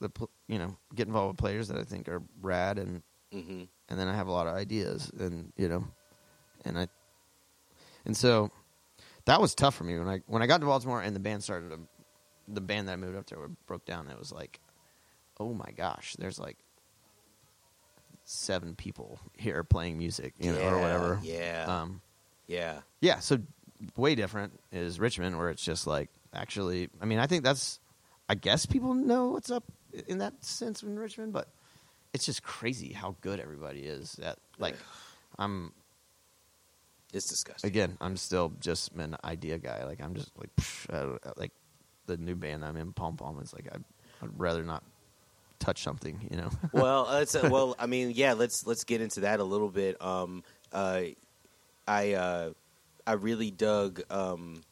the 0.00 0.10
you 0.46 0.58
know, 0.58 0.76
get 0.94 1.08
involved 1.08 1.32
with 1.34 1.38
players 1.38 1.66
that 1.68 1.78
I 1.78 1.82
think 1.84 2.08
are 2.08 2.22
rad, 2.40 2.78
and 2.78 3.02
hmm 3.32 3.64
and 3.90 3.98
then 3.98 4.06
I 4.06 4.14
have 4.14 4.28
a 4.28 4.32
lot 4.32 4.46
of 4.46 4.54
ideas, 4.54 5.10
and 5.18 5.52
you 5.56 5.68
know, 5.68 5.84
and 6.64 6.78
I, 6.78 6.88
and 8.04 8.16
so 8.16 8.50
that 9.28 9.40
was 9.40 9.54
tough 9.54 9.74
for 9.74 9.84
me 9.84 9.98
when 9.98 10.08
I 10.08 10.20
when 10.26 10.42
I 10.42 10.46
got 10.46 10.60
to 10.60 10.66
Baltimore 10.66 11.02
and 11.02 11.14
the 11.14 11.20
band 11.20 11.42
started 11.44 11.70
to, 11.70 11.78
the 12.48 12.60
band 12.62 12.88
that 12.88 12.94
I 12.94 12.96
moved 12.96 13.16
up 13.16 13.26
there 13.26 13.38
broke 13.66 13.84
down. 13.84 14.08
It 14.08 14.18
was 14.18 14.32
like, 14.32 14.58
oh 15.38 15.52
my 15.52 15.70
gosh, 15.76 16.16
there's 16.18 16.38
like 16.38 16.56
seven 18.24 18.74
people 18.74 19.18
here 19.36 19.62
playing 19.64 19.98
music, 19.98 20.34
you 20.38 20.52
know, 20.52 20.60
or 20.60 20.78
whatever. 20.80 21.20
Yeah, 21.22 21.64
Um, 21.68 22.00
yeah. 22.46 22.80
yeah. 23.00 23.18
So 23.20 23.38
way 23.96 24.14
different 24.14 24.58
is 24.72 24.98
Richmond, 24.98 25.38
where 25.38 25.50
it's 25.50 25.64
just 25.64 25.86
like 25.86 26.08
actually. 26.34 26.88
I 27.00 27.04
mean, 27.04 27.18
I 27.18 27.26
think 27.26 27.44
that's. 27.44 27.80
I 28.30 28.34
guess 28.34 28.66
people 28.66 28.92
know 28.94 29.28
what's 29.28 29.50
up 29.50 29.64
in 30.06 30.18
that 30.18 30.44
sense 30.44 30.82
in 30.82 30.98
Richmond, 30.98 31.32
but 31.32 31.48
it's 32.12 32.26
just 32.26 32.42
crazy 32.42 32.92
how 32.92 33.16
good 33.22 33.40
everybody 33.40 33.80
is. 33.80 34.18
At 34.22 34.38
like, 34.58 34.76
I'm 35.38 35.72
It's 37.12 37.26
disgusting. 37.28 37.68
again, 37.68 37.96
I'm 38.00 38.16
still 38.16 38.52
just 38.60 38.92
an 38.94 39.16
idea 39.24 39.58
guy. 39.58 39.84
Like 39.84 40.00
I'm 40.02 40.14
just 40.14 40.30
like, 40.36 40.54
psh, 40.56 41.16
I 41.24 41.30
like 41.40 41.52
the 42.06 42.16
new 42.16 42.34
band 42.34 42.64
I'm 42.64 42.76
in, 42.76 42.92
Palm 42.92 43.16
Palm. 43.16 43.38
It's 43.40 43.54
like 43.54 43.66
I'd, 43.72 43.84
I'd 44.22 44.38
rather 44.38 44.62
not 44.62 44.82
touch 45.58 45.82
something, 45.82 46.26
you 46.30 46.36
know. 46.36 46.50
well, 46.72 47.06
let's, 47.10 47.34
uh, 47.34 47.48
well, 47.50 47.74
I 47.78 47.86
mean, 47.86 48.12
yeah. 48.14 48.34
Let's 48.34 48.66
let's 48.66 48.84
get 48.84 49.00
into 49.00 49.20
that 49.20 49.40
a 49.40 49.44
little 49.44 49.70
bit. 49.70 50.00
Um, 50.02 50.42
uh, 50.72 51.02
I 51.86 52.12
uh, 52.12 52.50
I 53.06 53.12
really 53.14 53.50
dug 53.50 54.02
um, 54.10 54.62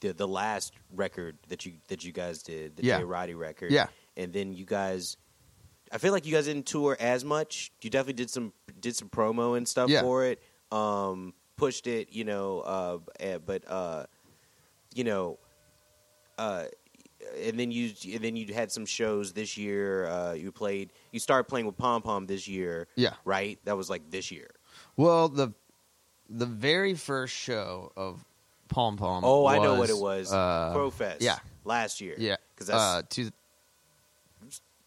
the 0.00 0.12
the 0.12 0.28
last 0.28 0.74
record 0.94 1.38
that 1.48 1.64
you 1.64 1.72
that 1.88 2.04
you 2.04 2.12
guys 2.12 2.42
did, 2.42 2.76
the 2.76 2.84
Yeah. 2.84 2.98
J. 2.98 3.04
Roddy 3.04 3.34
record. 3.34 3.70
Yeah. 3.72 3.86
and 4.16 4.32
then 4.32 4.52
you 4.52 4.66
guys. 4.66 5.16
I 5.92 5.98
feel 5.98 6.12
like 6.12 6.24
you 6.24 6.32
guys 6.32 6.44
didn't 6.44 6.66
tour 6.66 6.96
as 7.00 7.24
much. 7.24 7.72
You 7.82 7.90
definitely 7.90 8.12
did 8.12 8.30
some 8.30 8.52
did 8.80 8.94
some 8.94 9.08
promo 9.08 9.56
and 9.56 9.66
stuff 9.66 9.88
Yeah. 9.90 10.02
for 10.02 10.24
it. 10.26 10.40
Um, 10.70 11.34
pushed 11.60 11.86
it, 11.86 12.08
you 12.10 12.24
know. 12.24 12.60
Uh, 12.60 12.98
eh, 13.20 13.38
but 13.38 13.62
uh, 13.68 14.06
you 14.94 15.04
know, 15.04 15.38
uh, 16.38 16.64
and 17.44 17.60
then 17.60 17.70
you 17.70 17.92
and 18.12 18.24
then 18.24 18.34
you 18.34 18.52
had 18.52 18.72
some 18.72 18.86
shows 18.86 19.32
this 19.32 19.56
year. 19.56 20.06
Uh, 20.06 20.32
you 20.32 20.50
played. 20.50 20.90
You 21.12 21.20
started 21.20 21.44
playing 21.44 21.66
with 21.66 21.76
Palm 21.76 22.02
Palm 22.02 22.26
this 22.26 22.48
year, 22.48 22.88
yeah. 22.96 23.14
right? 23.24 23.58
That 23.64 23.76
was 23.76 23.90
like 23.90 24.10
this 24.10 24.30
year. 24.30 24.50
Well, 24.96 25.28
the 25.28 25.52
the 26.28 26.46
very 26.46 26.94
first 26.94 27.34
show 27.34 27.92
of 27.96 28.24
Palm 28.68 28.96
Palm. 28.96 29.24
Oh, 29.24 29.46
I 29.46 29.58
know 29.58 29.74
what 29.74 29.90
it 29.90 29.98
was. 29.98 30.32
Uh, 30.32 30.72
Crowfest. 30.74 31.18
yeah. 31.20 31.38
last 31.64 32.00
year. 32.00 32.14
yeah, 32.18 32.36
because 32.54 32.68
that's 32.68 32.80
uh, 32.80 33.02
two, 33.08 33.30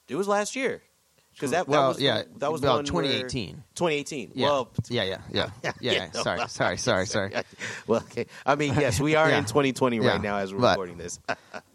it 0.10 0.16
was 0.16 0.28
last 0.28 0.56
year. 0.56 0.82
Because 1.34 1.52
that, 1.52 1.68
well, 1.68 1.82
that 1.82 1.88
was 1.90 2.00
yeah, 2.02 2.24
that 2.38 2.52
was 2.52 2.62
well, 2.62 2.76
one 2.78 2.86
where- 2.86 3.04
2018. 3.04 3.56
2018. 3.76 4.32
Yeah. 4.36 4.46
Well, 4.46 4.70
yeah, 4.90 5.04
yeah, 5.04 5.18
yeah, 5.32 5.50
yeah. 5.64 5.72
yeah, 5.82 6.08
no. 6.14 6.22
Sorry, 6.22 6.48
sorry, 6.48 6.78
sorry, 6.78 7.06
sorry. 7.08 7.34
well, 7.88 8.02
okay. 8.02 8.28
I 8.46 8.56
mean, 8.56 8.74
yes, 8.76 9.00
we 9.00 9.16
are 9.22 9.30
Yeah. 9.30 9.40
in 9.40 9.46
2020 9.46 9.98
Yeah. 9.98 10.08
right 10.08 10.22
now 10.22 10.38
as 10.38 10.54
we're 10.54 10.62
But- 10.62 10.72
recording 10.72 10.98
this. 10.98 11.20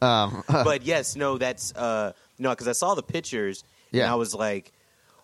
Um, 0.01 0.45
but 0.49 0.83
yes, 0.85 1.17
no, 1.17 1.39
that's 1.39 1.75
uh, 1.75 2.13
no, 2.39 2.51
because 2.51 2.69
I 2.69 2.73
saw 2.73 2.95
the 2.95 3.03
pictures 3.03 3.65
and 3.93 4.03
I 4.03 4.15
was 4.15 4.35
like, 4.35 4.73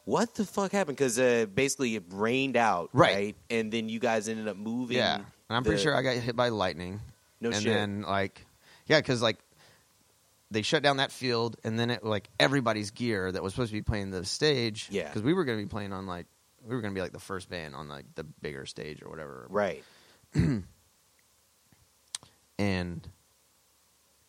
"What 0.04 0.34
the 0.34 0.44
fuck 0.44 0.72
happened?" 0.72 0.96
Because 0.96 1.18
uh, 1.18 1.46
basically 1.54 1.94
it 1.96 2.02
rained 2.10 2.56
out, 2.56 2.90
Right. 2.92 3.14
right. 3.14 3.36
And 3.50 3.70
then 3.72 3.88
you 3.88 4.00
guys 4.00 4.28
ended 4.28 4.48
up 4.48 4.56
moving. 4.56 4.96
yeah, 4.96 5.14
and 5.16 5.24
I'm 5.48 5.62
pretty 5.62 5.82
sure 5.82 5.94
I 5.94 6.02
got 6.02 6.16
hit 6.16 6.34
by 6.34 6.48
lightning. 6.48 7.00
No 7.40 7.50
and 7.50 7.62
shit. 7.62 7.72
then 7.72 8.02
like, 8.02 8.44
yeah, 8.86 8.98
because 8.98 9.22
like 9.22 9.38
they 10.54 10.62
shut 10.62 10.82
down 10.82 10.96
that 10.96 11.12
field, 11.12 11.56
and 11.64 11.78
then 11.78 11.90
it 11.90 12.02
like 12.02 12.30
everybody's 12.40 12.90
gear 12.90 13.30
that 13.30 13.42
was 13.42 13.52
supposed 13.52 13.70
to 13.70 13.76
be 13.76 13.82
playing 13.82 14.10
the 14.10 14.24
stage. 14.24 14.88
Yeah. 14.90 15.08
because 15.08 15.22
we 15.22 15.34
were 15.34 15.44
going 15.44 15.58
to 15.58 15.64
be 15.64 15.68
playing 15.68 15.92
on 15.92 16.06
like 16.06 16.26
we 16.66 16.74
were 16.74 16.80
going 16.80 16.94
to 16.94 16.98
be 16.98 17.02
like 17.02 17.12
the 17.12 17.18
first 17.20 17.50
band 17.50 17.74
on 17.74 17.88
like 17.88 18.06
the 18.14 18.24
bigger 18.24 18.64
stage 18.64 19.02
or 19.02 19.10
whatever. 19.10 19.46
right. 19.50 19.84
and 22.58 23.08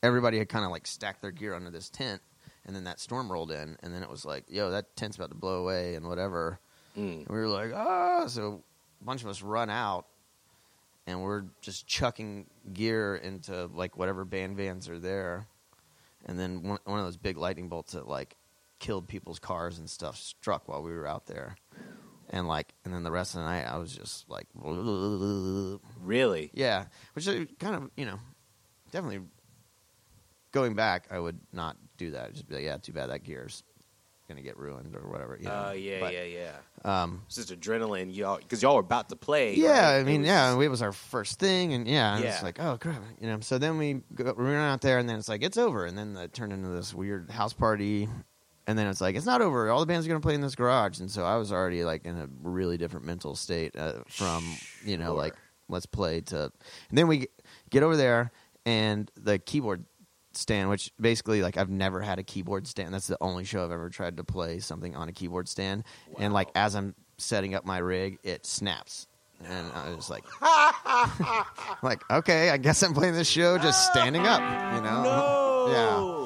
everybody 0.04 0.38
had 0.38 0.50
kind 0.50 0.66
of 0.66 0.72
like 0.72 0.86
stacked 0.88 1.22
their 1.22 1.32
gear 1.32 1.54
under 1.54 1.70
this 1.70 1.90
tent 1.90 2.22
and 2.66 2.76
then 2.76 2.84
that 2.86 3.00
storm 3.00 3.32
rolled 3.32 3.52
in 3.52 3.78
and 3.82 3.94
then 3.94 4.04
it 4.04 4.10
was 4.10 4.26
like 4.26 4.44
yo 4.48 4.72
that 4.72 4.96
tent's 4.96 5.16
about 5.18 5.30
to 5.30 5.36
blow 5.36 5.62
away 5.62 5.96
and 5.96 6.08
whatever 6.08 6.60
Mm. 6.98 7.26
and 7.26 7.28
we 7.28 7.36
were 7.36 7.48
like 7.50 7.74
ah 7.74 8.26
so 8.28 8.64
a 9.02 9.04
bunch 9.04 9.22
of 9.22 9.28
us 9.28 9.42
run 9.42 9.70
out 9.70 10.06
and 11.06 11.22
we're 11.22 11.44
just 11.60 11.86
chucking 11.88 12.46
gear 12.74 13.16
into 13.18 13.66
like 13.74 13.98
whatever 13.98 14.24
band 14.24 14.56
vans 14.56 14.88
are 14.88 14.98
there 14.98 15.46
and 16.26 16.40
then 16.40 16.64
one, 16.64 16.80
one 16.86 17.00
of 17.00 17.06
those 17.06 17.18
big 17.18 17.38
lightning 17.38 17.70
bolts 17.70 17.94
that 17.94 18.08
like 18.08 18.36
killed 18.80 19.08
people's 19.08 19.40
cars 19.40 19.78
and 19.80 19.90
stuff 19.90 20.18
struck 20.18 20.68
while 20.68 20.82
we 20.84 20.92
were 20.92 21.08
out 21.08 21.26
there 21.28 21.56
and 22.30 22.48
like 22.48 22.74
and 22.84 22.94
then 22.94 23.04
the 23.04 23.12
rest 23.12 23.36
of 23.36 23.42
the 23.42 23.46
night 23.46 23.64
i 23.64 23.78
was 23.78 23.96
just 23.96 24.30
like 24.30 24.48
Really? 26.02 26.52
yeah, 26.54 26.86
which 27.14 27.28
is 27.28 27.48
kind 27.60 27.76
of 27.76 27.90
you 27.96 28.06
know 28.06 28.20
definitely 28.92 29.22
going 30.52 30.74
back. 30.74 31.08
I 31.12 31.20
would 31.20 31.40
not 31.52 31.76
do 31.98 32.12
that. 32.12 32.34
Just 32.34 32.48
be 32.48 32.56
like, 32.56 32.64
yeah, 32.64 32.78
too 32.78 32.94
bad 32.94 33.10
that 33.10 33.24
gear's 33.24 33.62
gonna 34.28 34.42
get 34.42 34.58
ruined 34.58 34.96
or 34.96 35.08
whatever. 35.10 35.38
You 35.40 35.46
know? 35.46 35.66
Oh 35.70 35.72
yeah, 35.74 36.00
But, 36.00 36.14
yeah, 36.14 36.24
yeah. 36.24 36.52
Um, 37.04 37.22
It's 37.28 37.36
just 37.36 37.50
adrenaline, 37.50 38.16
y'all, 38.16 38.38
because 38.38 38.62
y'all 38.62 38.76
were 38.76 38.82
about 38.82 39.10
to 39.10 39.16
play. 39.16 39.56
yeah, 39.56 39.94
right? 39.94 40.00
I 40.00 40.04
mean, 40.04 40.18
It 40.18 40.20
was- 40.20 40.28
yeah, 40.28 40.60
it 40.62 40.68
was 40.70 40.82
our 40.82 40.92
first 40.92 41.40
thing, 41.40 41.74
and 41.74 41.88
yeah, 41.88 42.18
Yeah. 42.18 42.26
it's 42.34 42.44
like, 42.44 42.60
oh 42.60 42.78
crap, 42.80 43.02
you 43.20 43.28
know. 43.28 43.40
So 43.42 43.58
then 43.58 43.78
we 43.78 44.02
go, 44.14 44.34
we 44.38 44.44
run 44.46 44.56
out 44.56 44.82
there, 44.82 44.98
and 45.00 45.08
then 45.08 45.18
it's 45.20 45.30
like 45.30 45.44
it's 45.44 45.58
over, 45.58 45.86
and 45.86 45.98
then 45.98 46.16
it 46.18 46.34
turned 46.34 46.54
into 46.54 46.70
this 46.70 46.94
weird 46.94 47.30
house 47.32 47.54
party, 47.54 48.08
and 48.68 48.78
then 48.78 48.88
it's 48.88 49.02
like 49.02 49.16
it's 49.16 49.26
not 49.26 49.42
over. 49.42 49.70
All 49.70 49.80
the 49.80 49.86
bands 49.86 50.06
are 50.06 50.10
gonna 50.10 50.20
play 50.22 50.36
in 50.36 50.42
this 50.42 50.56
garage, 50.56 51.00
and 51.00 51.10
so 51.10 51.24
I 51.24 51.38
was 51.38 51.52
already 51.52 51.84
like 51.84 52.06
in 52.06 52.18
a 52.18 52.28
really 52.42 52.78
different 52.78 53.06
mental 53.06 53.36
state 53.36 53.76
uh, 53.76 54.04
from 54.08 54.44
you 54.84 54.98
know 54.98 55.08
Sure. 55.08 55.18
like 55.18 55.36
let's 55.70 55.86
play 55.88 56.22
to, 56.22 56.52
and 56.90 56.98
then 56.98 57.08
we 57.08 57.28
get 57.72 57.82
over 57.84 57.96
there, 57.98 58.32
and 58.66 59.10
the 59.16 59.40
keyboard 59.40 59.86
stand, 60.38 60.70
which 60.70 60.92
basically 61.00 61.42
like 61.42 61.58
I've 61.58 61.70
never 61.70 62.02
had 62.02 62.20
a 62.20 62.24
keyboard 62.24 62.68
stand. 62.68 62.94
That's 62.94 63.08
the 63.08 63.18
only 63.22 63.44
show 63.46 63.64
I've 63.64 63.72
ever 63.72 63.90
tried 63.90 64.18
to 64.18 64.24
play 64.24 64.60
something 64.60 64.96
on 64.96 65.10
a 65.10 65.12
keyboard 65.12 65.48
stand, 65.48 65.84
and 66.20 66.34
like 66.34 66.50
as 66.56 66.76
I'm 66.76 66.96
setting 67.18 67.56
up 67.56 67.66
my 67.66 67.78
rig, 67.78 68.20
it 68.24 68.46
snaps. 68.46 69.08
And 69.46 69.72
I 69.74 69.94
was 69.94 70.10
like, 70.10 70.24
like, 71.84 72.02
okay, 72.10 72.50
I 72.52 72.58
guess 72.58 72.82
I'm 72.82 72.94
playing 72.94 73.16
this 73.16 73.28
show 73.28 73.58
just 73.58 73.86
standing 73.92 74.26
up, 74.26 74.42
you 74.76 74.82
know? 74.82 75.04
No. 75.04 75.42
Yeah. 75.66 76.25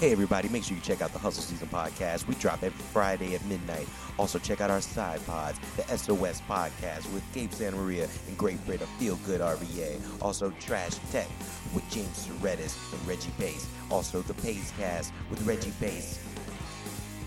Hey, 0.00 0.10
everybody, 0.10 0.48
make 0.48 0.64
sure 0.64 0.76
you 0.76 0.82
check 0.82 1.02
out 1.02 1.12
the 1.12 1.20
Hustle 1.20 1.42
Season 1.44 1.68
podcast. 1.68 2.26
We 2.26 2.34
drop 2.34 2.64
every 2.64 2.84
Friday 2.92 3.36
at 3.36 3.44
midnight. 3.44 3.86
Also, 4.18 4.40
check 4.40 4.60
out 4.60 4.68
our 4.68 4.80
side 4.80 5.24
pods, 5.24 5.58
the 5.76 5.84
SOS 5.96 6.40
podcast 6.42 7.10
with 7.14 7.22
Gabe 7.32 7.52
Santa 7.52 7.76
Maria 7.76 8.08
and 8.26 8.36
Great 8.36 8.64
Brit 8.66 8.82
of 8.82 8.88
Feel 8.98 9.16
Good 9.24 9.40
RVA. 9.40 10.00
Also, 10.20 10.52
Trash 10.58 10.96
Tech 11.12 11.28
with 11.72 11.88
James 11.90 12.26
Soretis 12.26 12.92
and 12.92 13.06
Reggie 13.06 13.30
Bass. 13.38 13.68
Also, 13.88 14.20
the 14.22 14.34
Pace 14.34 14.72
Cast 14.76 15.12
with 15.30 15.40
Reggie 15.46 15.72
Bass 15.80 16.18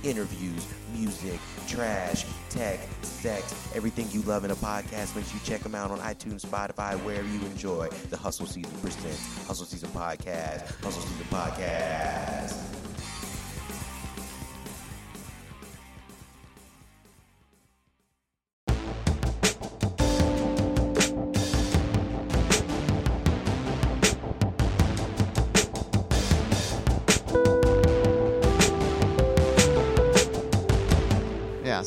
interviews, 0.07 0.65
music, 0.93 1.39
trash, 1.67 2.25
tech, 2.49 2.79
sex, 3.01 3.53
everything 3.75 4.07
you 4.11 4.21
love 4.21 4.45
in 4.45 4.51
a 4.51 4.55
podcast. 4.55 5.15
Make 5.15 5.25
sure 5.25 5.33
you 5.35 5.41
check 5.43 5.61
them 5.61 5.75
out 5.75 5.91
on 5.91 5.99
iTunes, 5.99 6.45
Spotify, 6.45 6.95
wherever 7.03 7.27
you 7.27 7.41
enjoy. 7.41 7.89
The 8.09 8.17
Hustle 8.17 8.45
Season 8.45 8.71
presents 8.79 9.45
Hustle 9.45 9.65
Season 9.65 9.89
Podcast. 9.89 10.81
Hustle 10.81 11.01
Season 11.01 11.25
Podcast. 11.29 12.66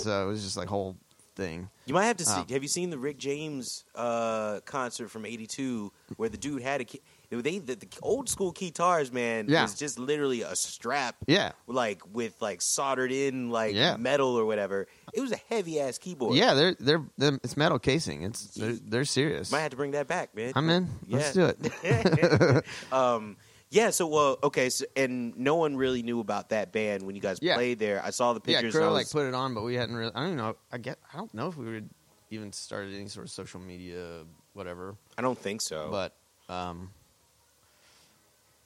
So 0.02 0.24
it 0.24 0.26
was 0.28 0.42
just 0.42 0.56
like 0.56 0.68
whole 0.68 0.96
thing. 1.36 1.68
You 1.86 1.94
might 1.94 2.06
have 2.06 2.16
to 2.18 2.24
see. 2.24 2.40
Oh. 2.48 2.52
Have 2.52 2.62
you 2.62 2.68
seen 2.68 2.90
the 2.90 2.98
Rick 2.98 3.18
James 3.18 3.84
uh, 3.94 4.60
concert 4.64 5.10
from 5.10 5.24
'82 5.26 5.92
where 6.16 6.28
the 6.28 6.36
dude 6.36 6.62
had 6.62 6.80
a 6.80 6.84
key? 6.84 7.00
They 7.30 7.58
the, 7.60 7.76
the 7.76 7.86
old 8.02 8.28
school 8.28 8.50
guitars, 8.50 9.12
man, 9.12 9.46
Yeah. 9.48 9.62
was 9.62 9.76
just 9.76 10.00
literally 10.00 10.42
a 10.42 10.56
strap, 10.56 11.14
Yeah. 11.28 11.52
like 11.68 12.02
with 12.12 12.34
like 12.42 12.60
soldered 12.60 13.12
in 13.12 13.50
like 13.50 13.74
Yeah. 13.76 13.96
metal 13.96 14.36
or 14.36 14.44
whatever. 14.44 14.88
It 15.14 15.20
was 15.20 15.30
a 15.30 15.38
heavy 15.48 15.78
ass 15.80 15.96
keyboard. 15.98 16.34
Yeah, 16.34 16.54
they're 16.54 16.74
they're, 16.80 17.04
they're 17.16 17.38
it's 17.44 17.56
metal 17.56 17.78
casing. 17.78 18.24
It's 18.24 18.46
they're, 18.54 18.72
they're 18.72 19.04
serious. 19.04 19.52
might 19.52 19.60
have 19.60 19.70
to 19.70 19.76
bring 19.76 19.92
that 19.92 20.08
back, 20.08 20.34
man. 20.34 20.52
I'm 20.56 20.68
in. 20.70 20.88
Let's 21.08 21.32
do 21.32 21.52
it. 21.54 22.64
um, 22.92 23.36
yeah. 23.70 23.90
So, 23.90 24.06
well, 24.06 24.38
okay. 24.42 24.68
So, 24.70 24.84
and 24.96 25.36
no 25.36 25.56
one 25.56 25.76
really 25.76 26.02
knew 26.02 26.20
about 26.20 26.50
that 26.50 26.72
band 26.72 27.02
when 27.04 27.14
you 27.16 27.20
guys 27.22 27.38
Yeah. 27.40 27.54
played 27.54 27.78
there. 27.78 28.02
I 28.04 28.10
saw 28.10 28.32
the 28.32 28.40
yeah, 28.44 28.60
pictures. 28.60 28.74
And 28.76 28.84
I 28.84 28.88
like 28.88 29.04
was, 29.06 29.12
put 29.12 29.26
it 29.26 29.34
on, 29.34 29.54
but 29.54 29.62
we 29.62 29.74
hadn't 29.74 29.94
really. 29.94 30.12
I 30.14 30.24
don't 30.26 30.36
know. 30.36 30.56
I 30.72 30.78
get. 30.78 30.98
I 31.12 31.16
don't 31.16 31.32
know 31.34 31.48
if 31.48 31.56
we 31.56 31.66
would 31.66 31.88
even 32.30 32.52
started 32.52 32.94
any 32.94 33.08
sort 33.08 33.26
of 33.26 33.30
social 33.32 33.60
media, 33.60 34.24
whatever. 34.52 34.96
I 35.18 35.22
don't 35.22 35.38
think 35.38 35.62
so. 35.62 35.88
But 35.90 36.14
um, 36.52 36.90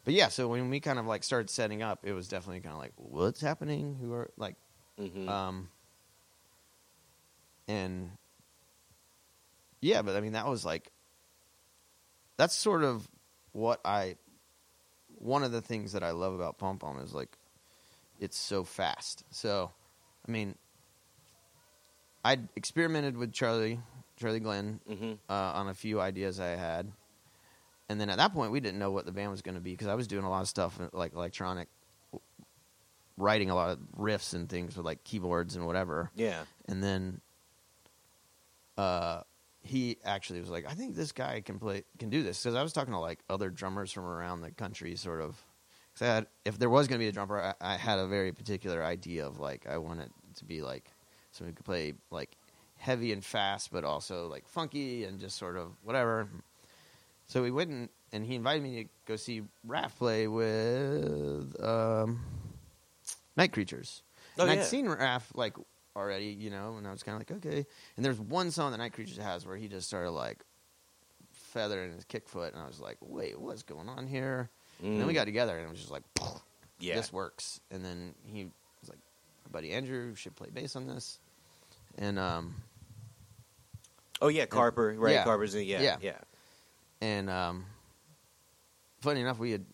but 0.04 0.14
yeah. 0.14 0.28
So 0.28 0.48
when 0.48 0.68
we 0.70 0.80
kind 0.80 0.98
of 0.98 1.06
like 1.06 1.24
started 1.24 1.50
setting 1.50 1.82
up, 1.82 2.00
it 2.04 2.12
was 2.12 2.28
definitely 2.28 2.60
kind 2.60 2.74
of 2.74 2.80
like, 2.80 2.92
what's 2.96 3.40
happening? 3.40 3.96
Who 4.00 4.12
are 4.12 4.30
like, 4.36 4.56
Mhm. 5.00 5.28
um, 5.28 5.68
and 7.68 8.10
yeah, 9.80 10.02
but 10.02 10.16
I 10.16 10.20
mean 10.20 10.32
that 10.32 10.46
was 10.46 10.64
like 10.64 10.90
that's 12.36 12.54
sort 12.54 12.82
of 12.84 13.08
what 13.52 13.80
I 13.84 14.16
one 15.24 15.42
of 15.42 15.50
the 15.52 15.60
things 15.62 15.92
that 15.92 16.02
I 16.04 16.10
love 16.10 16.34
about 16.34 16.58
Palm 16.58 16.78
Palm 16.78 16.98
is 17.00 17.14
like 17.14 17.36
it's 18.20 18.36
so 18.38 18.62
fast. 18.62 19.24
So 19.30 19.70
I 20.28 20.30
mean 20.30 20.54
I 22.24 22.38
experimented 22.56 23.16
with 23.16 23.32
Charlie 23.32 23.80
Charlie 24.16 24.40
Glenn 24.40 24.80
Mhm. 24.88 25.18
uh, 25.28 25.32
on 25.32 25.68
a 25.68 25.74
few 25.74 26.00
ideas 26.00 26.38
I 26.40 26.50
had. 26.50 26.92
And 27.88 28.00
then 28.00 28.08
at 28.08 28.16
that 28.16 28.32
point, 28.32 28.50
we 28.50 28.60
didn't 28.60 28.78
know 28.78 28.90
what 28.92 29.04
the 29.04 29.12
band 29.12 29.30
was 29.30 29.42
going 29.42 29.56
to 29.56 29.60
be 29.60 29.72
because 29.72 29.88
I 29.88 29.94
was 29.94 30.06
doing 30.06 30.24
a 30.24 30.30
lot 30.30 30.40
of 30.40 30.48
stuff 30.48 30.80
uh, 30.80 30.88
like 30.94 31.12
electronic, 31.14 31.68
writing 33.18 33.50
a 33.50 33.54
lot 33.54 33.70
of 33.70 33.78
riffs 33.98 34.32
and 34.32 34.48
things 34.48 34.76
with 34.76 34.86
like 34.86 35.04
keyboards 35.04 35.54
and 35.56 35.66
whatever. 35.66 36.10
yeah. 36.14 36.44
And 36.66 36.82
then 36.82 37.20
uh, 38.78 39.20
he 39.64 39.96
actually 40.04 40.40
was 40.40 40.50
like, 40.50 40.66
"I 40.70 40.74
think 40.74 40.94
this 40.94 41.10
guy 41.10 41.40
can 41.40 41.58
play, 41.58 41.84
can 41.98 42.10
do 42.10 42.22
this." 42.22 42.42
Because 42.42 42.54
I 42.54 42.62
was 42.62 42.72
talking 42.72 42.92
to 42.92 43.00
like 43.00 43.20
other 43.28 43.50
drummers 43.50 43.90
from 43.90 44.04
around 44.04 44.42
the 44.42 44.50
country, 44.50 44.94
sort 44.94 45.20
of. 45.20 45.42
Because 45.92 46.08
I 46.08 46.14
had, 46.14 46.26
if 46.44 46.58
there 46.58 46.70
was 46.70 46.86
going 46.86 46.98
to 46.98 47.04
be 47.04 47.08
a 47.08 47.12
drummer, 47.12 47.54
I, 47.60 47.74
I 47.74 47.76
had 47.76 47.98
a 47.98 48.06
very 48.06 48.32
particular 48.32 48.84
idea 48.84 49.26
of 49.26 49.40
like 49.40 49.66
I 49.66 49.78
wanted 49.78 50.10
to 50.36 50.44
be 50.44 50.60
like 50.60 50.90
someone 51.32 51.52
who 51.52 51.56
could 51.56 51.64
play 51.64 51.94
like 52.10 52.36
heavy 52.76 53.12
and 53.12 53.24
fast, 53.24 53.72
but 53.72 53.84
also 53.84 54.28
like 54.28 54.46
funky 54.46 55.04
and 55.04 55.18
just 55.18 55.38
sort 55.38 55.56
of 55.56 55.72
whatever. 55.82 56.28
So 57.26 57.42
we 57.42 57.50
went 57.50 57.70
and, 57.70 57.88
and 58.12 58.24
he 58.24 58.34
invited 58.34 58.62
me 58.62 58.84
to 58.84 58.90
go 59.06 59.16
see 59.16 59.42
Raph 59.66 59.96
play 59.96 60.28
with 60.28 61.58
um, 61.62 62.20
Night 63.36 63.52
Creatures. 63.52 64.02
Oh, 64.38 64.42
and 64.42 64.52
yeah. 64.52 64.60
I'd 64.60 64.66
seen 64.66 64.86
Raph 64.86 65.22
like 65.34 65.56
already, 65.96 66.26
you 66.26 66.50
know, 66.50 66.76
and 66.76 66.86
I 66.86 66.90
was 66.92 67.02
kind 67.02 67.20
of 67.20 67.20
like, 67.30 67.44
okay. 67.44 67.66
And 67.96 68.04
there's 68.04 68.18
one 68.18 68.50
song 68.50 68.72
that 68.72 68.78
Night 68.78 68.92
Creatures 68.92 69.18
has 69.18 69.46
where 69.46 69.56
he 69.56 69.68
just 69.68 69.86
started 69.86 70.10
like 70.10 70.38
feathering 71.32 71.92
his 71.92 72.04
kick 72.04 72.28
foot, 72.28 72.52
and 72.52 72.62
I 72.62 72.66
was 72.66 72.80
like, 72.80 72.96
wait, 73.00 73.38
what's 73.40 73.62
going 73.62 73.88
on 73.88 74.06
here? 74.06 74.50
And 74.82 74.98
then 75.00 75.06
we 75.06 75.12
Mm. 75.12 75.16
got 75.16 75.24
together, 75.24 75.56
and 75.56 75.66
it 75.66 75.70
was 75.70 75.78
just 75.78 75.92
like, 75.92 76.02
Yeah. 76.80 76.96
this 76.96 77.12
works. 77.12 77.60
And 77.70 77.84
then 77.84 78.14
he 78.24 78.44
was 78.80 78.88
like, 78.90 78.98
my 79.46 79.50
buddy 79.52 79.72
Andrew 79.72 80.14
should 80.16 80.34
play 80.34 80.48
bass 80.52 80.74
on 80.76 80.86
this, 80.86 81.18
and 81.98 82.18
um, 82.18 82.54
Oh 84.20 84.28
yeah, 84.28 84.46
Carper. 84.46 84.94
Right. 84.98 85.12
Yeah. 85.14 85.24
Carper's 85.24 85.54
in. 85.54 85.64
Yeah. 85.64 85.82
Yeah. 85.82 85.96
Yeah. 86.00 86.18
and 87.00 87.28
um, 87.30 87.66
funny 89.00 89.20
enough, 89.20 89.38
we 89.38 89.50
had 89.52 89.64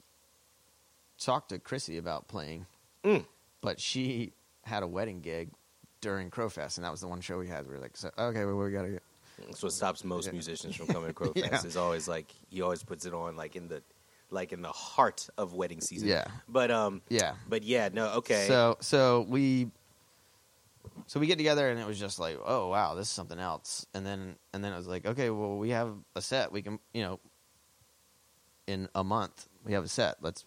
talked 1.18 1.50
to 1.50 1.58
Chrissy 1.58 1.96
about 1.98 2.28
playing, 2.28 2.66
Mm. 3.04 3.24
but 3.62 3.80
she 3.80 4.32
had 4.64 4.82
a 4.82 4.86
wedding 4.86 5.20
gig 5.20 5.50
during 6.00 6.30
Crowfest, 6.30 6.76
and 6.76 6.84
that 6.84 6.90
was 6.90 7.00
the 7.00 7.08
one 7.08 7.20
show 7.20 7.38
we 7.38 7.48
had. 7.48 7.66
We 7.66 7.74
were 7.74 7.80
like, 7.80 7.96
so, 7.96 8.10
okay, 8.18 8.44
well, 8.44 8.56
we 8.56 8.70
got 8.70 8.82
to 8.82 8.90
get. 8.90 9.02
That's 9.46 9.62
what 9.62 9.72
stops 9.72 10.04
most 10.04 10.26
Yeah. 10.26 10.32
musicians 10.32 10.76
from 10.76 10.86
coming 10.88 11.08
to 11.08 11.14
Crowfest. 11.14 11.36
Yeah. 11.36 11.64
Is 11.64 11.76
always 11.76 12.06
like 12.08 12.32
he 12.48 12.60
always 12.62 12.82
puts 12.82 13.06
it 13.06 13.14
on 13.14 13.36
like 13.36 13.56
in 13.56 13.68
the 13.68 13.82
like 14.30 14.52
in 14.52 14.62
the 14.62 14.72
heart 14.72 15.28
of 15.38 15.54
wedding 15.54 15.80
season. 15.80 16.08
Yeah. 16.08 16.26
But 16.48 16.70
um. 16.70 17.02
Yeah. 17.08 17.34
But 17.48 17.62
yeah. 17.62 17.88
No. 17.92 18.08
Okay. 18.16 18.46
So 18.46 18.76
so 18.80 19.26
we 19.28 19.70
so 21.06 21.20
we 21.20 21.26
get 21.26 21.38
together 21.38 21.68
and 21.70 21.80
it 21.80 21.86
was 21.86 21.98
just 21.98 22.18
like, 22.18 22.38
oh 22.44 22.68
wow, 22.68 22.94
this 22.94 23.06
is 23.06 23.12
something 23.12 23.38
else. 23.38 23.86
And 23.94 24.04
then 24.04 24.36
and 24.52 24.62
then 24.62 24.72
it 24.72 24.76
was 24.76 24.86
like, 24.86 25.06
okay, 25.06 25.30
well 25.30 25.56
we 25.56 25.70
have 25.70 25.94
a 26.14 26.20
set. 26.20 26.52
We 26.52 26.62
can 26.62 26.78
you 26.92 27.02
know 27.02 27.20
in 28.66 28.88
a 28.94 29.02
month 29.02 29.48
we 29.64 29.72
have 29.72 29.84
a 29.84 29.88
set. 29.88 30.16
Let's 30.20 30.44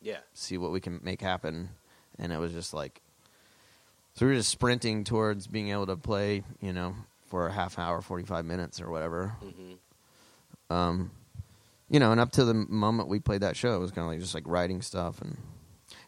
yeah. 0.00 0.18
see 0.32 0.58
what 0.58 0.72
we 0.72 0.80
can 0.80 1.00
make 1.02 1.20
happen. 1.20 1.70
And 2.18 2.32
it 2.32 2.38
was 2.38 2.52
just 2.52 2.74
like 2.74 3.00
so 4.14 4.26
we 4.26 4.32
were 4.32 4.38
just 4.38 4.50
sprinting 4.50 5.04
towards 5.04 5.46
being 5.46 5.68
able 5.70 5.86
to 5.86 5.96
play, 5.96 6.42
you 6.60 6.72
know, 6.72 6.94
for 7.28 7.46
a 7.48 7.52
half 7.52 7.78
hour, 7.78 8.00
forty 8.00 8.24
five 8.24 8.44
minutes 8.44 8.80
or 8.80 8.90
whatever. 8.90 9.36
hmm 9.40 9.72
Um, 10.74 11.10
you 11.90 12.00
know, 12.00 12.10
and 12.12 12.20
up 12.20 12.32
to 12.32 12.44
the 12.44 12.54
moment 12.54 13.08
we 13.08 13.20
played 13.20 13.42
that 13.42 13.56
show, 13.56 13.74
it 13.76 13.78
was 13.78 13.90
kind 13.90 14.04
of 14.06 14.10
like 14.12 14.20
just 14.20 14.34
like 14.34 14.44
writing 14.46 14.82
stuff, 14.82 15.20
and 15.20 15.36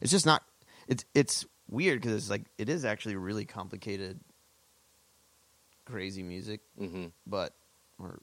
it's 0.01 0.11
just 0.11 0.27
not. 0.27 0.43
It's 0.89 1.05
it's 1.15 1.45
weird 1.69 2.01
because 2.01 2.15
it's 2.17 2.31
like 2.31 2.45
it 2.59 2.69
is 2.69 2.85
actually 2.85 3.17
really 3.17 3.45
complicated, 3.45 4.19
crazy 5.85 6.23
music, 6.23 6.61
hmm 6.79 7.07
but 7.27 7.53
or 7.99 8.19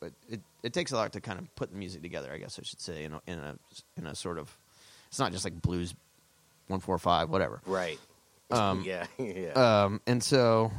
but 0.00 0.12
it 0.28 0.40
it 0.62 0.72
takes 0.72 0.92
a 0.92 0.96
lot 0.96 1.12
to 1.12 1.20
kind 1.20 1.38
of 1.38 1.54
put 1.56 1.70
the 1.70 1.76
music 1.76 2.02
together. 2.02 2.32
I 2.32 2.38
guess 2.38 2.58
I 2.58 2.62
should 2.62 2.80
say 2.80 3.04
in 3.04 3.12
a 3.14 3.20
in 3.26 3.38
a 3.38 3.56
in 3.96 4.06
a 4.06 4.14
sort 4.14 4.38
of. 4.38 4.56
It's 5.08 5.18
not 5.18 5.32
just 5.32 5.44
like 5.44 5.60
blues, 5.60 5.94
one 6.68 6.78
four 6.80 6.98
five 6.98 7.30
whatever. 7.30 7.60
Right. 7.66 7.98
Um, 8.52 8.82
yeah. 8.86 9.06
yeah. 9.18 9.84
Um, 9.84 10.00
and 10.06 10.22
so, 10.22 10.72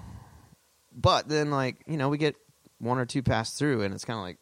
but 0.96 1.28
then 1.28 1.52
like 1.52 1.78
you 1.88 1.98
know 1.98 2.10
we 2.10 2.18
get 2.18 2.36
one 2.80 2.98
or 2.98 3.06
two 3.06 3.24
passed 3.24 3.58
through, 3.58 3.82
and 3.82 3.94
it's 3.94 4.06
kind 4.06 4.18
of 4.18 4.24
like 4.24 4.38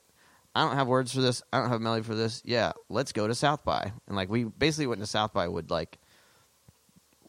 I 0.56 0.66
don't 0.66 0.76
have 0.76 0.88
words 0.88 1.14
for 1.14 1.22
this, 1.22 1.42
I 1.54 1.60
don't 1.60 1.70
have 1.70 1.82
melody 1.82 2.04
for 2.04 2.16
this. 2.16 2.42
Yeah, 2.46 2.74
let's 2.90 3.12
go 3.12 3.28
to 3.28 3.36
South 3.36 3.64
by, 3.64 3.92
and 4.08 4.16
like 4.16 4.30
we 4.30 4.44
basically 4.44 4.88
went 4.88 5.02
to 5.02 5.08
South 5.08 5.34
by 5.34 5.48
with 5.48 5.70
like 5.70 6.00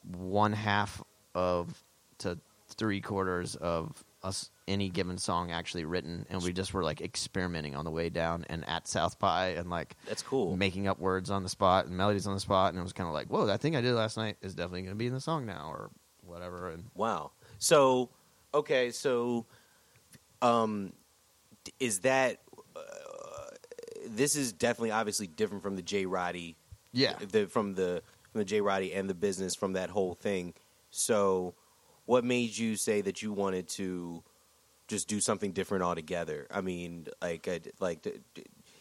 one 0.02 0.52
half 0.52 1.02
of 1.34 1.82
to 2.18 2.38
three 2.68 3.00
quarters 3.00 3.56
of 3.56 4.04
us 4.22 4.50
any 4.68 4.88
given 4.88 5.18
song 5.18 5.50
actually 5.50 5.84
written, 5.84 6.26
and 6.30 6.42
we 6.42 6.52
just 6.52 6.72
were 6.74 6.84
like 6.84 7.00
experimenting 7.00 7.74
on 7.74 7.84
the 7.84 7.90
way 7.90 8.08
down 8.08 8.44
and 8.48 8.68
at 8.68 8.86
South 8.86 9.18
by, 9.18 9.48
and 9.48 9.70
like 9.70 9.96
That's 10.06 10.22
cool. 10.22 10.56
making 10.56 10.86
up 10.86 10.98
words 10.98 11.30
on 11.30 11.42
the 11.42 11.48
spot 11.48 11.86
and 11.86 11.96
melodies 11.96 12.26
on 12.26 12.34
the 12.34 12.40
spot, 12.40 12.72
and 12.72 12.78
it 12.78 12.82
was 12.82 12.92
kind 12.92 13.08
of 13.08 13.14
like, 13.14 13.28
whoa, 13.28 13.46
that 13.46 13.60
thing 13.60 13.76
I 13.76 13.80
did 13.80 13.94
last 13.94 14.16
night 14.16 14.36
is 14.42 14.54
definitely 14.54 14.82
going 14.82 14.92
to 14.92 14.98
be 14.98 15.06
in 15.06 15.14
the 15.14 15.20
song 15.20 15.46
now, 15.46 15.68
or 15.70 15.90
whatever. 16.22 16.70
And 16.70 16.84
Wow. 16.94 17.32
So, 17.58 18.10
okay, 18.54 18.90
so, 18.90 19.46
um, 20.42 20.92
is 21.78 22.00
that 22.00 22.38
uh, 22.76 22.80
this 24.06 24.36
is 24.36 24.52
definitely 24.52 24.92
obviously 24.92 25.26
different 25.26 25.62
from 25.62 25.76
the 25.76 25.82
J 25.82 26.06
Roddy, 26.06 26.56
yeah, 26.92 27.14
the 27.30 27.46
from 27.46 27.74
the 27.74 28.02
from 28.32 28.40
the 28.40 28.44
J 28.44 28.60
Roddy 28.60 28.92
and 28.94 29.10
the 29.10 29.14
business 29.14 29.54
from 29.54 29.74
that 29.74 29.90
whole 29.90 30.14
thing. 30.14 30.54
So, 30.90 31.54
what 32.10 32.24
made 32.24 32.58
you 32.58 32.74
say 32.74 33.00
that 33.02 33.22
you 33.22 33.32
wanted 33.32 33.68
to 33.68 34.20
just 34.88 35.06
do 35.06 35.20
something 35.20 35.52
different 35.52 35.84
altogether? 35.84 36.44
I 36.50 36.60
mean, 36.60 37.06
like, 37.22 37.46
uh, 37.46 37.60
like, 37.78 38.04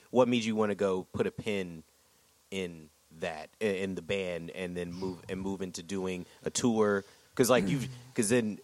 what 0.09 0.27
made 0.27 0.43
you 0.43 0.55
want 0.55 0.71
to 0.71 0.75
go 0.75 1.05
put 1.13 1.27
a 1.27 1.31
pin 1.31 1.83
in 2.49 2.89
that 3.19 3.49
in 3.59 3.93
the 3.93 4.01
band 4.01 4.49
and 4.55 4.75
then 4.75 4.91
move 4.91 5.19
and 5.29 5.39
move 5.39 5.61
into 5.61 5.83
doing 5.83 6.25
a 6.43 6.49
tour 6.49 7.03
because 7.29 7.49
like 7.51 7.67
you've 7.69 7.87
because 8.13 8.29
then 8.29 8.57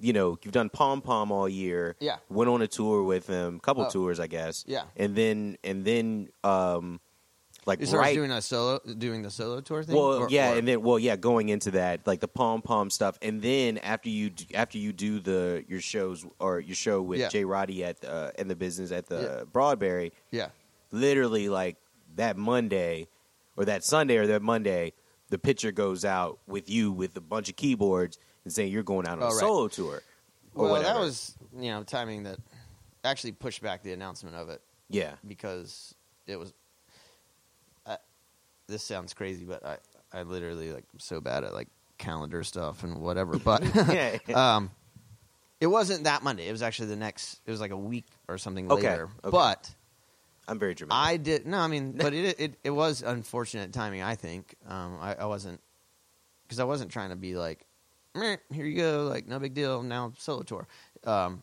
you 0.00 0.12
know 0.12 0.36
you've 0.42 0.52
done 0.52 0.68
palm 0.68 1.00
palm 1.00 1.30
all 1.30 1.48
year 1.48 1.94
Yeah. 2.00 2.16
went 2.28 2.48
on 2.50 2.62
a 2.62 2.66
tour 2.68 3.02
with 3.04 3.26
them, 3.28 3.58
couple 3.60 3.84
Oh. 3.84 3.90
tours 3.90 4.18
i 4.20 4.26
guess 4.28 4.64
Yeah. 4.66 4.84
and 4.96 5.14
then 5.16 5.56
and 5.64 5.84
then 5.84 6.28
um 6.44 7.00
like 7.68 7.80
You 7.80 7.96
right 7.98 8.14
doing 8.14 8.32
a 8.32 8.42
solo, 8.42 8.80
doing 8.98 9.22
the 9.22 9.30
solo 9.30 9.60
tour 9.60 9.84
thing. 9.84 9.94
well, 9.94 10.22
Or- 10.24 10.28
yeah, 10.30 10.52
or- 10.52 10.56
and 10.58 10.66
then 10.66 10.82
well, 10.82 10.98
yeah, 10.98 11.14
going 11.16 11.48
into 11.50 11.70
that 11.72 12.04
like 12.06 12.18
the 12.20 12.26
palm 12.26 12.62
palm 12.62 12.90
stuff, 12.90 13.16
and 13.22 13.40
then 13.40 13.78
after 13.78 14.08
you 14.08 14.32
after 14.54 14.78
you 14.78 14.92
do 14.92 15.20
the 15.20 15.64
your 15.68 15.80
shows 15.80 16.26
or 16.40 16.58
your 16.58 16.74
show 16.74 17.00
with 17.00 17.20
Yeah. 17.20 17.28
J. 17.28 17.44
Roddy 17.44 17.84
at 17.84 18.04
uh, 18.04 18.32
in 18.38 18.48
the 18.48 18.56
business 18.56 18.90
at 18.90 19.06
the 19.06 19.20
Yeah. 19.20 19.44
Broadberry, 19.52 20.10
yeah, 20.32 20.48
literally 20.90 21.48
like 21.48 21.76
that 22.16 22.36
Monday 22.36 23.06
or 23.56 23.64
that 23.66 23.84
Sunday 23.84 24.16
or 24.16 24.26
that 24.26 24.42
Monday, 24.42 24.94
the 25.28 25.38
picture 25.38 25.70
goes 25.70 26.04
out 26.04 26.38
with 26.46 26.68
you 26.70 26.90
with 26.90 27.16
a 27.16 27.20
bunch 27.20 27.48
of 27.48 27.56
keyboards 27.56 28.18
and 28.44 28.52
saying 28.52 28.72
you're 28.72 28.82
going 28.82 29.06
out 29.06 29.18
on 29.18 29.24
Oh, 29.24 29.26
a 29.26 29.28
right. 29.30 29.38
solo 29.38 29.68
tour. 29.68 30.02
Or 30.54 30.64
well, 30.64 30.70
whatever. 30.72 30.94
that 30.94 31.00
was 31.00 31.36
you 31.56 31.70
know 31.70 31.82
timing 31.84 32.22
that 32.24 32.38
actually 33.04 33.32
pushed 33.32 33.62
back 33.62 33.82
the 33.82 33.92
announcement 33.92 34.34
of 34.36 34.48
it 34.48 34.62
yeah, 34.88 35.14
because 35.26 35.94
it 36.26 36.36
was. 36.38 36.52
This 38.68 38.82
sounds 38.82 39.14
crazy, 39.14 39.44
but 39.44 39.64
I 39.64 39.78
I 40.12 40.22
literally 40.22 40.72
like 40.72 40.84
am 40.92 41.00
so 41.00 41.20
bad 41.20 41.44
at 41.44 41.54
like 41.54 41.68
calendar 41.96 42.44
stuff 42.44 42.84
and 42.84 43.00
whatever. 43.00 43.38
But 43.38 43.62
yeah, 43.88 44.18
um, 44.34 44.70
it 45.60 45.66
wasn't 45.66 46.04
that 46.04 46.22
Monday. 46.22 46.48
It 46.48 46.52
was 46.52 46.62
actually 46.62 46.88
the 46.88 46.96
next. 46.96 47.40
It 47.46 47.50
was 47.50 47.60
like 47.60 47.70
a 47.70 47.76
week 47.76 48.06
or 48.28 48.38
something 48.38 48.70
Okay, 48.70 48.88
later. 48.88 49.08
okay. 49.24 49.30
But 49.30 49.74
I'm 50.46 50.58
very 50.58 50.74
dramatic. 50.74 51.08
I 51.08 51.16
did 51.16 51.46
no. 51.46 51.58
I 51.58 51.66
mean, 51.68 51.92
but 51.96 52.12
it 52.12 52.38
it 52.38 52.54
it 52.62 52.70
was 52.70 53.02
unfortunate 53.02 53.72
timing. 53.72 54.02
I 54.02 54.14
think 54.14 54.54
um, 54.66 54.98
I, 55.00 55.14
I 55.14 55.24
wasn't 55.24 55.60
because 56.46 56.60
I 56.60 56.64
wasn't 56.64 56.90
trying 56.90 57.10
to 57.10 57.16
be 57.16 57.36
like, 57.36 57.64
"Meh, 58.14 58.36
here 58.52 58.66
you 58.66 58.76
go, 58.76 59.04
like 59.10 59.26
no 59.26 59.38
big 59.38 59.54
deal. 59.54 59.82
Now 59.82 60.12
solo 60.18 60.42
tour. 60.42 60.66
Um, 61.04 61.42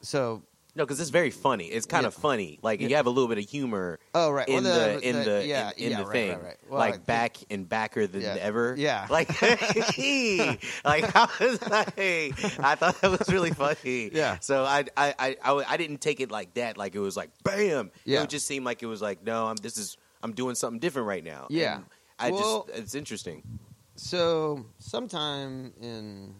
so 0.00 0.42
no, 0.76 0.84
because 0.84 1.00
it's 1.00 1.10
very 1.10 1.30
funny. 1.30 1.66
It's 1.66 1.86
kind 1.86 2.02
Yeah. 2.04 2.08
of 2.08 2.14
funny. 2.14 2.58
Like 2.62 2.80
Yeah. 2.80 2.88
you 2.88 2.96
have 2.96 3.06
a 3.06 3.10
little 3.10 3.28
bit 3.28 3.38
of 3.38 3.48
humor 3.48 3.98
oh 4.14 4.30
right, 4.30 4.46
in 4.48 4.62
well, 4.62 4.98
the, 4.98 5.08
in 5.08 5.24
the, 5.24 5.44
yeah 5.46 5.70
in, 5.76 5.84
in 5.84 5.90
yeah, 5.90 5.96
the 5.98 6.04
right, 6.04 6.12
thing, 6.12 6.30
right, 6.32 6.44
right. 6.44 6.56
Well, 6.68 6.78
like 6.78 7.06
back 7.06 7.38
and 7.50 7.68
backer 7.68 8.06
than 8.06 8.22
ever. 8.22 8.74
Yeah. 8.78 9.06
like 9.10 9.28
like 9.42 11.16
I 11.16 11.28
was 11.40 11.62
like, 11.68 11.98
I 11.98 12.74
thought 12.76 13.00
that 13.00 13.10
was 13.18 13.28
really 13.28 13.50
funny. 13.50 14.10
Yeah. 14.12 14.38
So 14.40 14.64
I 14.64 14.84
I, 14.96 15.14
I 15.18 15.36
I 15.42 15.64
I 15.68 15.76
didn't 15.76 16.00
take 16.00 16.20
it 16.20 16.30
like 16.30 16.54
that. 16.54 16.76
Like 16.76 16.94
it 16.94 17.00
was 17.00 17.16
like 17.16 17.30
bam. 17.42 17.90
Yeah. 18.04 18.22
It 18.22 18.28
just 18.28 18.46
seemed 18.46 18.64
like 18.64 18.82
it 18.82 18.86
was 18.86 19.02
like 19.02 19.24
no, 19.24 19.46
I'm 19.46 19.56
this 19.56 19.76
is 19.78 19.96
I'm 20.22 20.32
doing 20.32 20.54
something 20.54 20.78
different 20.80 21.08
right 21.08 21.24
now. 21.24 21.46
Yeah. 21.50 21.76
And 21.76 21.84
I 22.18 22.30
Well- 22.30 22.66
just 22.68 22.78
it's 22.78 22.94
interesting. 22.94 23.42
So 23.98 24.66
sometime 24.78 25.72
in 25.80 26.34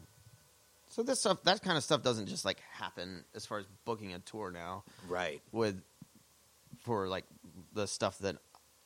so 0.97 1.03
this 1.03 1.21
stuff 1.21 1.43
that 1.45 1.63
kind 1.63 1.77
of 1.77 1.85
stuff 1.85 2.03
doesn't 2.03 2.27
just 2.27 2.47
like 2.47 2.59
happen 2.73 3.23
as 3.35 3.45
far 3.45 3.59
as 3.59 3.67
booking 3.85 4.15
a 4.15 4.19
tour 4.19 4.51
now 4.51 4.83
Right. 5.07 5.43
with 5.53 5.83
for 6.81 7.07
like 7.07 7.25
the 7.75 7.87
stuff 7.87 8.19
that 8.21 8.37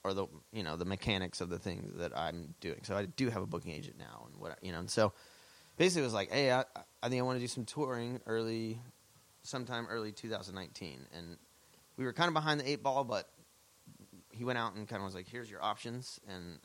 or 0.03 0.13
the 0.13 0.27
you 0.53 0.65
know 0.65 0.77
the 0.77 0.85
mechanics 0.85 1.41
of 1.41 1.51
the 1.51 1.59
things 1.61 1.99
that 1.99 2.17
I'm 2.19 2.55
doing. 2.61 2.81
So 2.83 2.97
I 2.97 3.05
do 3.07 3.31
have 3.31 3.43
a 3.43 3.47
booking 3.47 3.71
agent 3.73 3.97
now 3.97 4.27
and 4.27 4.41
what 4.41 4.59
you 4.61 4.73
know. 4.73 4.81
And 4.81 4.91
so 4.91 5.13
basically 5.77 6.03
it 6.03 6.07
was 6.07 6.15
like, 6.15 6.33
hey, 6.33 6.51
I, 6.51 6.65
I 7.01 7.09
think 7.09 7.21
I 7.21 7.23
want 7.23 7.37
to 7.37 7.41
do 7.41 7.47
some 7.49 7.65
touring 7.65 8.21
early, 8.27 8.81
sometime 9.45 9.87
early 9.89 10.11
2019, 10.11 11.07
and 11.17 11.37
we 11.97 12.05
were 12.05 12.13
kind 12.13 12.29
of 12.29 12.35
behind 12.35 12.59
the 12.61 12.69
eight 12.69 12.83
ball, 12.83 13.05
but 13.05 13.29
he 14.33 14.43
went 14.45 14.59
out 14.59 14.75
and 14.75 14.89
kind 14.89 15.01
of 15.01 15.05
was 15.07 15.15
like, 15.15 15.29
here's 15.29 15.51
your 15.51 15.63
options, 15.63 16.19
and 16.27 16.59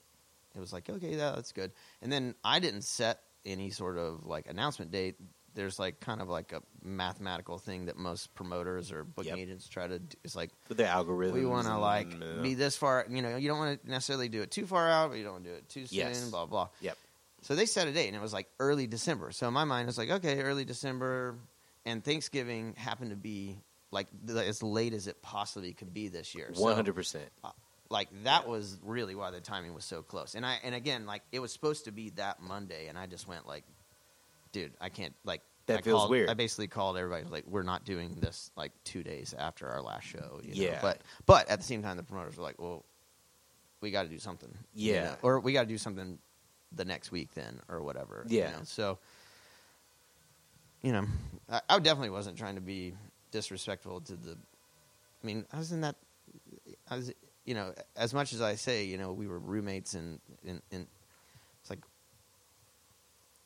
it 0.55 0.59
was 0.59 0.71
like, 0.73 0.89
okay, 0.89 1.11
yeah, 1.11 1.33
that's 1.35 1.51
good. 1.51 1.71
And 2.01 2.11
then 2.11 2.35
I 2.43 2.59
didn't 2.59 2.83
set 2.83 3.19
any 3.45 3.69
sort 3.69 3.97
of 3.97 4.25
like 4.25 4.47
announcement 4.47 4.91
date. 4.91 5.15
There's 5.53 5.79
like 5.79 6.01
kind 6.01 6.21
of 6.21 6.27
like 6.27 6.51
a 6.51 6.61
mathematical 6.83 7.57
thing 7.57 7.85
that 7.85 7.95
most 7.95 8.33
promoters 8.35 8.91
or 8.91 9.05
booking 9.05 9.37
Yep. 9.37 9.39
agents 9.39 9.69
try 9.69 9.87
to 9.87 9.99
do. 9.99 10.17
It's 10.25 10.35
like 10.35 10.51
With 10.67 10.77
the 10.77 10.87
algorithm. 10.87 11.37
we 11.39 11.45
want 11.45 11.67
to 11.67 11.77
like 11.77 12.09
be 12.43 12.55
this 12.55 12.75
far. 12.75 13.05
You 13.09 13.21
know, 13.21 13.37
you 13.37 13.47
don't 13.47 13.57
want 13.59 13.81
to 13.81 13.89
necessarily 13.89 14.27
do 14.27 14.41
it 14.41 14.51
too 14.51 14.65
far 14.65 14.89
out, 14.89 15.11
but 15.11 15.17
you 15.17 15.23
don't 15.23 15.33
want 15.33 15.45
to 15.45 15.49
do 15.51 15.55
it 15.55 15.69
too 15.69 15.85
soon. 15.87 15.97
Yes. 15.99 16.29
Blah 16.29 16.45
blah. 16.47 16.67
Yep. 16.81 16.97
So 17.43 17.55
they 17.55 17.65
set 17.67 17.87
a 17.87 17.91
date, 17.93 18.07
and 18.07 18.15
it 18.17 18.21
was 18.21 18.33
like 18.33 18.49
early 18.59 18.85
December. 18.87 19.31
So 19.31 19.47
in 19.47 19.53
my 19.53 19.63
mind, 19.63 19.87
it's 19.87 19.97
like 19.97 20.09
okay, 20.09 20.41
early 20.41 20.65
December, 20.65 21.35
and 21.85 22.03
Thanksgiving 22.03 22.73
happened 22.75 23.11
to 23.11 23.15
be 23.15 23.57
like 23.91 24.07
the, 24.25 24.43
as 24.45 24.61
late 24.61 24.93
as 24.93 25.07
it 25.07 25.21
possibly 25.21 25.71
could 25.71 25.93
be 25.93 26.09
this 26.09 26.35
year. 26.35 26.49
So, 26.53 26.61
One 26.63 26.75
hundred 26.75 26.95
percent. 26.95 27.29
Like 27.89 28.09
that 28.23 28.47
was 28.47 28.77
really 28.83 29.13
why 29.15 29.31
the 29.31 29.39
timing 29.41 29.73
was 29.73 29.85
so 29.85 30.01
close. 30.01 30.33
And 30.35 30.45
I 30.45 30.57
and 30.63 30.73
again, 30.73 31.05
like 31.05 31.21
it 31.31 31.39
was 31.39 31.51
supposed 31.53 31.85
to 31.85 31.91
be 31.91 32.09
that 32.11 32.41
Monday, 32.41 32.87
and 32.87 32.97
I 32.97 33.05
just 33.05 33.27
went 33.27 33.47
like, 33.47 33.63
dude, 34.51 34.73
I 34.81 34.89
can't 34.89 35.13
like. 35.23 35.41
That 35.67 35.79
I 35.79 35.81
feels 35.81 36.01
called- 36.01 36.11
weird. 36.11 36.29
I 36.29 36.35
basically 36.35 36.67
called 36.67 36.95
everybody 36.95 37.25
like, 37.25 37.45
we're 37.47 37.63
not 37.63 37.85
doing 37.85 38.17
this 38.19 38.51
like 38.55 38.71
two 38.83 39.01
days 39.01 39.33
after 39.35 39.67
our 39.67 39.81
last 39.81 40.05
show. 40.05 40.39
You 40.43 40.49
know? 40.55 40.61
Yeah. 40.71 40.79
But 40.81 41.01
but 41.25 41.49
at 41.49 41.59
the 41.59 41.65
same 41.65 41.81
time, 41.81 41.97
the 41.97 42.03
promoters 42.03 42.37
were 42.37 42.43
like, 42.43 42.61
well, 42.61 42.85
we 43.81 43.89
got 43.89 44.03
to 44.03 44.09
do 44.09 44.19
something. 44.19 44.51
you 44.75 44.93
Yeah. 44.93 45.03
know? 45.05 45.15
Or 45.23 45.39
we 45.39 45.53
got 45.53 45.61
to 45.61 45.67
do 45.67 45.79
something 45.79 46.19
the 46.71 46.85
next 46.85 47.11
week 47.11 47.33
then, 47.33 47.59
or 47.67 47.81
whatever. 47.81 48.25
you 48.29 48.39
Yeah. 48.39 48.51
know? 48.51 48.57
So, 48.63 48.99
you 50.83 50.91
know, 50.91 51.05
I, 51.49 51.61
I 51.69 51.79
definitely 51.79 52.11
wasn't 52.11 52.37
trying 52.37 52.55
to 52.55 52.61
be 52.61 52.93
disrespectful 53.31 54.01
to 54.01 54.15
the. 54.15 54.37
I 55.23 55.25
mean, 55.25 55.45
I 55.51 55.57
was 55.57 55.71
in 55.71 55.81
that. 55.81 55.95
I 56.89 56.95
was, 56.97 57.11
you 57.45 57.53
know, 57.53 57.73
as 57.95 58.13
much 58.13 58.33
as 58.33 58.41
I 58.41 58.55
say, 58.55 58.85
you 58.85 58.97
know, 58.97 59.13
we 59.13 59.27
were 59.27 59.39
roommates 59.39 59.93
and 59.93 60.19
and, 60.45 60.61
and 60.71 60.87
it's 61.61 61.69
like 61.69 61.79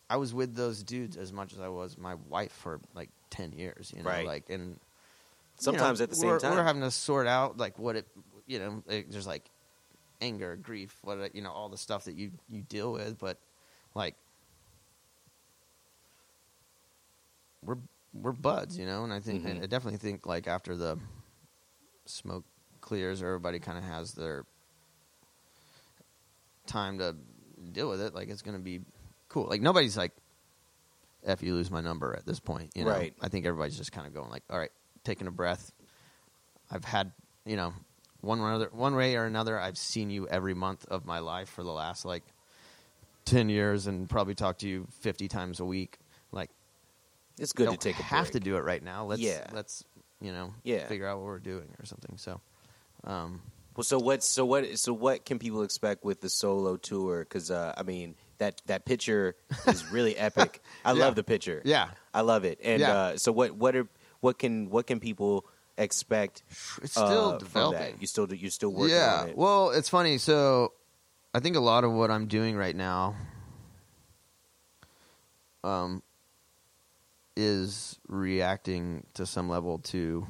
I 0.09 0.15
was 0.17 0.33
with 0.33 0.55
those 0.55 0.81
dudes 0.83 1.17
as 1.17 1.31
much 1.31 1.53
as 1.53 1.59
I 1.59 1.67
was 1.67 1.97
my 1.97 2.15
wife 2.15 2.51
for 2.51 2.79
like 2.95 3.09
ten 3.29 3.51
years. 3.51 3.93
You 3.95 4.03
know, 4.03 4.09
Right. 4.09 4.25
like 4.25 4.49
and 4.49 4.79
Sometimes 5.59 5.99
you 5.99 6.03
know, 6.03 6.03
at 6.05 6.09
the 6.09 6.15
same 6.15 6.27
we're, 6.29 6.39
time. 6.39 6.51
we're 6.51 6.63
having 6.63 6.81
to 6.83 6.91
sort 6.91 7.27
out 7.27 7.57
like 7.57 7.77
what 7.77 7.97
it, 7.97 8.07
you 8.47 8.59
know, 8.59 8.81
like, 8.87 9.09
there's 9.09 9.27
like 9.27 9.43
anger, 10.21 10.55
grief, 10.55 10.97
what 11.03 11.17
it- 11.19 11.35
you 11.35 11.41
know, 11.41 11.51
all 11.51 11.67
the 11.67 11.77
stuff 11.77 12.05
that 12.05 12.15
you 12.15 12.31
you 12.49 12.61
deal 12.61 12.93
with, 12.93 13.19
but 13.19 13.37
like 13.95 14.15
we're 17.63 17.77
we're 18.13 18.31
buds, 18.31 18.77
you 18.77 18.85
know, 18.85 19.03
and 19.03 19.13
I 19.13 19.19
think 19.19 19.43
Mhm. 19.43 19.61
I 19.63 19.65
definitely 19.67 19.97
think 19.99 20.25
like 20.25 20.47
after 20.47 20.75
the 20.77 20.97
smoke 22.05 22.45
clears, 22.89 23.21
everybody 23.21 23.59
kind 23.59 23.77
of 23.77 23.83
has 23.83 24.13
their 24.13 24.45
time 26.65 26.97
to 26.97 27.15
deal 27.71 27.87
with 27.87 28.01
it. 28.01 28.15
Like 28.15 28.29
it's 28.29 28.41
gonna 28.41 28.57
be 28.59 28.81
cool. 29.29 29.45
Like 29.45 29.61
nobody's 29.61 29.95
like, 29.95 30.11
"F 31.23 31.43
you, 31.43 31.53
lose 31.53 31.69
my 31.69 31.81
number" 31.81 32.15
at 32.15 32.25
this 32.25 32.39
point. 32.39 32.71
You 32.75 32.85
know, 32.85 32.91
Right. 32.91 33.13
I 33.21 33.27
think 33.29 33.45
everybody's 33.45 33.77
just 33.77 33.91
kind 33.91 34.07
of 34.07 34.13
going 34.13 34.29
like, 34.31 34.43
"All 34.49 34.57
right, 34.57 34.71
taking 35.03 35.27
a 35.27 35.31
breath." 35.31 35.71
I've 36.71 36.83
had, 36.83 37.11
you 37.45 37.55
know, 37.57 37.73
one 38.21 38.39
or 38.39 38.51
other, 38.51 38.69
one 38.71 38.95
way 38.95 39.15
or 39.15 39.25
another. 39.25 39.59
I've 39.59 39.77
seen 39.77 40.09
you 40.09 40.27
every 40.27 40.53
month 40.53 40.85
of 40.85 41.05
my 41.05 41.19
life 41.19 41.49
for 41.49 41.63
the 41.63 41.71
last 41.71 42.05
like 42.05 42.23
ten 43.25 43.49
years, 43.49 43.85
and 43.85 44.09
probably 44.09 44.33
talked 44.35 44.61
to 44.61 44.67
you 44.67 44.87
fifty 44.99 45.27
times 45.27 45.59
a 45.59 45.65
week. 45.65 45.99
Like, 46.31 46.49
it's 47.37 47.53
good 47.53 47.69
to 47.69 47.77
take 47.77 47.99
a 47.99 48.03
have 48.03 48.25
break. 48.25 48.33
to 48.33 48.39
do 48.39 48.57
it 48.57 48.61
right 48.63 48.83
now. 48.83 49.05
Let's 49.05 49.21
Yeah. 49.21 49.47
let's 49.53 49.83
you 50.21 50.31
know 50.31 50.53
Yeah. 50.63 50.87
figure 50.87 51.07
out 51.07 51.17
what 51.19 51.25
we're 51.27 51.39
doing 51.39 51.69
or 51.79 51.85
something. 51.85 52.17
So, 52.17 52.41
um, 53.03 53.41
Well, 53.75 53.83
so 53.83 53.97
what? 53.99 54.23
So 54.23 54.45
what? 54.45 54.77
So 54.79 54.93
what 54.93 55.25
can 55.25 55.39
people 55.39 55.63
expect 55.63 56.03
with 56.03 56.21
the 56.21 56.29
solo 56.29 56.77
tour? 56.77 57.19
Because 57.21 57.49
uh, 57.51 57.73
I 57.77 57.83
mean, 57.83 58.15
that 58.39 58.61
that 58.65 58.85
picture 58.85 59.35
is 59.67 59.85
really 59.91 60.17
epic. 60.27 60.61
I 60.83 60.91
Yeah. 60.93 61.05
love 61.05 61.15
the 61.15 61.23
picture. 61.23 61.61
yeah, 61.65 61.89
I 62.13 62.21
love 62.21 62.43
it. 62.45 62.59
And 62.63 62.81
Yeah. 62.81 62.93
uh, 62.93 63.17
so 63.17 63.31
what? 63.31 63.51
What 63.55 63.75
are 63.75 63.87
what 64.19 64.37
can 64.37 64.69
what 64.69 64.85
can 64.87 64.99
people 64.99 65.45
expect? 65.77 66.43
it's 66.81 66.97
uh, 66.97 67.05
still 67.05 67.31
from 67.31 67.39
developing. 67.39 67.93
that? 67.93 68.01
You 68.01 68.07
still 68.07 68.27
you're 68.33 68.51
still 68.51 68.71
working 68.73 68.95
yeah. 68.95 69.21
on 69.21 69.29
it. 69.29 69.37
Well, 69.37 69.69
it's 69.71 69.87
funny. 69.89 70.17
So, 70.17 70.73
I 71.33 71.39
think 71.39 71.55
a 71.55 71.61
lot 71.61 71.83
of 71.85 71.91
what 71.93 72.11
I'm 72.11 72.27
doing 72.27 72.57
right 72.57 72.75
now, 72.75 73.15
um, 75.63 76.03
is 77.37 77.97
reacting 78.07 79.05
to 79.13 79.25
some 79.25 79.47
level 79.47 79.79
to 79.79 80.27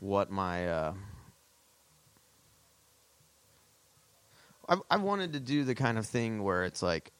what 0.00 0.30
my. 0.30 0.68
Uh, 0.68 0.92
I've 4.68 4.82
I've 4.90 5.02
wanted 5.02 5.32
to 5.32 5.40
do 5.40 5.64
the 5.64 5.74
kind 5.74 5.98
of 5.98 6.06
thing 6.06 6.42
where 6.42 6.64
it's 6.64 6.82
like, 6.82 7.12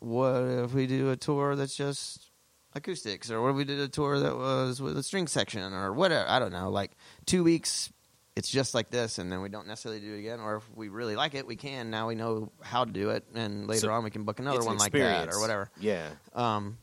what 0.00 0.36
if 0.42 0.72
we 0.74 0.86
do 0.86 1.10
a 1.10 1.16
tour 1.16 1.56
that's 1.56 1.76
just 1.76 2.30
acoustics, 2.74 3.30
or 3.30 3.40
what 3.42 3.50
if 3.50 3.56
we 3.56 3.64
did 3.64 3.78
a 3.78 3.88
tour 3.88 4.18
that 4.20 4.36
was 4.36 4.80
with 4.80 4.96
a 4.98 5.02
string 5.02 5.26
section, 5.26 5.72
or 5.72 5.92
whatever? 5.92 6.28
I 6.28 6.38
don't 6.38 6.52
know. 6.52 6.70
Like 6.70 6.92
two 7.26 7.44
weeks, 7.44 7.92
it's 8.36 8.48
just 8.48 8.74
like 8.74 8.90
this, 8.90 9.18
and 9.18 9.30
then 9.30 9.42
we 9.42 9.48
don't 9.48 9.66
necessarily 9.66 10.00
do 10.00 10.14
it 10.14 10.18
again. 10.18 10.40
Or 10.40 10.56
if 10.56 10.64
we 10.74 10.88
really 10.88 11.16
like 11.16 11.34
it, 11.34 11.46
we 11.46 11.56
can. 11.56 11.90
Now 11.90 12.08
we 12.08 12.14
know 12.14 12.50
how 12.62 12.84
to 12.84 12.90
do 12.90 13.10
it, 13.10 13.24
and 13.34 13.66
later 13.66 13.80
So 13.80 13.92
on 13.92 14.02
we 14.04 14.10
can 14.10 14.24
book 14.24 14.40
another 14.40 14.60
an 14.60 14.66
one 14.66 14.78
like 14.78 14.92
that, 14.92 15.32
or 15.32 15.40
whatever. 15.40 15.70
Yeah. 15.80 16.08
Um, 16.34 16.78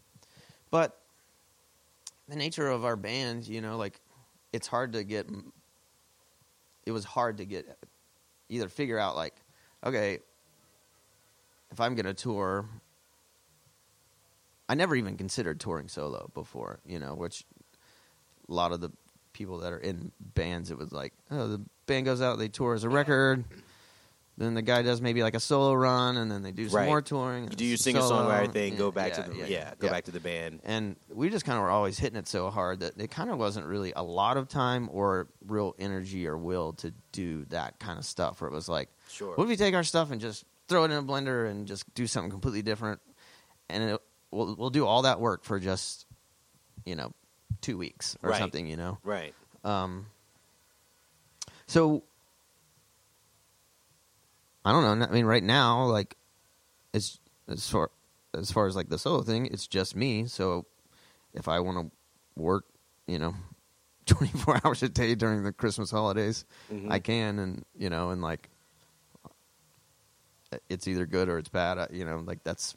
but 0.71 0.99
the 2.29 2.35
nature 2.35 2.67
of 2.67 2.85
our 2.85 2.95
band, 2.95 3.47
you 3.47 3.61
know, 3.61 3.77
like 3.77 3.99
it's 4.53 4.67
hard 4.67 4.93
to 4.93 5.03
get. 5.03 5.29
it 6.85 6.91
was 6.91 7.03
hard 7.03 7.37
to 7.37 7.45
get 7.45 7.77
either 8.49 8.69
figure 8.69 8.97
out 8.97 9.15
like, 9.15 9.35
okay, 9.83 10.19
if 11.71 11.79
I'm 11.79 11.95
gonna 11.95 12.13
tour, 12.13 12.65
I 14.69 14.75
never 14.75 14.95
even 14.95 15.17
considered 15.17 15.59
touring 15.59 15.87
solo 15.87 16.29
before, 16.33 16.79
you 16.85 16.99
know, 16.99 17.15
which 17.15 17.45
a 18.49 18.53
lot 18.53 18.71
of 18.71 18.81
the 18.81 18.91
people 19.33 19.59
that 19.59 19.71
are 19.71 19.77
in 19.77 20.11
bands, 20.19 20.71
it 20.71 20.77
was 20.77 20.91
like, 20.91 21.13
oh, 21.31 21.47
the 21.47 21.61
band 21.85 22.05
goes 22.05 22.21
out, 22.21 22.39
they 22.39 22.47
tour 22.47 22.73
as 22.73 22.83
a 22.83 22.89
record. 22.89 23.43
Then 24.39 24.53
the 24.53 24.61
guy 24.61 24.83
does 24.83 25.01
maybe 25.01 25.23
like 25.23 25.33
a 25.33 25.39
solo 25.39 25.73
run, 25.73 26.15
and 26.15 26.29
then 26.29 26.43
they 26.43 26.51
do 26.51 26.69
some 26.69 26.77
Right. 26.77 26.85
more 26.85 27.01
touring. 27.01 27.45
And 27.45 27.57
do 27.57 27.65
you 27.65 27.75
sing 27.75 27.93
singer 27.95 28.05
solo. 28.05 28.29
songwriter 28.29 28.51
thing, 28.53 28.75
go 28.75 28.91
back 28.91 29.13
to 29.13 29.23
the 29.23 29.35
yeah, 29.35 29.45
yeah, 29.47 29.73
go 29.79 29.89
back 29.89 30.03
to 30.05 30.11
the 30.11 30.19
band. 30.19 30.59
and 30.63 30.95
we 31.11 31.29
just 31.31 31.43
kind 31.43 31.57
of 31.57 31.63
were 31.63 31.71
always 31.71 31.97
hitting 31.97 32.19
it 32.19 32.27
so 32.27 32.51
hard 32.51 32.81
that 32.81 32.93
it 33.01 33.09
kind 33.09 33.31
of 33.31 33.39
wasn't 33.39 33.65
really 33.65 33.93
a 33.95 34.03
lot 34.03 34.37
of 34.37 34.47
time 34.47 34.89
or 34.91 35.27
real 35.47 35.75
energy 35.79 36.27
or 36.27 36.37
will 36.37 36.73
to 36.73 36.93
do 37.11 37.45
that 37.45 37.79
kind 37.79 37.97
of 37.97 38.05
stuff. 38.05 38.39
Where 38.39 38.47
it 38.47 38.53
was 38.53 38.69
like, 38.69 38.89
Sure. 39.09 39.33
what 39.35 39.45
if 39.45 39.49
we 39.49 39.55
take 39.57 39.73
our 39.73 39.83
stuff 39.83 40.11
and 40.11 40.21
just 40.21 40.45
throw 40.67 40.83
it 40.83 40.91
in 40.91 40.97
a 40.97 41.01
blender 41.03 41.49
and 41.49 41.65
just 41.67 41.91
do 41.95 42.05
something 42.05 42.29
completely 42.29 42.61
different, 42.61 43.01
and 43.69 43.83
it, 43.91 44.01
we'll 44.29 44.55
we'll 44.55 44.69
do 44.69 44.85
all 44.85 45.01
that 45.01 45.19
work 45.19 45.45
for 45.45 45.59
just 45.59 46.05
you 46.85 46.95
know 46.95 47.11
two 47.61 47.75
weeks 47.75 48.15
or 48.21 48.29
Right. 48.29 48.37
something, 48.39 48.67
you 48.67 48.77
know. 48.77 48.99
Right. 49.03 49.33
Um, 49.63 50.05
so 51.65 52.03
I 54.67 54.71
don't 54.73 54.99
know. 54.99 55.05
I 55.05 55.09
mean, 55.11 55.25
right 55.25 55.43
now, 55.43 55.85
like 55.85 56.17
it's 56.93 57.19
as 57.47 57.69
far 57.69 57.89
as 58.33 58.51
far 58.51 58.67
as 58.67 58.75
like 58.75 58.89
the 58.89 58.97
solo 58.97 59.21
thing, 59.21 59.45
it's 59.45 59.65
just 59.65 59.95
me. 59.95 60.25
So 60.27 60.65
if 61.33 61.47
I 61.47 61.61
want 61.61 61.77
to 61.87 62.41
work, 62.41 62.65
you 63.07 63.17
know, 63.17 63.33
twenty 64.05 64.37
four 64.37 64.59
hours 64.65 64.83
a 64.83 64.89
day 64.89 65.15
during 65.15 65.43
the 65.43 65.53
Christmas 65.53 65.89
holidays, 65.89 66.43
Mhm. 66.69 66.91
I 66.91 66.99
can, 66.99 67.39
and 67.39 67.65
you 67.77 67.89
know, 67.89 68.09
and 68.09 68.21
like 68.21 68.49
it's 70.69 70.85
either 70.87 71.05
good 71.05 71.29
or 71.29 71.37
it's 71.37 71.49
bad. 71.49 71.77
I- 71.77 71.87
You 71.91 72.03
know, 72.03 72.21
like 72.25 72.43
that's. 72.43 72.75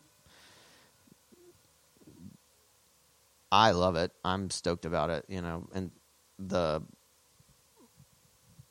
I 3.51 3.73
love 3.73 3.97
it. 3.97 4.13
I'm 4.25 4.49
stoked 4.51 4.85
about 4.85 5.11
it. 5.11 5.25
You 5.29 5.43
know, 5.43 5.69
and 5.75 5.91
the 6.39 6.83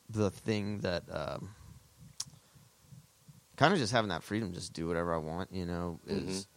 the 0.08 0.30
thing 0.30 0.78
that 0.80 1.04
um, 1.10 1.54
kind 3.60 3.74
of 3.74 3.78
just 3.78 3.92
having 3.92 4.08
that 4.08 4.22
freedom, 4.22 4.54
just 4.54 4.72
do 4.72 4.88
whatever 4.88 5.14
I 5.14 5.18
want. 5.18 5.52
You 5.52 5.66
know, 5.66 6.00
is 6.06 6.48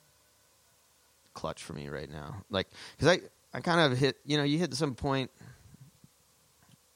clutch 1.33 1.61
for 1.61 1.73
me 1.73 1.89
right 1.89 2.09
now. 2.09 2.43
Like, 2.49 2.67
because 2.97 3.19
I 3.19 3.57
I 3.57 3.59
kind 3.59 3.91
of 3.91 3.97
hit. 3.99 4.17
You 4.25 4.37
know, 4.37 4.43
you 4.43 4.57
hit 4.57 4.73
some 4.73 4.95
point. 4.95 5.29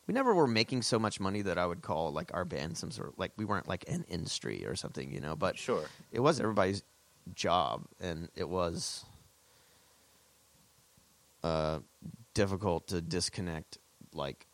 We 0.07 0.13
never 0.13 0.33
were 0.33 0.47
making 0.47 0.83
so 0.83 0.97
much 0.97 1.19
money 1.19 1.41
that 1.41 1.57
I 1.57 1.65
would 1.65 1.81
call 1.81 2.13
like 2.13 2.31
our 2.33 2.45
band 2.45 2.77
some 2.77 2.89
sort 2.91 3.09
of 3.09 3.19
like 3.19 3.33
we 3.35 3.43
weren't 3.43 3.67
like 3.67 3.83
an 3.89 4.05
industry 4.07 4.65
or 4.65 4.73
something, 4.75 5.11
you 5.11 5.19
know. 5.19 5.35
But 5.35 5.57
Sure. 5.57 5.83
it 6.13 6.21
was 6.21 6.39
everybody's 6.39 6.81
job, 7.35 7.83
and 7.99 8.29
it 8.33 8.47
was 8.47 9.03
uh, 11.43 11.79
difficult 12.33 12.87
to 12.87 13.01
disconnect, 13.01 13.77
like 14.13 14.47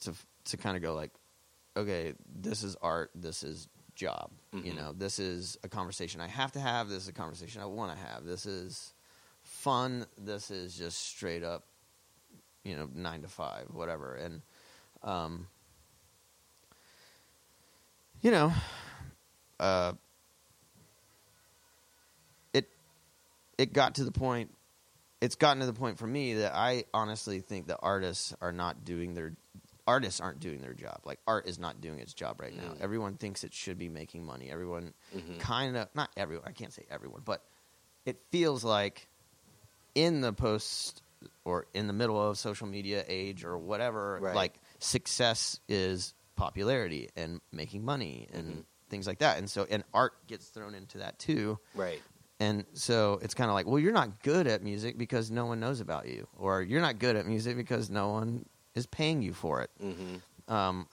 to 0.00 0.12
to 0.46 0.56
kind 0.56 0.76
of 0.76 0.82
go 0.82 0.94
like, 0.94 1.12
okay, 1.76 2.14
this 2.42 2.64
is 2.64 2.74
art, 2.82 3.12
this 3.14 3.44
is 3.44 3.68
job, 4.00 4.30
you 4.52 4.72
Mhm. 4.72 4.76
know, 4.76 4.92
this 4.92 5.18
is 5.18 5.58
a 5.62 5.68
conversation 5.68 6.22
I 6.22 6.26
have 6.26 6.52
to 6.52 6.60
have, 6.60 6.88
this 6.88 7.02
is 7.02 7.08
a 7.08 7.12
conversation 7.12 7.60
I 7.60 7.66
want 7.66 7.96
to 7.96 8.02
have, 8.02 8.24
this 8.24 8.46
is 8.46 8.94
fun, 9.42 10.06
this 10.16 10.50
is 10.50 10.74
just 10.74 10.98
straight 10.98 11.44
up, 11.44 11.64
you 12.64 12.76
know, 12.76 12.88
nine 12.94 13.20
to 13.22 13.28
five, 13.28 13.66
whatever, 13.74 14.14
and 14.14 14.40
um, 15.02 15.46
you 18.22 18.30
know, 18.30 18.52
uh, 19.58 19.92
it 22.54 22.68
it 23.58 23.72
got 23.74 23.96
to 23.96 24.04
the 24.04 24.12
point. 24.12 24.54
It's 25.20 25.34
gotten 25.34 25.60
to 25.60 25.66
the 25.66 25.74
point 25.74 25.98
for 25.98 26.06
me 26.06 26.34
that 26.34 26.54
I 26.54 26.84
honestly 26.94 27.40
think 27.40 27.66
that 27.66 27.78
artists 27.82 28.34
are 28.40 28.52
not 28.52 28.86
doing 28.86 29.12
their 29.12 29.34
artists 29.90 30.20
aren't 30.20 30.38
doing 30.40 30.60
their 30.60 30.72
job. 30.74 31.00
Like 31.04 31.18
art 31.26 31.46
is 31.48 31.58
not 31.58 31.80
doing 31.80 31.98
its 31.98 32.14
job 32.14 32.40
right 32.40 32.54
now. 32.56 32.70
Mm. 32.74 32.80
Everyone 32.80 33.14
thinks 33.16 33.42
it 33.44 33.52
should 33.52 33.76
be 33.78 33.88
making 33.88 34.24
money. 34.24 34.48
Everyone 34.50 34.94
Mhm. 35.14 35.38
kind 35.40 35.76
of 35.76 35.88
not 35.94 36.10
everyone. 36.16 36.46
I 36.46 36.52
can't 36.52 36.72
say 36.72 36.84
everyone, 36.90 37.22
but 37.24 37.44
it 38.06 38.16
feels 38.30 38.62
like 38.64 39.08
in 39.94 40.20
the 40.20 40.32
post 40.32 41.02
or 41.44 41.66
in 41.74 41.86
the 41.88 41.92
middle 41.92 42.20
of 42.28 42.38
social 42.38 42.66
media 42.68 43.04
age 43.08 43.44
or 43.44 43.58
whatever, 43.58 44.18
Right. 44.22 44.34
like 44.34 44.60
success 44.78 45.58
is 45.68 46.14
popularity 46.36 47.08
and 47.16 47.40
making 47.52 47.84
money 47.84 48.28
and 48.32 48.46
Mhm. 48.48 48.64
things 48.88 49.06
like 49.06 49.18
that. 49.18 49.38
And 49.38 49.50
so, 49.50 49.66
and 49.68 49.82
art 49.92 50.12
gets 50.28 50.48
thrown 50.48 50.74
into 50.74 50.98
that 50.98 51.18
too. 51.18 51.58
Right. 51.74 52.00
And 52.38 52.64
so 52.72 53.18
it's 53.22 53.34
kind 53.34 53.50
of 53.50 53.54
like, 53.54 53.66
well, 53.66 53.78
you're 53.78 53.92
not 53.92 54.22
good 54.22 54.46
at 54.46 54.62
music 54.62 54.96
because 54.96 55.30
no 55.30 55.44
one 55.46 55.60
knows 55.60 55.80
about 55.80 56.06
you, 56.08 56.26
or 56.38 56.62
you're 56.62 56.80
not 56.80 56.98
good 56.98 57.16
at 57.16 57.26
music 57.26 57.54
because 57.56 57.90
no 57.90 58.08
one 58.08 58.46
is 58.74 58.86
paying 58.86 59.22
you 59.22 59.32
for 59.32 59.62
it. 59.62 59.70
Mm-hmm. 59.82 60.52
Um, 60.52 60.86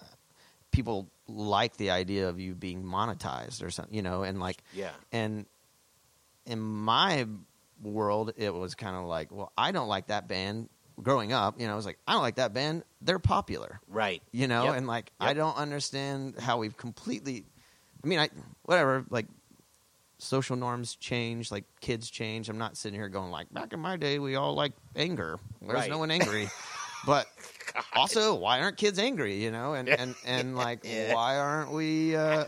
people 0.72 1.08
like 1.28 1.78
the 1.78 1.92
idea 1.92 2.30
of 2.30 2.40
you 2.40 2.54
being 2.56 2.84
monetized 2.84 3.64
or 3.64 3.70
something, 3.70 3.94
you 3.94 4.02
know, 4.02 4.24
and 4.24 4.40
like, 4.40 4.58
Yeah. 4.74 4.92
and 5.12 5.46
in 6.46 6.60
my 6.60 7.26
world, 7.84 8.34
it 8.38 8.54
was 8.54 8.76
kind 8.76 8.96
of 8.96 9.06
like, 9.06 9.32
well, 9.32 9.52
I 9.58 9.72
don't 9.72 9.88
like 9.88 10.08
that 10.08 10.28
band. 10.28 10.70
Growing 11.04 11.32
up, 11.32 11.60
you 11.60 11.68
know, 11.68 11.74
I 11.74 11.76
was 11.76 11.86
like, 11.86 12.00
I 12.08 12.14
don't 12.14 12.24
like 12.24 12.36
that 12.36 12.54
band. 12.54 12.84
They're 13.02 13.20
popular, 13.20 13.80
Right. 13.88 14.24
you 14.32 14.48
know, 14.48 14.66
Yep. 14.66 14.76
and 14.78 14.88
like, 14.88 15.12
I 15.20 15.34
don't 15.34 15.56
understand 15.56 16.40
how 16.40 16.58
we've 16.58 16.76
completely. 16.76 17.46
I 18.04 18.08
mean, 18.08 18.18
I 18.20 18.30
whatever, 18.64 19.06
like 19.12 19.28
social 20.18 20.56
norms 20.56 20.96
change, 20.96 21.52
like 21.52 21.66
kids 21.82 22.10
change. 22.10 22.50
I'm 22.50 22.58
not 22.58 22.78
sitting 22.78 23.00
here 23.00 23.10
going 23.10 23.30
like, 23.30 23.54
back 23.54 23.74
in 23.74 23.80
my 23.80 23.96
day, 23.98 24.18
we 24.18 24.36
all 24.36 24.56
like 24.56 24.72
anger. 24.96 25.38
There's 25.62 25.74
Right. 25.74 25.90
no 25.90 26.00
one 26.00 26.10
angry, 26.10 26.50
but 27.06 27.28
also, 27.95 28.36
why 28.36 28.61
aren't 28.61 28.78
kids 28.78 28.99
angry? 28.99 29.36
You 29.43 29.51
know, 29.51 29.74
and 29.74 29.88
and 29.89 30.15
and 30.26 30.55
like, 30.65 30.80
Yeah. 30.84 31.13
why 31.13 31.38
aren't 31.38 31.72
we? 31.72 32.15
Uh, 32.15 32.45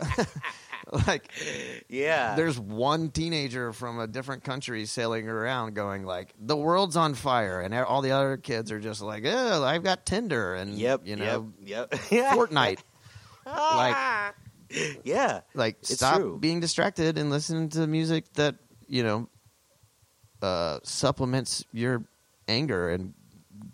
like 1.06 1.30
Yeah. 1.88 2.34
there's 2.36 2.58
one 2.58 3.10
teenager 3.10 3.72
from 3.72 3.98
a 4.00 4.06
different 4.06 4.44
country 4.44 4.86
sailing 4.86 5.28
around 5.28 5.74
going 5.74 6.04
like 6.04 6.34
the 6.40 6.56
world's 6.56 6.96
on 6.96 7.14
fire 7.14 7.60
and 7.60 7.74
all 7.74 8.02
the 8.02 8.10
other 8.12 8.36
kids 8.38 8.72
are 8.72 8.80
just 8.80 9.00
like 9.02 9.22
oh 9.26 9.62
i've 9.62 9.84
got 9.84 10.04
tinder 10.06 10.54
and 10.54 10.74
Yep. 10.76 11.02
you 11.06 11.16
know 11.16 11.52
Yep. 11.64 11.94
Yep. 12.10 12.30
fortnite 12.34 12.78
like 13.46 14.34
yeah. 15.04 15.40
like 15.54 15.76
stop 15.82 16.16
true. 16.16 16.38
being 16.40 16.58
distracted 16.60 17.18
and 17.18 17.30
listen 17.30 17.68
to 17.70 17.86
music 17.86 18.32
that 18.34 18.56
you 18.88 19.02
know 19.04 19.28
uh, 20.42 20.78
supplements 20.82 21.64
your 21.72 22.04
anger 22.48 22.88
and 22.88 23.12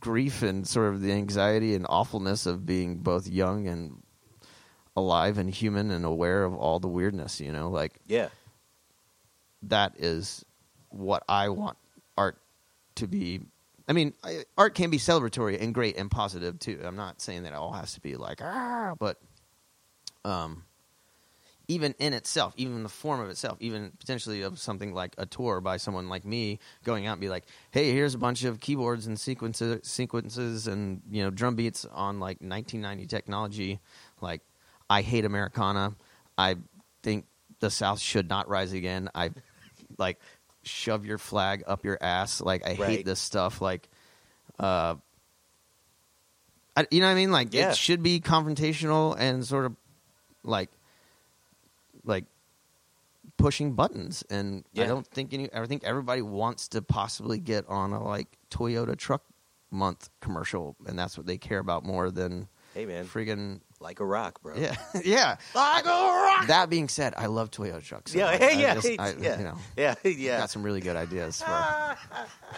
grief 0.06 0.42
and 0.42 0.66
sort 0.66 0.94
of 0.94 1.00
the 1.02 1.12
anxiety 1.12 1.74
and 1.74 1.84
awfulness 1.88 2.46
of 2.46 2.64
being 2.64 2.96
both 2.98 3.26
young 3.28 3.66
and 3.66 4.02
alive 4.96 5.36
and 5.38 5.50
human 5.50 5.90
and 5.90 6.04
aware 6.04 6.44
of 6.44 6.54
all 6.54 6.78
the 6.80 6.88
weirdness 6.88 7.40
you 7.40 7.52
know 7.52 7.68
like 7.68 7.92
Yeah. 8.06 8.28
that 9.62 9.94
is 9.98 10.44
what 10.90 11.22
I 11.28 11.48
want 11.50 11.76
art 12.16 12.38
to 12.96 13.06
be. 13.06 13.40
I 13.88 13.92
mean, 13.92 14.14
I, 14.24 14.44
art 14.56 14.74
can 14.74 14.90
be 14.90 14.98
celebratory 14.98 15.60
and 15.60 15.74
great 15.74 15.96
and 15.98 16.10
positive 16.10 16.58
too. 16.58 16.80
I'm 16.82 16.96
not 16.96 17.20
saying 17.20 17.42
that 17.42 17.52
it 17.52 17.54
all 17.56 17.72
has 17.72 17.94
to 17.94 18.00
be 18.00 18.16
like 18.16 18.40
ah, 18.42 18.94
but 18.98 19.18
um, 20.24 20.64
even 21.68 21.94
in 21.98 22.12
itself, 22.12 22.54
even 22.56 22.76
in 22.76 22.82
the 22.82 22.88
form 22.88 23.20
of 23.20 23.28
itself, 23.28 23.58
even 23.60 23.92
potentially 23.98 24.42
of 24.42 24.58
something 24.58 24.92
like 24.94 25.14
a 25.18 25.26
tour 25.26 25.60
by 25.60 25.76
someone 25.78 26.08
like 26.08 26.24
me 26.24 26.60
going 26.84 27.06
out 27.06 27.12
and 27.12 27.20
be 27.20 27.28
like, 27.28 27.44
"Hey, 27.72 27.92
here's 27.92 28.14
a 28.14 28.18
bunch 28.18 28.44
of 28.44 28.60
keyboards 28.60 29.06
and 29.06 29.18
sequences, 29.18 29.80
sequences, 29.88 30.66
and 30.68 31.02
you 31.10 31.22
know 31.22 31.30
drum 31.30 31.56
beats 31.56 31.84
on 31.84 32.20
like 32.20 32.38
1990 32.40 33.06
technology." 33.06 33.80
Like, 34.20 34.42
I 34.88 35.02
hate 35.02 35.24
Americana. 35.24 35.96
I 36.38 36.56
think 37.02 37.26
the 37.60 37.70
South 37.70 37.98
should 38.00 38.28
not 38.28 38.48
rise 38.48 38.72
again. 38.72 39.10
I 39.14 39.30
like 39.98 40.20
shove 40.62 41.04
your 41.04 41.18
flag 41.18 41.64
up 41.66 41.84
your 41.84 41.98
ass. 42.00 42.40
Like, 42.40 42.64
I 42.64 42.74
Right. 42.74 42.86
hate 42.88 43.04
this 43.06 43.18
stuff. 43.20 43.60
Like, 43.60 43.88
uh, 44.58 44.96
I, 46.76 46.86
you 46.90 47.00
know 47.00 47.06
what 47.06 47.12
I 47.12 47.16
mean? 47.16 47.32
Like, 47.32 47.54
Yeah. 47.54 47.70
it 47.70 47.76
should 47.76 48.02
be 48.02 48.20
confrontational 48.20 49.16
and 49.18 49.44
sort 49.44 49.64
of 49.66 49.76
like 50.44 50.70
like 52.06 52.24
pushing 53.36 53.72
buttons 53.74 54.24
and 54.30 54.64
Yeah. 54.72 54.84
i 54.84 54.86
don't 54.86 55.06
think 55.06 55.34
any 55.34 55.52
i 55.52 55.66
think 55.66 55.84
everybody 55.84 56.22
wants 56.22 56.68
to 56.68 56.80
possibly 56.80 57.38
get 57.38 57.66
on 57.68 57.92
a 57.92 58.02
like 58.02 58.28
toyota 58.50 58.96
truck 58.96 59.22
month 59.70 60.08
commercial 60.20 60.76
and 60.86 60.98
that's 60.98 61.18
what 61.18 61.26
they 61.26 61.36
care 61.36 61.58
about 61.58 61.84
more 61.84 62.10
than 62.10 62.48
Hey 62.72 62.84
man. 62.86 63.04
friggin 63.06 63.60
Like 63.80 64.00
a 64.00 64.04
rock, 64.06 64.40
bro. 64.42 64.54
yeah 64.56 64.76
yeah 65.04 65.36
Like 65.54 65.84
a 65.84 65.88
rock. 65.88 66.46
that 66.46 66.70
being 66.70 66.88
said 66.88 67.14
i 67.16 67.26
love 67.26 67.50
toyota 67.50 67.82
trucks 67.82 68.12
so 68.12 68.18
Yeah. 68.18 68.26
I- 68.28 68.36
Yeah. 68.38 68.46
I 68.46 68.50
Yeah. 68.52 68.74
just- 68.74 69.00
I- 69.00 69.14
yeah. 69.20 69.38
you 69.38 69.44
know 69.44 69.58
Yeah. 69.76 69.94
Yeah. 70.04 70.38
got 70.38 70.50
some 70.50 70.62
really 70.62 70.80
good 70.80 70.96
ideas 70.96 71.42
for 71.42 71.96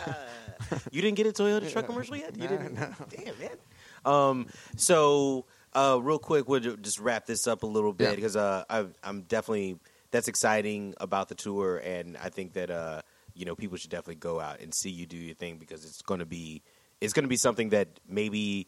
you 0.92 1.00
didn't 1.02 1.16
get 1.16 1.26
a 1.26 1.32
Toyota 1.32 1.70
truck 1.72 1.86
commercial 1.86 2.16
yet? 2.16 2.36
You 2.36 2.48
didn't. 2.48 2.74
Damn, 2.74 3.38
man. 3.38 3.56
Um, 4.04 4.46
so 4.76 5.44
Uh, 5.78 5.98
real 5.98 6.18
quick, 6.18 6.48
we'll 6.48 6.60
just 6.60 6.98
wrap 6.98 7.26
this 7.26 7.46
up 7.46 7.62
a 7.62 7.66
little 7.66 7.92
bit 7.92 8.10
Yeah. 8.10 8.14
because 8.16 8.36
uh, 8.36 8.64
I, 8.68 8.86
I'm 9.04 9.22
definitely 9.22 9.78
that's 10.10 10.26
exciting 10.28 10.94
about 11.00 11.28
the 11.28 11.34
tour, 11.34 11.76
and 11.78 12.16
I 12.16 12.30
think 12.30 12.54
that 12.54 12.70
uh, 12.70 13.02
you 13.34 13.44
know 13.44 13.54
people 13.54 13.76
should 13.76 13.90
definitely 13.90 14.16
go 14.16 14.40
out 14.40 14.60
and 14.60 14.74
see 14.74 14.90
you 14.90 15.06
do 15.06 15.16
your 15.16 15.34
thing 15.34 15.58
because 15.58 15.84
it's 15.84 16.02
going 16.02 16.20
to 16.20 16.26
be 16.26 16.62
it's 17.00 17.12
going 17.12 17.24
to 17.24 17.28
be 17.28 17.36
something 17.36 17.68
that 17.70 17.88
maybe 18.08 18.66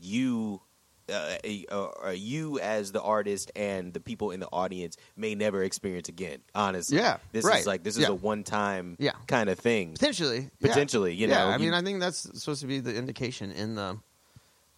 you. 0.00 0.60
Uh, 1.06 1.36
uh, 1.70 1.88
uh, 2.06 2.10
you 2.16 2.58
as 2.60 2.90
the 2.92 3.02
artist 3.02 3.52
and 3.54 3.92
the 3.92 4.00
people 4.00 4.30
in 4.30 4.40
the 4.40 4.48
audience 4.50 4.96
may 5.18 5.34
never 5.34 5.62
experience 5.62 6.08
again. 6.08 6.38
Honestly, 6.54 6.96
Yeah, 6.96 7.18
this 7.30 7.44
right. 7.44 7.60
is 7.60 7.66
like 7.66 7.82
this 7.82 7.96
is 7.98 8.04
Yeah. 8.04 8.08
a 8.08 8.14
one-time 8.14 8.96
Yeah. 8.98 9.12
kind 9.26 9.50
of 9.50 9.58
thing. 9.58 9.92
Potentially, 9.92 10.48
yeah. 10.60 10.68
Potentially, 10.68 11.12
you 11.12 11.28
yeah, 11.28 11.40
know, 11.44 11.46
I 11.50 11.56
you- 11.56 11.64
mean, 11.66 11.74
I 11.74 11.82
think 11.82 12.00
that's 12.00 12.20
supposed 12.40 12.62
to 12.62 12.66
be 12.66 12.80
the 12.80 12.94
indication 12.96 13.52
in 13.52 13.74
the 13.74 13.98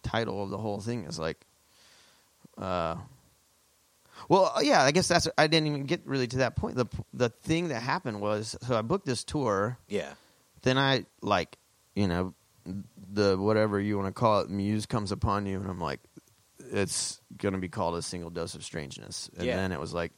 title 0.03 0.43
of 0.43 0.49
the 0.49 0.57
whole 0.57 0.81
thing 0.81 1.05
is 1.05 1.17
like, 1.17 1.46
uh, 2.57 2.95
well, 4.29 4.53
yeah, 4.61 4.83
I 4.83 4.91
guess 4.91 5.07
that's 5.07 5.27
I 5.37 5.47
didn't 5.47 5.67
even 5.67 5.83
get 5.85 6.05
really 6.05 6.27
to 6.27 6.37
that 6.37 6.55
point. 6.55 6.75
the 6.75 6.85
The 7.13 7.29
thing 7.29 7.69
that 7.69 7.81
happened 7.81 8.19
was, 8.21 8.55
so 8.61 8.77
I 8.77 8.81
booked 8.81 9.05
this 9.05 9.23
tour, 9.23 9.77
Yeah, 9.87 10.13
then 10.63 10.77
I 10.77 11.05
like, 11.21 11.57
you 11.95 12.07
know, 12.07 12.33
the 13.13 13.37
whatever 13.37 13.79
you 13.79 13.97
want 13.97 14.07
to 14.07 14.11
call 14.19 14.41
it, 14.41 14.49
muse 14.49 14.85
comes 14.85 15.11
upon 15.11 15.45
you, 15.45 15.59
and 15.59 15.69
I'm 15.69 15.79
like, 15.79 15.99
it's 16.71 17.21
gonna 17.37 17.59
be 17.59 17.69
called 17.69 17.95
a 17.95 18.01
single 18.01 18.29
dose 18.29 18.55
of 18.55 18.63
strangeness, 18.63 19.29
and 19.37 19.47
Yeah. 19.47 19.55
then 19.55 19.71
it 19.71 19.79
was 19.79 19.93
like, 19.93 20.11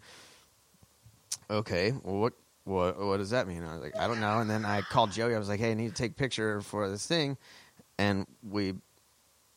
okay, 1.50 1.92
well, 2.04 2.16
what 2.18 2.34
what 2.64 3.00
what 3.00 3.18
does 3.18 3.32
that 3.32 3.48
mean? 3.48 3.64
I 3.64 3.74
was 3.74 3.82
like, 3.82 3.98
I 4.00 4.08
don't 4.08 4.20
know, 4.20 4.40
and 4.40 4.50
then 4.50 4.66
I 4.66 4.82
called 4.82 5.12
Joey. 5.12 5.36
I 5.36 5.40
was 5.40 5.50
like, 5.50 5.60
hey, 5.60 5.72
I 5.72 5.74
need 5.74 5.90
to 5.90 6.02
take 6.02 6.12
a 6.12 6.16
picture 6.16 6.62
for 6.62 6.90
this 6.90 7.06
thing, 7.06 7.38
and 7.98 8.26
we 8.48 8.76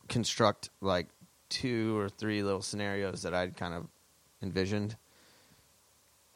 construct 0.08 0.68
like 0.80 1.06
two 1.52 1.98
or 1.98 2.08
three 2.08 2.42
little 2.42 2.62
scenarios 2.62 3.22
that 3.22 3.34
I'd 3.34 3.56
kind 3.56 3.74
of 3.74 3.86
envisioned 4.42 4.96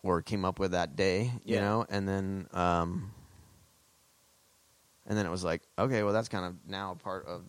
or 0.03 0.21
came 0.21 0.45
up 0.45 0.59
with 0.59 0.73
that 0.73 0.95
day, 0.95 1.33
you 1.45 1.55
Yeah. 1.57 1.61
know, 1.63 1.87
and 1.89 2.07
then 2.07 2.49
um 2.53 3.13
and 5.07 5.17
then 5.17 5.25
it 5.25 5.31
was 5.31 5.43
like, 5.43 5.63
okay, 5.79 6.03
well 6.03 6.13
that's 6.13 6.29
kind 6.29 6.45
of 6.45 6.55
now 6.69 6.93
a 6.93 6.97
part 6.97 7.27
of 7.27 7.43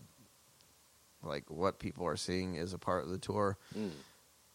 like 1.23 1.49
what 1.49 1.77
people 1.79 2.05
are 2.05 2.15
seeing 2.15 2.55
is 2.55 2.73
a 2.73 2.77
part 2.77 3.03
of 3.03 3.09
the 3.09 3.17
tour. 3.17 3.57
Mm. 3.77 3.91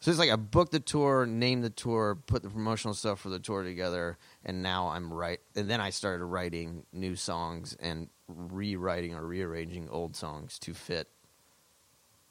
So 0.01 0.11
it's 0.11 0.19
like 0.19 0.31
I 0.31 0.37
booked 0.37 0.73
the 0.73 0.81
tour, 0.81 1.27
named 1.27 1.63
the 1.63 1.71
tour, 1.71 2.17
put 2.27 2.43
the 2.43 2.49
promotional 2.51 2.95
stuff 2.95 3.21
for 3.21 3.29
the 3.29 3.39
tour 3.39 3.63
together, 3.63 4.19
and 4.45 4.63
now 4.63 4.89
I'm 4.89 5.13
right. 5.13 5.39
And 5.55 5.71
then 5.71 5.81
I 5.81 5.91
started 5.91 6.25
writing 6.25 6.87
new 6.93 7.15
songs 7.15 7.77
and 7.79 8.09
rewriting 8.27 9.15
or 9.15 9.25
rearranging 9.25 9.89
old 9.91 10.17
songs 10.17 10.59
to 10.61 10.75
fit 10.75 11.09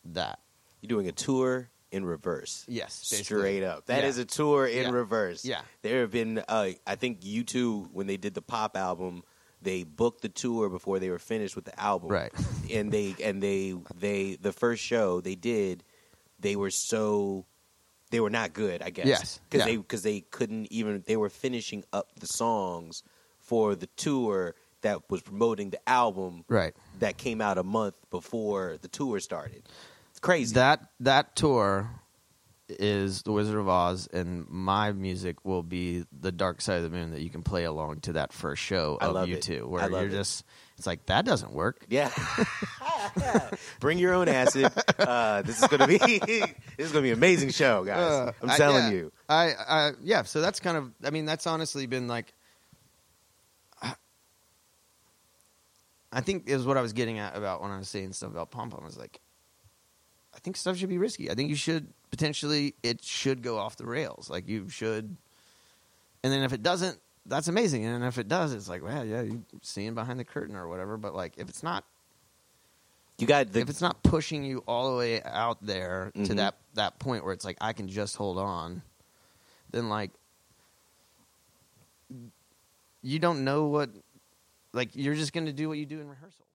that. 0.03 0.39
You're 0.82 0.89
doing 0.89 1.07
a 1.07 1.11
tour 1.11 1.69
in 1.91 2.05
reverse. 2.05 2.65
Yes, 2.67 3.09
basically. 3.09 3.23
straight 3.41 3.63
up. 3.63 3.86
That 3.88 4.03
Yeah. 4.03 4.09
is 4.09 4.17
a 4.17 4.25
tour 4.25 4.65
in 4.65 4.84
Yeah. 4.84 4.89
reverse. 4.91 5.43
Yeah. 5.45 5.61
there 5.82 6.01
have 6.01 6.11
been. 6.11 6.39
Uh, 6.47 6.71
I 6.88 6.95
think 6.95 7.21
U2, 7.21 7.89
when 7.91 8.07
they 8.07 8.17
did 8.17 8.34
the 8.34 8.41
pop 8.41 8.75
album, 8.77 9.23
they 9.61 9.84
booked 9.84 10.21
the 10.21 10.29
tour 10.29 10.69
before 10.69 10.99
they 10.99 11.09
were 11.09 11.19
finished 11.19 11.55
with 11.55 11.65
the 11.65 11.79
album. 11.79 12.09
Right. 12.09 12.32
and 12.71 12.91
they 12.91 13.15
and 13.23 13.41
they 13.43 13.75
they 13.95 14.36
the 14.36 14.51
first 14.53 14.82
show 14.84 15.21
they 15.21 15.36
did, 15.36 15.84
they 16.39 16.55
were 16.55 16.71
so. 16.71 17.45
They 18.09 18.19
were 18.19 18.29
not 18.29 18.51
good, 18.51 18.82
I 18.82 18.89
guess. 18.89 19.05
Yes. 19.07 19.39
because 19.49 19.59
Yeah. 19.65 19.71
they 19.73 19.77
because 19.77 20.01
they 20.03 20.21
couldn't 20.21 20.71
even. 20.71 21.03
They 21.05 21.15
were 21.17 21.29
finishing 21.29 21.84
up 21.93 22.07
the 22.19 22.27
songs 22.27 23.03
for 23.38 23.75
the 23.75 23.88
tour 23.88 24.55
that 24.82 25.09
was 25.09 25.21
promoting 25.21 25.69
the 25.69 25.89
album 25.89 26.43
Right. 26.49 26.73
that 26.99 27.17
came 27.17 27.39
out 27.39 27.57
a 27.57 27.63
month 27.63 27.95
before 28.09 28.77
the 28.82 28.88
tour 28.88 29.19
started. 29.19 29.63
Crazy. 30.22 30.55
That 30.55 30.82
that 30.99 31.36
tour 31.36 31.89
is 32.69 33.24
the 33.24 33.32
Wizard 33.32 33.57
of 33.57 33.67
Oz, 33.67 34.07
and 34.11 34.47
my 34.49 34.91
music 34.91 35.43
will 35.43 35.63
be 35.63 36.05
the 36.17 36.32
Dark 36.32 36.61
Side 36.61 36.78
of 36.78 36.84
the 36.84 36.89
Moon 36.89 37.11
that 37.11 37.22
you 37.22 37.30
can 37.30 37.43
play 37.43 37.63
along 37.65 38.01
to 38.01 38.13
that 38.13 38.32
first 38.32 38.61
show 38.61 38.97
I 39.01 39.07
of 39.07 39.15
U2, 39.15 39.61
I 39.61 39.63
where 39.65 39.82
love 39.82 39.91
you're 39.91 40.09
it. 40.09 40.11
just 40.11 40.45
it's 40.78 40.88
like 40.88 41.05
that 41.07 41.26
doesn't 41.26 41.51
work. 41.51 41.86
Yeah. 41.89 42.11
Bring 43.80 43.97
your 43.97 44.13
own 44.13 44.30
acid. 44.30 44.72
Uh, 44.97 45.41
this 45.41 45.61
is 45.61 45.67
gonna 45.67 45.88
be 45.88 45.97
this 45.97 46.53
is 46.78 46.91
gonna 46.91 47.03
be 47.03 47.11
an 47.11 47.17
amazing 47.17 47.49
show, 47.49 47.84
guys. 47.84 47.97
Uh, 48.11 48.32
I'm 48.41 48.49
I- 48.51 48.57
telling 48.57 48.86
yeah. 48.86 48.91
you. 48.91 49.11
I, 49.28 49.53
I 49.53 49.91
yeah. 50.03 50.24
So 50.24 50.41
that's 50.41 50.59
kind 50.59 50.78
of. 50.78 50.91
I 51.03 51.09
mean, 51.09 51.26
that's 51.26 51.47
honestly 51.47 51.86
been 51.88 52.07
like. 52.07 52.34
I 56.13 56.19
think 56.19 56.49
is 56.49 56.65
what 56.65 56.76
I 56.78 56.82
was 56.82 56.91
getting 56.93 57.19
at 57.19 57.38
about 57.38 57.61
when 57.61 57.72
I 57.72 57.78
was 57.78 57.88
saying 57.88 58.11
stuff 58.13 58.32
about 58.32 58.51
palm 58.51 58.69
palm. 58.69 58.82
I 58.84 58.86
was 58.86 58.97
like, 58.97 59.22
I 60.34 60.39
think 60.39 60.55
stuff 60.57 60.77
should 60.77 60.89
be 60.89 60.97
risky. 60.97 61.29
I 61.29 61.36
think 61.36 61.49
you 61.49 61.55
should 61.55 61.88
potentially 62.09 62.73
it 62.84 63.03
should 63.03 63.41
go 63.41 63.57
off 63.57 63.75
the 63.77 63.86
rails. 63.86 64.29
Like 64.29 64.47
you 64.47 64.69
should, 64.69 65.15
and 66.23 66.34
then 66.34 66.43
if 66.43 66.53
it 66.53 66.63
doesn't, 66.63 66.97
that's 67.25 67.47
amazing. 67.47 67.86
And 67.86 68.03
if 68.03 68.17
it 68.17 68.27
does, 68.27 68.53
it's 68.53 68.69
like, 68.69 68.84
well, 68.84 69.05
yeah, 69.05 69.21
you're 69.21 69.41
seeing 69.61 69.93
behind 69.93 70.19
the 70.19 70.23
curtain 70.25 70.55
or 70.55 70.67
whatever. 70.67 70.97
But 70.97 71.13
like, 71.13 71.34
if 71.38 71.49
it's 71.49 71.63
not 71.63 71.84
You 73.19 73.27
got 73.27 73.51
the 73.51 73.59
if 73.59 73.69
it's 73.69 73.82
not 73.82 74.01
pushing 74.03 74.43
you 74.43 74.63
all 74.67 74.91
the 74.91 74.97
way 74.97 75.21
out 75.23 75.57
there 75.61 76.11
to 76.15 76.19
Mhm. 76.19 76.36
that 76.38 76.55
that 76.75 76.97
point 76.99 77.23
where 77.25 77.34
it's 77.34 77.45
like 77.45 77.57
I 77.61 77.73
can 77.73 77.88
just 77.89 78.15
hold 78.15 78.38
on, 78.38 78.82
then 79.71 79.89
like 79.89 80.11
you 83.01 83.19
don't 83.19 83.43
know 83.43 83.65
what 83.65 83.89
like 84.73 84.95
you're 84.95 85.15
just 85.15 85.34
going 85.34 85.45
to 85.45 85.53
do 85.53 85.67
what 85.67 85.77
you 85.77 85.86
do 85.86 85.99
in 85.99 86.07
rehearsal. 86.09 86.45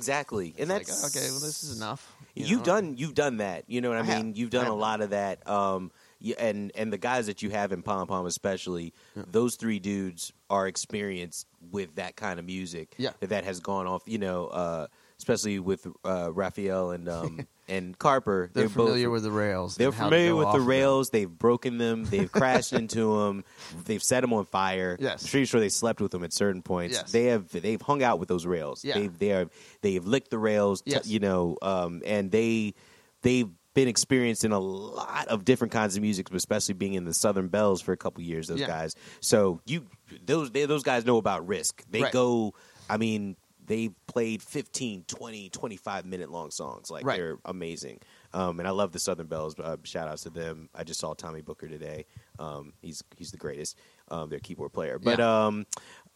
Yeah, 0.00 0.06
it's 0.06 0.08
exactly. 0.08 0.54
And 0.58 0.70
that's 0.70 1.02
like, 1.02 1.16
okay, 1.16 1.30
well, 1.30 1.40
this 1.40 1.62
is 1.62 1.76
enough. 1.76 2.16
you 2.34 2.46
you've 2.46 2.58
know? 2.60 2.64
done 2.64 2.96
you've 2.96 3.14
done 3.14 3.38
that. 3.38 3.64
You 3.68 3.80
know 3.80 3.88
what 3.88 3.98
I, 3.98 4.02
I 4.02 4.04
have. 4.04 4.24
mean? 4.24 4.34
You've 4.34 4.50
done 4.50 4.66
a 4.66 4.74
lot 4.74 5.00
of 5.00 5.10
that. 5.10 5.48
Um, 5.48 5.90
and 6.38 6.72
and 6.74 6.92
the 6.92 6.98
guys 6.98 7.26
that 7.26 7.42
you 7.42 7.50
have 7.50 7.72
in 7.72 7.82
Palm 7.82 8.06
Palm, 8.06 8.26
especially 8.26 8.92
those 9.14 9.56
three 9.56 9.78
dudes 9.78 10.32
are 10.48 10.66
experienced 10.66 11.46
with 11.70 11.94
that 11.96 12.16
kind 12.16 12.38
of 12.38 12.44
music. 12.44 12.94
Yeah. 12.98 13.10
that, 13.20 13.30
that 13.30 13.44
has 13.44 13.60
gone 13.60 13.86
off. 13.86 14.02
You 14.06 14.18
know, 14.18 14.46
uh, 14.48 14.86
especially 15.20 15.58
with 15.58 15.86
uh, 16.04 16.32
Raphael 16.32 16.90
and 16.92 17.08
um, 17.08 17.46
and 17.68 17.96
Carper. 17.98 18.50
They're, 18.52 18.64
both- 18.64 18.72
familiar 18.88 19.10
with 19.10 19.22
the 19.22 19.30
rails. 19.30 19.76
They're 19.76 19.88
and 19.88 19.94
how 19.94 20.04
to 20.08 20.16
familiar 20.16 20.34
with 20.34 20.46
the 20.46 20.52
of 20.54 20.58
them. 20.60 20.66
rails. 20.68 21.10
They've 21.10 21.30
broken 21.30 21.76
them. 21.78 22.04
They've 22.10 22.30
crashed 22.30 22.72
into 22.72 23.18
them. 23.20 23.44
They've 23.84 24.02
set 24.02 24.22
them 24.22 24.32
on 24.32 24.46
fire. 24.46 24.96
Yes. 24.98 25.22
I'm 25.24 25.30
pretty 25.30 25.46
sure 25.46 25.60
they 25.60 25.68
slept 25.68 26.00
with 26.00 26.10
them 26.12 26.24
at 26.24 26.32
certain 26.32 26.62
points. 26.62 26.96
Yes. 26.96 27.12
They 27.12 27.24
have. 27.26 27.50
They've 27.50 27.80
hung 27.82 28.02
out 28.02 28.18
with 28.18 28.28
those 28.28 28.46
rails. 28.46 28.84
Yeah. 28.84 28.94
They've 28.98 29.18
they 29.18 29.32
are 29.32 29.46
they've 29.82 30.04
licked 30.04 30.30
the 30.30 30.38
rails. 30.38 30.82
t- 30.82 30.92
Yes. 30.92 31.06
you 31.06 31.18
know, 31.20 31.56
um, 31.62 32.02
and 32.06 32.30
they 32.30 32.74
they've 33.22 33.48
been 33.74 33.86
experienced 33.86 34.44
in 34.44 34.50
a 34.50 34.58
lot 34.58 35.28
of 35.28 35.44
different 35.44 35.72
kinds 35.72 35.94
of 35.96 36.02
music, 36.02 36.28
especially 36.34 36.74
being 36.74 36.94
in 36.94 37.04
the 37.04 37.14
Southern 37.14 37.46
Belles 37.46 37.80
for 37.80 37.92
a 37.92 37.96
couple 37.96 38.20
years. 38.22 38.48
Those 38.48 38.58
Yeah. 38.60 38.66
guys. 38.66 38.96
So 39.20 39.60
you 39.66 39.86
those 40.26 40.50
they, 40.50 40.64
those 40.66 40.82
guys 40.82 41.04
know 41.06 41.18
about 41.18 41.46
risk. 41.46 41.84
They 41.90 42.02
Right. 42.02 42.12
go. 42.12 42.54
I 42.88 42.96
mean. 42.96 43.36
They 43.70 43.90
played 44.08 44.42
15, 44.42 45.04
20, 45.06 45.48
25 45.50 46.04
minute 46.04 46.28
long 46.28 46.50
songs. 46.50 46.90
Like 46.90 47.06
Right. 47.06 47.16
they're 47.18 47.38
amazing. 47.44 48.00
Um, 48.34 48.58
and 48.58 48.66
I 48.66 48.72
love 48.72 48.90
the 48.90 48.98
Southern 48.98 49.28
Belles. 49.28 49.54
Uh, 49.56 49.76
shout 49.84 50.08
outs 50.08 50.24
to 50.24 50.30
them. 50.30 50.68
I 50.74 50.82
just 50.82 50.98
saw 50.98 51.14
Tommy 51.14 51.40
Booker 51.40 51.68
today. 51.68 52.06
Um, 52.40 52.72
he's 52.82 53.04
he's 53.16 53.30
the 53.30 53.36
greatest. 53.36 53.78
Um, 54.08 54.28
their 54.28 54.40
keyboard 54.40 54.72
player. 54.72 54.98
But 54.98 55.20
Yeah. 55.20 55.46
um, 55.46 55.66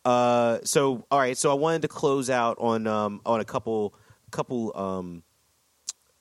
uh, 0.04 0.58
so 0.64 1.06
all 1.12 1.20
right. 1.20 1.38
So 1.38 1.52
I 1.52 1.54
wanted 1.54 1.82
to 1.82 1.88
close 1.88 2.28
out 2.28 2.56
on 2.58 2.88
um, 2.88 3.20
on 3.24 3.38
a 3.38 3.44
couple 3.44 3.94
couple 4.32 4.76
um, 4.76 5.22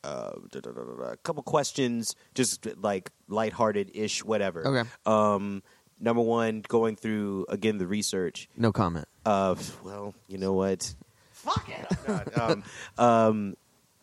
uh, 0.03 0.33
da, 0.51 0.59
da, 0.59 0.71
da, 0.71 0.83
da, 0.83 1.03
da, 1.09 1.15
couple 1.23 1.41
questions, 1.41 2.15
just 2.35 2.67
like 2.77 3.09
lighthearted 3.27 3.89
ish, 3.95 4.23
whatever. 4.23 4.67
Okay. 4.67 4.89
Um, 5.07 5.63
number 5.99 6.21
one, 6.21 6.61
going 6.67 6.95
through 6.95 7.47
again 7.49 7.79
the 7.79 7.87
research. 7.87 8.49
No 8.55 8.71
comment. 8.71 9.07
Uh, 9.25 9.55
well, 9.83 10.13
you 10.27 10.37
know 10.37 10.53
what? 10.53 10.93
Fuck 11.43 11.69
it. 11.69 12.37
um, 12.39 12.63
um, 12.97 13.55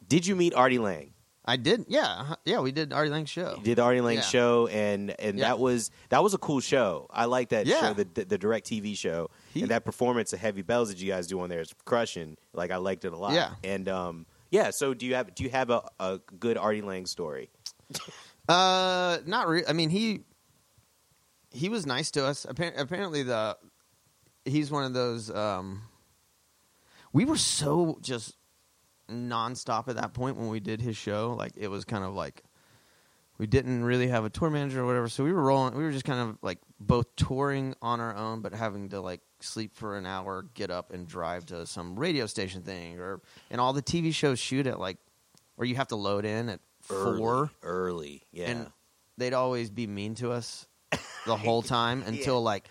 did 0.08 0.26
you 0.26 0.36
meet 0.36 0.54
Artie 0.54 0.78
Lange? 0.78 1.12
I 1.44 1.56
did. 1.56 1.86
Yeah. 1.88 2.02
uh-huh. 2.04 2.36
Yeah, 2.44 2.60
we 2.60 2.70
did 2.70 2.92
Artie 2.92 3.10
Lange's 3.10 3.30
show. 3.30 3.54
You 3.58 3.64
did 3.64 3.78
Artie 3.80 4.00
Lange 4.02 4.16
Yeah. 4.18 4.22
show, 4.22 4.66
and 4.68 5.10
and 5.18 5.38
Yeah. 5.38 5.48
that 5.48 5.58
was 5.58 5.90
that 6.10 6.22
was 6.22 6.34
a 6.34 6.38
cool 6.38 6.60
show. 6.60 7.06
I 7.10 7.24
like 7.24 7.48
that 7.48 7.66
Yeah. 7.66 7.80
show, 7.80 7.94
the, 7.94 8.06
the 8.14 8.24
the 8.26 8.38
DirecTV 8.38 8.96
show, 8.96 9.30
He- 9.54 9.62
and 9.62 9.70
that 9.70 9.84
performance 9.84 10.32
of 10.32 10.38
Heavy 10.40 10.62
Bells 10.62 10.90
that 10.90 10.98
you 10.98 11.10
guys 11.10 11.26
do 11.26 11.40
on 11.40 11.48
there 11.48 11.60
is 11.60 11.74
crushing. 11.84 12.36
Like 12.52 12.70
I 12.70 12.76
liked 12.76 13.04
it 13.04 13.12
a 13.12 13.16
lot. 13.16 13.32
Yeah. 13.32 13.54
and 13.64 13.88
um, 13.88 14.26
yeah. 14.50 14.70
So 14.70 14.94
do 14.94 15.06
you 15.06 15.14
have 15.14 15.34
do 15.34 15.42
you 15.42 15.50
have 15.50 15.70
a, 15.70 15.82
a 15.98 16.20
good 16.38 16.56
Artie 16.58 16.82
Lange 16.82 17.06
story? 17.06 17.48
Uh, 18.48 19.18
not 19.26 19.46
really. 19.46 19.64
I 19.68 19.72
mean, 19.72 19.90
he 19.90 20.24
he 21.52 21.68
was 21.68 21.86
nice 21.86 22.10
to 22.12 22.24
us. 22.26 22.46
Appar- 22.48 22.76
apparently, 22.76 23.22
the 23.22 23.56
he's 24.44 24.72
one 24.72 24.82
of 24.84 24.92
those. 24.92 25.30
Um, 25.30 25.82
we 27.12 27.24
were 27.24 27.36
so 27.36 27.98
just 28.02 28.36
nonstop 29.10 29.88
at 29.88 29.96
that 29.96 30.12
point 30.14 30.36
when 30.36 30.48
we 30.48 30.60
did 30.60 30.80
his 30.80 30.96
show. 30.96 31.34
Like 31.36 31.52
it 31.56 31.68
was 31.68 31.84
kind 31.84 32.04
of 32.04 32.14
like 32.14 32.42
we 33.38 33.46
didn't 33.46 33.84
really 33.84 34.08
have 34.08 34.24
a 34.24 34.30
tour 34.30 34.50
manager 34.50 34.82
or 34.82 34.86
whatever, 34.86 35.08
so 35.08 35.24
we 35.24 35.32
were 35.32 35.42
rolling. 35.42 35.74
We 35.74 35.82
were 35.82 35.92
just 35.92 36.04
kind 36.04 36.28
of 36.30 36.38
like 36.42 36.58
both 36.78 37.16
touring 37.16 37.74
on 37.80 37.98
our 38.00 38.14
own, 38.14 38.42
but 38.42 38.52
having 38.52 38.90
to 38.90 39.00
like 39.00 39.22
sleep 39.40 39.74
for 39.74 39.96
an 39.96 40.06
hour, 40.06 40.46
get 40.54 40.70
up 40.70 40.92
and 40.92 41.06
drive 41.06 41.46
to 41.46 41.66
some 41.66 41.98
radio 41.98 42.26
station 42.26 42.62
thing, 42.62 42.98
or 42.98 43.20
and 43.50 43.60
all 43.60 43.72
the 43.72 43.82
TV 43.82 44.12
shows 44.12 44.38
shoot 44.38 44.66
at 44.66 44.78
like, 44.78 44.98
or 45.56 45.64
you 45.64 45.76
have 45.76 45.88
to 45.88 45.96
load 45.96 46.24
in 46.24 46.48
at 46.50 46.60
four 46.82 47.14
early, 47.14 47.50
early. 47.62 48.22
yeah. 48.32 48.50
and 48.50 48.66
they'd 49.16 49.34
always 49.34 49.70
be 49.70 49.86
mean 49.86 50.14
to 50.16 50.32
us 50.32 50.66
the 51.26 51.36
whole 51.36 51.62
time 51.62 52.02
until 52.06 52.42
like 52.42 52.68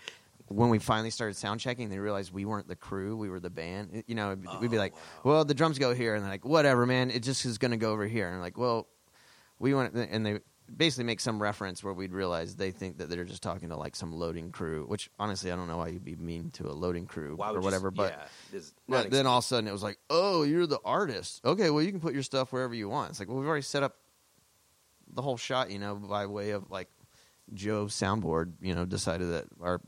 when 0.50 0.68
we 0.68 0.78
finally 0.78 1.10
started 1.10 1.34
sound 1.36 1.60
checking 1.60 1.88
they 1.88 1.98
realized 1.98 2.32
we 2.32 2.44
weren't 2.44 2.68
the 2.68 2.76
crew 2.76 3.16
we 3.16 3.28
were 3.30 3.40
the 3.40 3.50
band 3.50 4.02
you 4.06 4.14
know 4.14 4.36
we'd 4.60 4.70
be 4.70 4.76
Oh, 4.76 4.80
like 4.80 4.94
well 5.24 5.44
the 5.44 5.54
drums 5.54 5.78
go 5.78 5.94
here 5.94 6.14
and 6.14 6.24
they're 6.24 6.30
like 6.30 6.44
whatever 6.44 6.86
man 6.86 7.10
it 7.10 7.22
just 7.22 7.44
is 7.44 7.56
going 7.58 7.70
to 7.70 7.76
go 7.76 7.92
over 7.92 8.06
here 8.06 8.28
and 8.28 8.40
like 8.40 8.58
well 8.58 8.88
we 9.58 9.74
want 9.74 9.94
and 9.94 10.26
they 10.26 10.40
basically 10.76 11.04
make 11.04 11.20
some 11.20 11.40
reference 11.42 11.82
where 11.82 11.92
we'd 11.92 12.12
realize 12.12 12.56
they 12.56 12.70
think 12.70 12.98
that 12.98 13.10
they're 13.10 13.24
just 13.24 13.42
talking 13.42 13.68
to 13.70 13.76
like 13.76 13.96
some 13.96 14.12
loading 14.12 14.52
crew. 14.52 14.84
Which 14.86 15.10
honestly, 15.18 15.50
I 15.50 15.56
don't 15.56 15.66
know 15.66 15.78
why 15.78 15.88
you'd 15.88 16.04
be 16.04 16.16
mean 16.16 16.50
to 16.52 16.68
a 16.68 16.72
loading 16.72 17.06
crew 17.06 17.36
or 17.56 17.60
whatever. 17.60 17.90
But 17.90 18.12
yeah, 18.52 18.60
but 18.88 19.02
not 19.04 19.10
then 19.10 19.26
all 19.26 19.38
of 19.38 19.44
a 19.44 19.46
sudden 19.46 19.68
it 19.68 19.72
was 19.72 19.82
like, 19.82 19.98
oh, 20.08 20.44
you're 20.44 20.66
the 20.66 20.78
artist. 20.84 21.44
Okay, 21.44 21.70
well 21.70 21.82
you 21.82 21.90
can 21.90 22.00
put 22.00 22.14
your 22.14 22.22
stuff 22.22 22.52
wherever 22.52 22.74
you 22.74 22.88
want. 22.88 23.10
It's 23.10 23.18
like, 23.20 23.28
well, 23.28 23.38
we've 23.38 23.48
already 23.48 23.62
set 23.62 23.82
up 23.82 23.96
the 25.12 25.22
whole 25.22 25.36
shot, 25.36 25.70
you 25.70 25.78
know, 25.78 25.96
by 25.96 26.26
way 26.26 26.50
of 26.50 26.70
like 26.70 26.88
Joe 27.52 27.86
soundboard, 27.86 28.52
you 28.60 28.74
know, 28.74 28.84
decided 28.84 29.32
that 29.32 29.46
our 29.60 29.80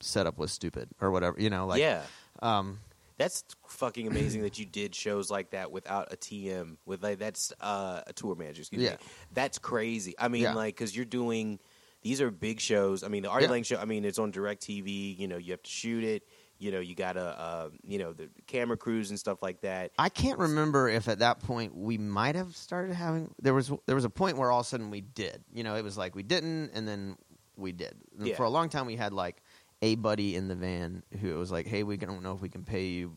setup 0.00 0.38
was 0.38 0.52
stupid 0.52 0.88
or 1.00 1.10
whatever, 1.10 1.40
you 1.40 1.50
know, 1.50 1.66
like 1.66 1.80
yeah. 1.80 2.02
um 2.42 2.80
That's 3.18 3.44
fucking 3.68 4.06
amazing 4.06 4.42
that 4.42 4.58
you 4.58 4.64
did 4.66 4.94
shows 4.94 5.30
like 5.30 5.50
that 5.50 5.70
without 5.70 6.12
a 6.12 6.16
TM. 6.16 6.76
With 6.86 7.02
like 7.02 7.18
that's 7.18 7.52
uh, 7.60 8.00
a 8.06 8.12
tour 8.12 8.34
manager. 8.34 8.62
Excuse 8.62 8.82
Yeah. 8.82 8.92
me. 8.92 8.96
That's 9.34 9.58
crazy. 9.58 10.14
I 10.18 10.28
mean, 10.28 10.42
Yeah. 10.42 10.54
like 10.54 10.74
because 10.76 10.94
you're 10.96 11.04
doing 11.04 11.58
these 12.02 12.22
are 12.22 12.30
big 12.30 12.60
shows. 12.60 13.04
I 13.04 13.08
mean, 13.08 13.22
the 13.24 13.28
Artie 13.28 13.44
Yeah. 13.44 13.50
Lange 13.50 13.62
show. 13.64 13.76
I 13.76 13.84
mean, 13.84 14.06
it's 14.06 14.18
on 14.18 14.32
DirecTV. 14.32 15.18
You 15.18 15.28
know, 15.28 15.36
you 15.36 15.52
have 15.52 15.62
to 15.62 15.70
shoot 15.70 16.02
it. 16.02 16.22
You 16.58 16.70
know, 16.70 16.80
you 16.80 16.94
got 16.94 17.14
to 17.14 17.22
uh, 17.22 17.70
you 17.86 17.98
know 17.98 18.12
the 18.12 18.28
camera 18.46 18.76
crews 18.76 19.08
and 19.10 19.18
stuff 19.18 19.42
like 19.42 19.60
that. 19.62 19.92
I 19.98 20.08
can't 20.10 20.38
remember 20.38 20.88
if 20.90 21.08
at 21.08 21.18
that 21.20 21.40
point 21.40 21.74
we 21.74 21.96
might 21.98 22.34
have 22.36 22.54
started 22.56 22.94
having 22.94 23.34
there 23.40 23.54
was 23.54 23.70
there 23.86 23.94
was 23.96 24.04
a 24.04 24.10
point 24.10 24.36
where 24.38 24.50
all 24.50 24.60
of 24.60 24.66
a 24.66 24.68
sudden 24.68 24.90
we 24.90 25.00
did. 25.02 25.42
You 25.54 25.62
know, 25.64 25.74
it 25.76 25.84
was 25.84 25.96
like 25.98 26.14
we 26.14 26.22
didn't 26.22 26.70
and 26.74 26.86
then 26.88 27.16
we 27.56 27.72
did. 27.72 27.94
And 28.18 28.26
Yeah. 28.28 28.36
For 28.36 28.44
a 28.44 28.50
long 28.50 28.68
time 28.70 28.86
we 28.86 28.96
had 28.96 29.12
like 29.14 29.42
a 29.82 29.94
buddy 29.96 30.36
in 30.36 30.48
the 30.48 30.54
van 30.54 31.02
who 31.20 31.36
was 31.38 31.50
like, 31.50 31.66
"Hey, 31.66 31.82
we 31.82 31.96
don't 31.96 32.22
know 32.22 32.32
if 32.34 32.40
we 32.40 32.48
can 32.48 32.64
pay 32.64 32.86
you 32.86 33.16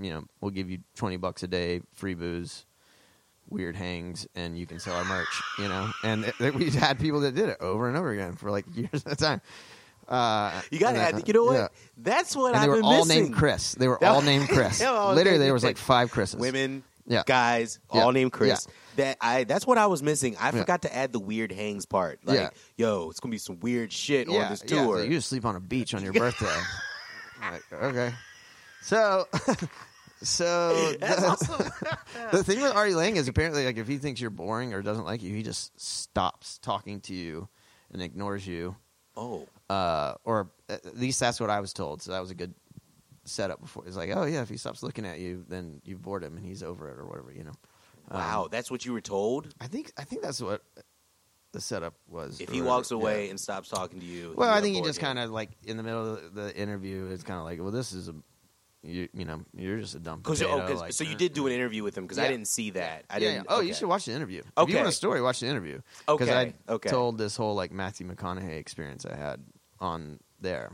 you 0.00 0.10
know, 0.10 0.22
we'll 0.40 0.52
give 0.52 0.70
you 0.70 0.78
20 0.94 1.16
bucks 1.16 1.42
a 1.42 1.48
day, 1.48 1.80
free 1.92 2.14
booze, 2.14 2.64
weird 3.50 3.74
hangs 3.74 4.28
and 4.36 4.56
you 4.56 4.64
can 4.64 4.78
sell 4.78 4.94
our 4.96 5.04
merch, 5.04 5.42
you 5.58 5.66
know." 5.68 5.90
And 6.04 6.32
th- 6.38 6.54
we 6.54 6.70
had 6.70 7.00
people 7.00 7.20
that 7.20 7.34
did 7.34 7.48
it 7.48 7.56
over 7.60 7.88
and 7.88 7.96
over 7.96 8.10
again 8.12 8.36
for 8.36 8.50
like 8.50 8.64
years 8.74 9.04
at 9.06 9.12
a 9.12 9.16
time. 9.16 9.40
Uh, 10.06 10.62
You 10.70 10.78
gotta 10.78 10.98
have. 11.00 11.22
You 11.26 11.34
know 11.34 11.44
what? 11.44 11.52
yeah. 11.54 11.68
That's 11.98 12.34
what 12.36 12.54
And 12.54 12.56
I've 12.56 12.62
they 12.62 12.68
were 12.68 12.82
all 12.82 13.04
missing. 13.04 13.24
named 13.24 13.34
Chris. 13.34 13.72
They 13.74 13.88
were 13.88 14.02
all 14.08 14.22
named 14.22 14.48
Chris. 14.48 14.80
Literally, 14.80 15.38
there 15.38 15.52
was 15.52 15.64
like 15.64 15.76
five 15.76 16.10
Chris's. 16.10 16.40
Women, 16.40 16.82
Yeah. 17.08 17.22
guys, 17.26 17.80
Yeah. 17.92 18.02
all 18.02 18.12
named 18.12 18.32
Chris. 18.32 18.66
Yeah. 18.68 18.72
That 18.96 19.16
I 19.20 19.44
that's 19.44 19.66
what 19.66 19.78
I 19.78 19.86
was 19.86 20.02
missing. 20.02 20.36
I 20.40 20.50
forgot 20.50 20.82
to 20.82 20.94
add 20.94 21.12
the 21.12 21.20
weird 21.20 21.50
hangs 21.52 21.86
part. 21.86 22.20
Like, 22.24 22.52
yo, 22.76 23.08
it's 23.10 23.20
gonna 23.20 23.30
be 23.32 23.38
some 23.38 23.58
weird 23.60 23.92
shit 23.92 24.28
on 24.28 24.50
this 24.50 24.62
yeah, 24.66 24.84
tour. 24.84 24.98
so 24.98 25.02
you 25.04 25.10
just 25.10 25.28
sleep 25.28 25.44
on 25.44 25.56
a 25.56 25.60
beach 25.60 25.94
on 25.94 26.02
your 26.02 26.12
birthday. 26.24 26.46
like, 27.40 27.62
okay. 27.82 28.12
So, 28.82 29.26
so 30.22 30.92
the, 31.00 32.28
the 32.32 32.44
thing 32.44 32.60
with 32.60 32.72
Artie 32.74 32.94
Lange 32.94 33.16
is 33.16 33.28
apparently 33.28 33.64
like 33.64 33.76
if 33.76 33.86
he 33.88 33.98
thinks 33.98 34.20
you're 34.20 34.30
boring 34.30 34.74
or 34.74 34.82
doesn't 34.82 35.04
like 35.04 35.22
you, 35.22 35.34
he 35.34 35.42
just 35.42 35.78
stops 35.80 36.58
talking 36.58 37.00
to 37.02 37.14
you 37.14 37.48
and 37.92 38.02
ignores 38.02 38.46
you. 38.46 38.76
oh, 39.16 39.46
Uh, 39.70 40.14
or 40.24 40.50
at 40.68 40.96
least 40.98 41.20
that's 41.20 41.40
what 41.40 41.50
I 41.50 41.60
was 41.60 41.72
told. 41.72 42.02
So 42.02 42.12
that 42.12 42.20
was 42.20 42.30
a 42.30 42.34
good 42.34 42.54
setup 43.28 43.60
before. 43.60 43.84
It's 43.86 43.96
like, 43.96 44.10
oh 44.14 44.24
yeah, 44.24 44.42
if 44.42 44.48
he 44.48 44.56
stops 44.56 44.82
looking 44.82 45.06
at 45.06 45.18
you, 45.18 45.44
then 45.48 45.80
you've 45.84 46.02
bored 46.02 46.24
him 46.24 46.36
and 46.36 46.44
he's 46.44 46.62
over 46.62 46.88
it 46.90 46.98
or 46.98 47.06
whatever. 47.06 47.32
You 47.32 47.44
know. 47.44 47.52
Um, 48.10 48.20
wow, 48.20 48.48
that's 48.50 48.70
what 48.70 48.84
you 48.86 48.92
were 48.92 49.00
told. 49.00 49.48
I 49.60 49.66
think 49.66 49.92
I 49.98 50.04
think 50.04 50.22
that's 50.22 50.40
what 50.40 50.62
the 51.52 51.60
setup 51.60 51.94
was. 52.08 52.40
If 52.40 52.48
he 52.50 52.60
whatever. 52.60 52.66
walks 52.76 52.90
away 52.90 53.24
Yeah. 53.24 53.30
and 53.30 53.40
stops 53.40 53.68
talking 53.68 54.00
to 54.00 54.06
you, 54.06 54.34
Well, 54.36 54.50
I 54.52 54.60
think 54.60 54.76
he 54.76 54.82
just 54.82 55.00
kind 55.00 55.18
of 55.18 55.30
like 55.30 55.50
in 55.64 55.76
the 55.76 55.82
middle 55.82 56.14
of 56.16 56.34
the 56.34 56.54
interview, 56.56 57.06
it's 57.06 57.22
kind 57.22 57.38
of 57.38 57.44
like, 57.44 57.58
well, 57.60 57.70
this 57.70 57.92
is 57.92 58.08
a, 58.08 58.14
you, 58.82 59.08
you 59.14 59.24
know, 59.24 59.40
you're 59.56 59.78
just 59.78 59.94
a 59.94 59.98
dumb 59.98 60.20
Cause, 60.22 60.40
potato. 60.40 60.66
oh, 60.70 60.74
like, 60.74 60.92
so 60.92 61.04
you 61.04 61.14
uh, 61.14 61.18
did 61.18 61.32
do 61.32 61.46
an 61.46 61.52
interview 61.52 61.82
with 61.82 61.96
him 61.96 62.04
because 62.04 62.18
I 62.18 62.28
didn't 62.28 62.48
see 62.48 62.70
that. 62.70 63.04
I 63.10 63.14
yeah, 63.14 63.18
didn't. 63.20 63.46
yeah. 63.48 63.56
Oh, 63.56 63.60
you 63.60 63.72
should 63.74 63.88
watch 63.88 64.04
the 64.04 64.12
interview. 64.12 64.40
If 64.40 64.46
Okay. 64.58 64.72
you 64.72 64.76
want 64.78 64.88
a 64.88 64.92
story, 64.92 65.20
watch 65.22 65.40
the 65.40 65.46
interview. 65.48 65.80
Okay, 66.08 66.32
I 66.32 66.54
okay. 66.72 66.88
told 66.90 67.16
this 67.18 67.34
whole 67.36 67.54
like 67.54 67.72
Matthew 67.72 68.06
McConaughey 68.06 68.58
experience 68.58 69.04
I 69.06 69.16
had 69.16 69.42
on 69.80 70.20
there. 70.40 70.70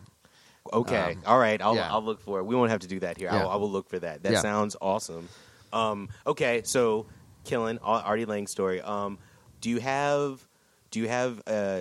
Okay, 0.73 1.13
Um, 1.13 1.23
all 1.27 1.39
right. 1.39 1.61
I'll 1.61 1.75
yeah. 1.75 1.93
I'll 1.93 2.03
look 2.03 2.21
for 2.21 2.39
it. 2.39 2.45
We 2.45 2.55
won't 2.57 2.71
have 2.71 2.81
to 2.81 2.89
do 2.89 3.01
that 3.01 3.19
here. 3.19 3.29
Yeah. 3.31 3.43
I'll, 3.43 3.51
I 3.51 3.57
will 3.57 3.71
look 3.71 3.89
for 3.89 3.99
that. 3.99 4.23
That 4.23 4.33
Yeah. 4.33 4.41
sounds 4.41 4.77
awesome. 4.81 5.29
Um, 5.73 6.09
okay, 6.27 6.63
so 6.65 7.07
killing 7.45 7.79
Artie 7.79 8.25
Lange 8.25 8.47
story. 8.47 8.81
Um, 8.81 9.19
do 9.61 9.69
you 9.71 9.81
have 9.81 10.47
do 10.91 11.01
you 11.01 11.09
have 11.09 11.43
uh, 11.47 11.81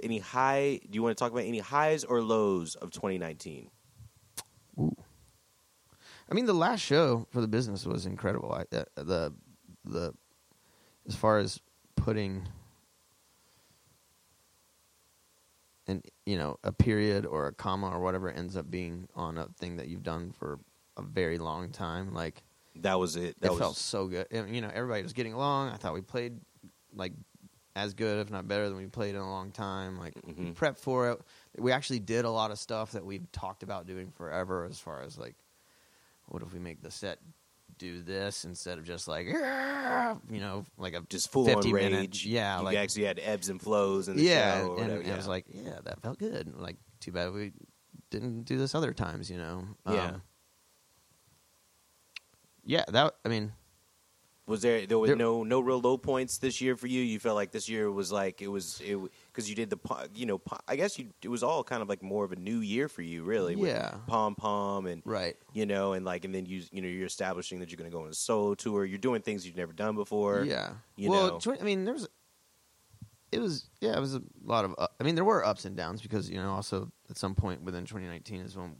any 0.00 0.18
high? 0.18 0.80
Do 0.90 0.96
you 0.96 1.02
want 1.02 1.16
to 1.16 1.22
talk 1.22 1.32
about 1.32 1.44
any 1.44 1.60
highs 1.60 2.04
or 2.04 2.20
lows 2.20 2.74
of 2.74 2.90
2019? 2.90 3.70
Ooh. 4.78 4.96
I 6.30 6.34
mean, 6.34 6.46
the 6.46 6.52
last 6.52 6.80
show 6.80 7.26
for 7.30 7.40
the 7.40 7.48
business 7.48 7.86
was 7.86 8.06
incredible. 8.06 8.52
I, 8.52 8.62
uh, 8.76 8.84
the 8.96 9.32
the 9.84 10.14
as 11.08 11.14
far 11.14 11.38
as 11.38 11.60
putting 11.96 12.46
an 15.90 16.02
you 16.26 16.38
know 16.38 16.58
a 16.64 16.72
period 16.72 17.26
or 17.26 17.46
a 17.48 17.52
comma 17.52 17.88
or 17.90 18.00
whatever 18.00 18.30
ends 18.30 18.56
up 18.56 18.70
being 18.70 19.08
on 19.14 19.36
a 19.38 19.46
thing 19.58 19.76
that 19.76 19.88
you've 19.88 20.02
done 20.02 20.32
for 20.32 20.58
a 20.96 21.02
very 21.02 21.38
long 21.38 21.70
time. 21.70 22.14
Like 22.14 22.42
That 22.76 22.98
was 22.98 23.16
it. 23.16 23.36
That 23.40 23.46
it 23.48 23.50
was 23.50 23.58
felt 23.58 23.76
so 23.76 24.06
good. 24.06 24.26
And, 24.30 24.54
you 24.54 24.60
know, 24.60 24.70
everybody 24.72 25.02
was 25.02 25.12
getting 25.12 25.32
along. 25.32 25.70
I 25.70 25.76
thought 25.76 25.94
we 25.94 26.00
played 26.02 26.40
like 26.94 27.12
as 27.76 27.94
good, 27.94 28.18
if 28.18 28.30
not 28.30 28.48
better, 28.48 28.68
than 28.68 28.76
we 28.78 28.86
played 28.86 29.14
in 29.14 29.20
a 29.20 29.30
long 29.30 29.50
time. 29.52 29.98
Like 29.98 30.14
we 30.26 30.32
Mhm. 30.32 30.54
prepped 30.54 30.78
for 30.78 31.10
it. 31.10 31.20
We 31.58 31.72
actually 31.72 32.00
did 32.00 32.24
a 32.24 32.30
lot 32.30 32.50
of 32.50 32.58
stuff 32.58 32.92
that 32.92 33.04
we've 33.04 33.30
talked 33.32 33.62
about 33.62 33.86
doing 33.86 34.10
forever. 34.10 34.64
As 34.64 34.78
far 34.78 35.00
as 35.02 35.16
like, 35.18 35.36
what 36.26 36.42
if 36.42 36.52
we 36.52 36.58
make 36.58 36.82
the 36.82 36.90
set 36.90 37.18
do 37.80 38.02
this 38.02 38.44
instead 38.44 38.78
of 38.78 38.84
just 38.84 39.08
like, 39.08 39.26
you 39.26 40.40
know, 40.40 40.64
like 40.76 40.94
a 40.94 41.00
just 41.08 41.32
full 41.32 41.46
50 41.46 41.68
on 41.70 41.74
minute- 41.74 41.96
rage. 41.98 42.26
yeah, 42.26 42.58
you 42.58 42.64
like 42.64 42.76
actually 42.76 43.04
had 43.04 43.18
ebbs 43.22 43.48
and 43.48 43.60
flows 43.60 44.08
in 44.08 44.16
the 44.16 44.22
yeah, 44.22 44.60
show. 44.60 44.66
Or 44.66 44.78
and, 44.78 44.88
whatever. 44.88 45.00
and 45.02 45.12
I 45.12 45.16
was 45.16 45.26
like, 45.26 45.46
yeah, 45.48 45.78
that 45.84 46.00
felt 46.02 46.18
good. 46.18 46.54
Like, 46.56 46.76
too 47.00 47.10
bad 47.10 47.32
we 47.32 47.52
didn't 48.10 48.42
do 48.42 48.58
this 48.58 48.74
other 48.74 48.92
times, 48.92 49.30
you 49.30 49.38
know. 49.38 49.64
Yeah. 49.88 50.04
Um, 50.06 50.22
yeah, 52.64 52.84
that. 52.88 53.14
I 53.24 53.28
mean, 53.28 53.52
Was 54.46 54.62
there 54.62 54.84
there 54.84 54.98
was 54.98 55.08
There- 55.08 55.16
no 55.16 55.44
no 55.44 55.60
real 55.60 55.80
low 55.80 55.96
points 55.96 56.38
this 56.38 56.60
year 56.60 56.74
for 56.76 56.88
you? 56.88 57.00
You 57.02 57.20
felt 57.20 57.36
like 57.36 57.52
this 57.52 57.68
year 57.68 57.88
was 57.92 58.10
like 58.10 58.42
it 58.42 58.48
was 58.48 58.80
it 58.84 58.98
because 59.32 59.48
you 59.48 59.54
did 59.54 59.70
the 59.70 59.78
you 60.14 60.26
know 60.26 60.40
I 60.66 60.74
guess 60.74 60.98
you 60.98 61.10
it 61.22 61.28
was 61.28 61.44
all 61.44 61.62
kind 61.62 61.82
of 61.82 61.88
like 61.88 62.02
more 62.02 62.24
of 62.24 62.32
a 62.32 62.36
new 62.36 62.58
year 62.58 62.88
for 62.88 63.02
you 63.02 63.22
really. 63.22 63.54
with 63.54 63.70
Yeah. 63.70 63.94
Palm 64.08 64.34
Palm 64.34 64.86
and 64.86 65.02
right. 65.04 65.36
you 65.52 65.66
know 65.66 65.92
and 65.92 66.04
like 66.04 66.24
and 66.24 66.34
then 66.34 66.46
you 66.46 66.62
you 66.72 66.82
know 66.82 66.88
you're 66.88 67.06
establishing 67.06 67.60
that 67.60 67.70
you're 67.70 67.76
going 67.76 67.90
to 67.90 67.96
go 67.96 68.02
on 68.02 68.08
a 68.10 68.14
solo 68.14 68.54
tour. 68.56 68.84
You're 68.84 68.98
doing 68.98 69.22
things 69.22 69.46
you've 69.46 69.56
never 69.56 69.72
done 69.72 69.94
before. 69.94 70.42
yeah. 70.42 70.72
you 70.96 71.10
well, 71.10 71.26
know. 71.28 71.38
tw- 71.38 71.60
I 71.60 71.64
mean, 71.64 71.84
there 71.84 71.94
was. 71.94 72.08
It 73.30 73.38
was 73.38 73.68
yeah, 73.80 73.96
it 73.96 74.00
was 74.00 74.16
a 74.16 74.22
lot 74.44 74.64
of. 74.64 74.74
Uh, 74.76 74.88
I 74.98 75.04
mean, 75.04 75.14
there 75.14 75.24
were 75.24 75.44
ups 75.46 75.64
and 75.64 75.76
downs 75.76 76.02
because 76.02 76.28
you 76.28 76.42
know 76.42 76.50
also 76.50 76.90
at 77.08 77.16
some 77.16 77.36
point 77.36 77.62
within 77.62 77.84
2019 77.84 78.40
is 78.40 78.56
when 78.56 78.74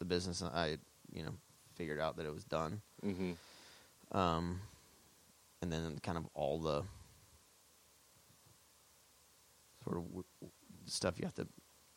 the 0.00 0.04
business 0.04 0.42
I 0.42 0.76
you 1.10 1.22
know 1.22 1.32
figured 1.76 1.98
out 2.00 2.18
that 2.18 2.26
it 2.26 2.34
was 2.34 2.44
done. 2.44 2.82
hmm 3.02 3.32
um, 4.12 4.60
and 5.62 5.72
then 5.72 5.98
kind 6.02 6.18
of 6.18 6.26
all 6.34 6.58
the 6.60 6.82
sort 9.84 9.96
of 9.98 10.04
w- 10.04 10.24
w- 10.40 10.52
stuff 10.86 11.18
you 11.18 11.24
have 11.24 11.34
to 11.34 11.46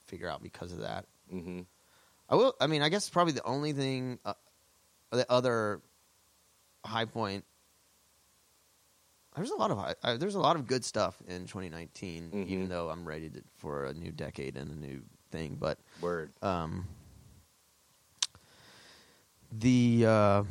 figure 0.05 0.27
out 0.29 0.41
because 0.41 0.71
of 0.71 0.79
that. 0.79 1.05
hmm 1.29 1.61
I 2.29 2.35
will. 2.35 2.55
I 2.61 2.67
mean, 2.67 2.81
I 2.81 2.87
guess 2.89 3.09
probably 3.09 3.33
the 3.33 3.43
only 3.43 3.73
thing, 3.73 4.17
uh, 4.23 4.33
the 5.11 5.29
other 5.29 5.81
high 6.85 7.03
point. 7.05 7.43
There's 9.35 9.51
a 9.51 9.55
lot 9.55 9.71
of 9.71 9.77
high, 9.77 9.95
uh, 10.03 10.17
there's 10.17 10.35
a 10.35 10.39
lot 10.39 10.55
of 10.55 10.65
good 10.67 10.83
stuff 10.85 11.21
in 11.27 11.41
2019, 11.47 12.31
Mhm. 12.31 12.47
even 12.47 12.69
though 12.69 12.89
I'm 12.89 13.05
ready 13.05 13.29
to, 13.29 13.41
for 13.57 13.85
a 13.85 13.93
new 13.93 14.11
decade 14.11 14.55
and 14.57 14.71
a 14.71 14.75
new 14.75 15.01
thing. 15.29 15.55
But 15.59 15.79
Word. 16.01 16.31
um, 16.41 16.85
the, 19.51 20.05
uh, 20.05 20.43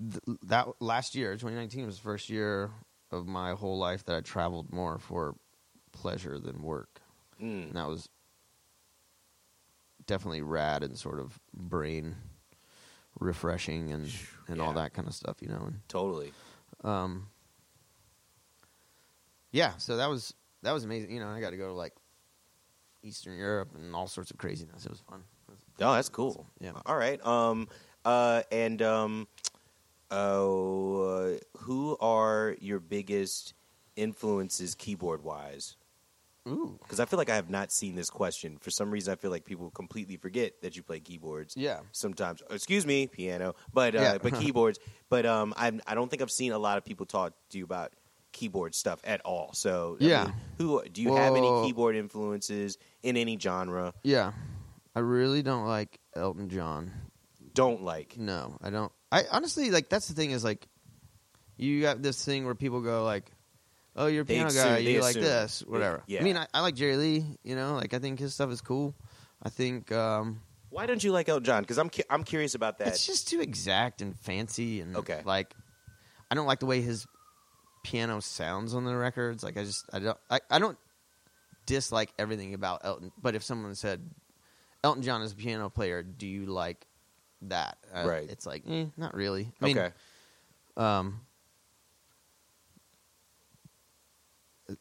th- 0.00 0.38
that 0.44 0.68
last 0.80 1.14
year, 1.14 1.32
2019, 1.34 1.86
was 1.86 1.96
the 1.96 2.02
first 2.02 2.28
year 2.30 2.70
of 3.10 3.26
my 3.26 3.52
whole 3.52 3.78
life 3.78 4.04
that 4.06 4.16
I 4.16 4.20
traveled 4.20 4.72
more 4.72 4.98
for 4.98 5.34
pleasure 5.92 6.38
than 6.38 6.62
work, 6.62 7.00
Mm. 7.40 7.68
and 7.68 7.72
that 7.74 7.86
was 7.86 8.08
definitely 10.06 10.42
rad 10.42 10.82
and 10.82 10.96
sort 10.98 11.18
of 11.20 11.38
brain 11.52 12.16
refreshing 13.18 13.92
and 13.92 14.12
and 14.48 14.60
all 14.60 14.72
that 14.74 14.92
kind 14.94 15.08
of 15.08 15.14
stuff, 15.14 15.36
you 15.40 15.48
know. 15.48 15.64
And 15.66 15.80
Totally. 15.88 16.32
um, 16.84 17.28
yeah, 19.52 19.76
so 19.78 19.96
that 19.96 20.08
was 20.08 20.34
that 20.62 20.72
was 20.72 20.84
amazing. 20.84 21.10
You 21.12 21.20
know, 21.20 21.28
I 21.28 21.40
got 21.40 21.50
to 21.50 21.56
go 21.56 21.68
to 21.68 21.72
like 21.72 21.94
Eastern 23.02 23.36
Europe 23.38 23.70
and 23.74 23.94
all 23.94 24.06
sorts 24.06 24.30
of 24.30 24.38
craziness. 24.38 24.84
It 24.84 24.90
was 24.90 25.00
fun. 25.00 25.22
It 25.48 25.52
was- 25.52 25.60
Oh, 25.80 25.92
that's 25.94 26.08
cool. 26.08 26.46
Yeah. 26.60 26.72
All 26.86 26.96
right. 26.96 27.24
Um. 27.24 27.68
Uh. 28.04 28.42
And 28.50 28.80
um. 28.82 29.28
Uh. 30.10 31.38
Who 31.58 31.96
are 32.00 32.56
your 32.60 32.78
biggest 32.80 33.54
influences 33.96 34.74
keyboard 34.74 35.22
wise? 35.24 35.76
Ooh. 36.48 36.78
Because 36.80 37.00
I 37.00 37.06
feel 37.06 37.16
like 37.18 37.28
I 37.30 37.34
have 37.34 37.50
not 37.50 37.72
seen 37.72 37.96
this 37.96 38.08
question. 38.08 38.56
For 38.60 38.70
some 38.70 38.90
reason, 38.92 39.12
I 39.12 39.16
feel 39.16 39.32
like 39.32 39.44
people 39.44 39.68
completely 39.70 40.16
forget 40.16 40.62
that 40.62 40.76
you 40.76 40.82
play 40.84 41.00
keyboards. 41.00 41.56
Yeah. 41.56 41.80
Sometimes, 41.90 42.40
excuse 42.50 42.86
me, 42.86 43.08
piano, 43.08 43.56
but 43.74 43.96
uh, 43.96 44.00
Yeah. 44.00 44.18
but 44.18 44.34
keyboards. 44.40 44.78
But 45.08 45.26
um, 45.26 45.52
I'm, 45.56 45.80
I 45.88 45.96
don't 45.96 46.08
think 46.08 46.22
I've 46.22 46.30
seen 46.30 46.52
a 46.52 46.58
lot 46.58 46.78
of 46.78 46.84
people 46.84 47.04
talk 47.04 47.32
to 47.50 47.58
you 47.58 47.64
about 47.64 47.92
keyboard 48.30 48.76
stuff 48.76 49.00
at 49.02 49.20
all. 49.22 49.50
So 49.54 49.96
I 50.00 50.04
Yeah. 50.04 50.24
mean, 50.26 50.34
who 50.58 50.84
do 50.92 51.02
you 51.02 51.16
have 51.16 51.34
any 51.34 51.48
keyboard 51.64 51.96
influences 51.96 52.78
in 53.02 53.16
any 53.16 53.36
genre? 53.38 53.92
Yeah. 54.04 54.32
I 54.94 55.00
really 55.00 55.42
don't 55.42 55.66
like 55.66 55.98
Elton 56.14 56.48
John. 56.48 56.92
Don't 57.54 57.82
like. 57.82 58.16
No, 58.18 58.56
I 58.62 58.70
don't. 58.70 58.92
I 59.16 59.24
honestly 59.30 59.70
like 59.70 59.88
that's 59.88 60.08
the 60.08 60.14
thing 60.14 60.30
is 60.32 60.44
like 60.44 60.66
you 61.56 61.80
got 61.80 62.02
this 62.02 62.22
thing 62.22 62.44
where 62.44 62.54
people 62.54 62.80
go 62.82 63.04
like, 63.04 63.30
"Oh, 63.94 64.06
you're 64.06 64.22
a 64.22 64.26
piano 64.26 64.48
assume- 64.48 64.62
guy. 64.62 64.78
You 64.78 65.00
like 65.00 65.14
this, 65.14 65.62
whatever." 65.66 66.02
Yeah. 66.06 66.20
I 66.20 66.22
mean, 66.24 66.36
I, 66.36 66.46
I 66.52 66.60
like 66.60 66.74
Jerry 66.74 66.96
Lee. 66.96 67.24
You 67.42 67.56
know, 67.56 67.76
like 67.76 67.94
I 67.94 67.98
think 67.98 68.18
his 68.18 68.34
stuff 68.34 68.50
is 68.50 68.60
cool. 68.60 68.94
I 69.42 69.48
think 69.48 69.90
um, 69.92 70.40
Why 70.70 70.86
don't 70.86 71.02
you 71.02 71.12
like 71.12 71.28
Elton 71.28 71.44
John? 71.44 71.62
Because 71.62 71.78
I'm 71.78 71.88
cu- 71.88 72.02
I'm 72.10 72.24
curious 72.24 72.54
about 72.54 72.78
that. 72.78 72.88
it's 72.88 73.06
just 73.06 73.28
too 73.28 73.40
exact 73.40 74.02
and 74.02 74.18
fancy 74.18 74.80
and 74.80 74.96
Okay. 74.96 75.22
Like, 75.24 75.54
I 76.30 76.34
don't 76.34 76.46
like 76.46 76.60
the 76.60 76.66
way 76.66 76.82
his 76.82 77.06
piano 77.84 78.20
sounds 78.20 78.74
on 78.74 78.84
the 78.84 78.94
records. 78.96 79.42
Like, 79.42 79.56
I 79.56 79.64
just 79.64 79.84
I 79.92 79.98
don't 80.00 80.18
I, 80.28 80.40
I 80.50 80.58
don't 80.58 80.76
dislike 81.64 82.12
everything 82.18 82.52
about 82.52 82.82
Elton. 82.84 83.12
But 83.20 83.34
if 83.34 83.42
someone 83.42 83.74
said 83.74 84.10
Elton 84.84 85.02
John 85.02 85.22
is 85.22 85.32
a 85.32 85.36
piano 85.36 85.70
player, 85.70 86.02
do 86.02 86.26
you 86.26 86.46
like 86.46 86.86
that? 87.42 87.78
Uh, 87.94 88.06
Right. 88.06 88.28
It's 88.30 88.46
like, 88.46 88.64
eh, 88.68 88.86
not 88.96 89.14
really. 89.14 89.52
I 89.60 89.64
mean, 89.64 89.78
okay. 89.78 89.92
um, 90.76 91.20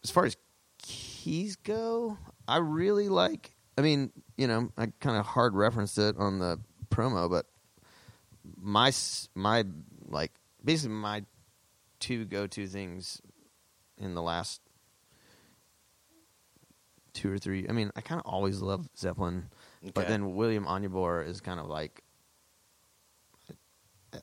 as 0.03 0.12
far 0.12 0.26
as 0.26 0.36
keys 0.82 1.56
go, 1.56 2.18
I 2.47 2.58
really 2.58 3.10
like. 3.10 3.56
I 3.78 3.82
mean, 3.82 4.12
you 4.38 4.47
know, 4.47 4.70
I 4.78 4.88
kind 4.99 5.18
of 5.18 5.26
hard 5.26 5.53
referenced 5.56 5.97
it 5.97 6.16
on 6.18 6.39
the 6.39 6.60
promo, 6.89 7.30
but 7.30 7.45
my 8.58 8.91
my 9.34 9.66
like 10.08 10.32
basically 10.64 10.95
my 10.95 11.24
two 11.99 12.26
go 12.26 12.47
to 12.47 12.68
things 12.68 13.22
in 13.97 14.14
the 14.14 14.22
last 14.22 14.62
two 17.14 17.32
or 17.32 17.38
three. 17.38 17.66
I 17.68 17.72
mean, 17.72 17.91
I 17.95 18.01
kind 18.01 18.20
of 18.20 18.32
always 18.32 18.62
love 18.62 18.88
Zeppelin, 18.97 19.49
but 19.93 20.08
then 20.08 20.36
William 20.36 20.66
Onyeabor 20.66 21.28
is 21.28 21.41
kind 21.41 21.60
of 21.60 21.68
like 21.68 22.01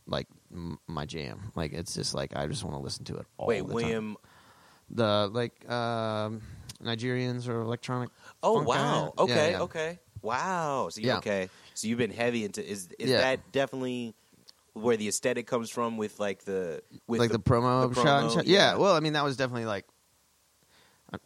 like 0.06 0.26
m- 0.52 0.78
my 0.86 1.06
jam. 1.06 1.52
Like 1.54 1.72
it's 1.72 1.94
just 1.94 2.14
like 2.14 2.36
I 2.36 2.46
just 2.46 2.64
want 2.64 2.76
to 2.76 2.82
listen 2.82 3.04
to 3.06 3.16
it 3.16 3.26
all 3.36 3.46
Wait, 3.48 3.60
the 3.60 3.64
time. 3.66 3.74
William. 3.74 4.16
the 4.90 5.30
like 5.32 5.70
um, 5.70 6.42
Nigerians 6.82 7.48
or 7.48 7.60
electronic. 7.60 8.10
Oh 8.42 8.62
wow. 8.62 9.12
guy. 9.16 9.22
Okay. 9.22 9.34
Yeah, 9.34 9.50
yeah. 9.50 9.62
Okay. 9.62 9.98
Wow. 10.22 10.88
So 10.90 11.00
you, 11.00 11.08
Yeah. 11.08 11.18
okay. 11.18 11.48
So 11.74 11.88
you've 11.88 11.98
been 11.98 12.10
heavy 12.10 12.44
into 12.44 12.64
is 12.64 12.88
is 12.98 13.10
that 13.10 13.52
definitely 13.52 14.14
where 14.74 14.96
the 14.96 15.08
aesthetic 15.08 15.46
comes 15.46 15.70
from 15.70 15.96
with 15.96 16.18
like 16.18 16.44
the 16.44 16.82
with 17.06 17.20
like 17.20 17.30
the, 17.30 17.38
promo, 17.38 17.88
the 17.88 17.94
shot. 18.00 18.22
and 18.22 18.30
promo, 18.30 18.34
shot. 18.34 18.46
Yeah. 18.46 18.76
Well, 18.76 18.94
I 18.94 19.00
mean, 19.00 19.14
that 19.14 19.24
was 19.24 19.36
definitely 19.36 19.66
like. 19.66 19.86
I, 21.12 21.18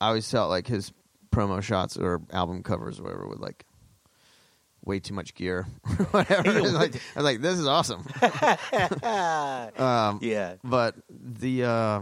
I 0.00 0.08
always 0.08 0.28
felt 0.30 0.50
like 0.50 0.66
his 0.66 0.92
promo 1.30 1.62
shots 1.62 1.96
or 1.96 2.20
album 2.32 2.62
covers, 2.62 2.98
or 2.98 3.04
whatever, 3.04 3.28
would 3.28 3.40
like 3.40 3.64
way 4.84 5.00
too 5.00 5.14
much 5.14 5.34
gear, 5.34 5.66
or 5.98 6.04
whatever. 6.06 6.62
Like, 6.72 6.94
I 6.96 7.00
was 7.16 7.24
like, 7.24 7.40
this 7.40 7.58
is 7.58 7.66
awesome. 7.66 8.06
um, 9.76 10.18
yeah. 10.22 10.54
but 10.64 10.96
the 11.10 11.64
uh 11.64 12.00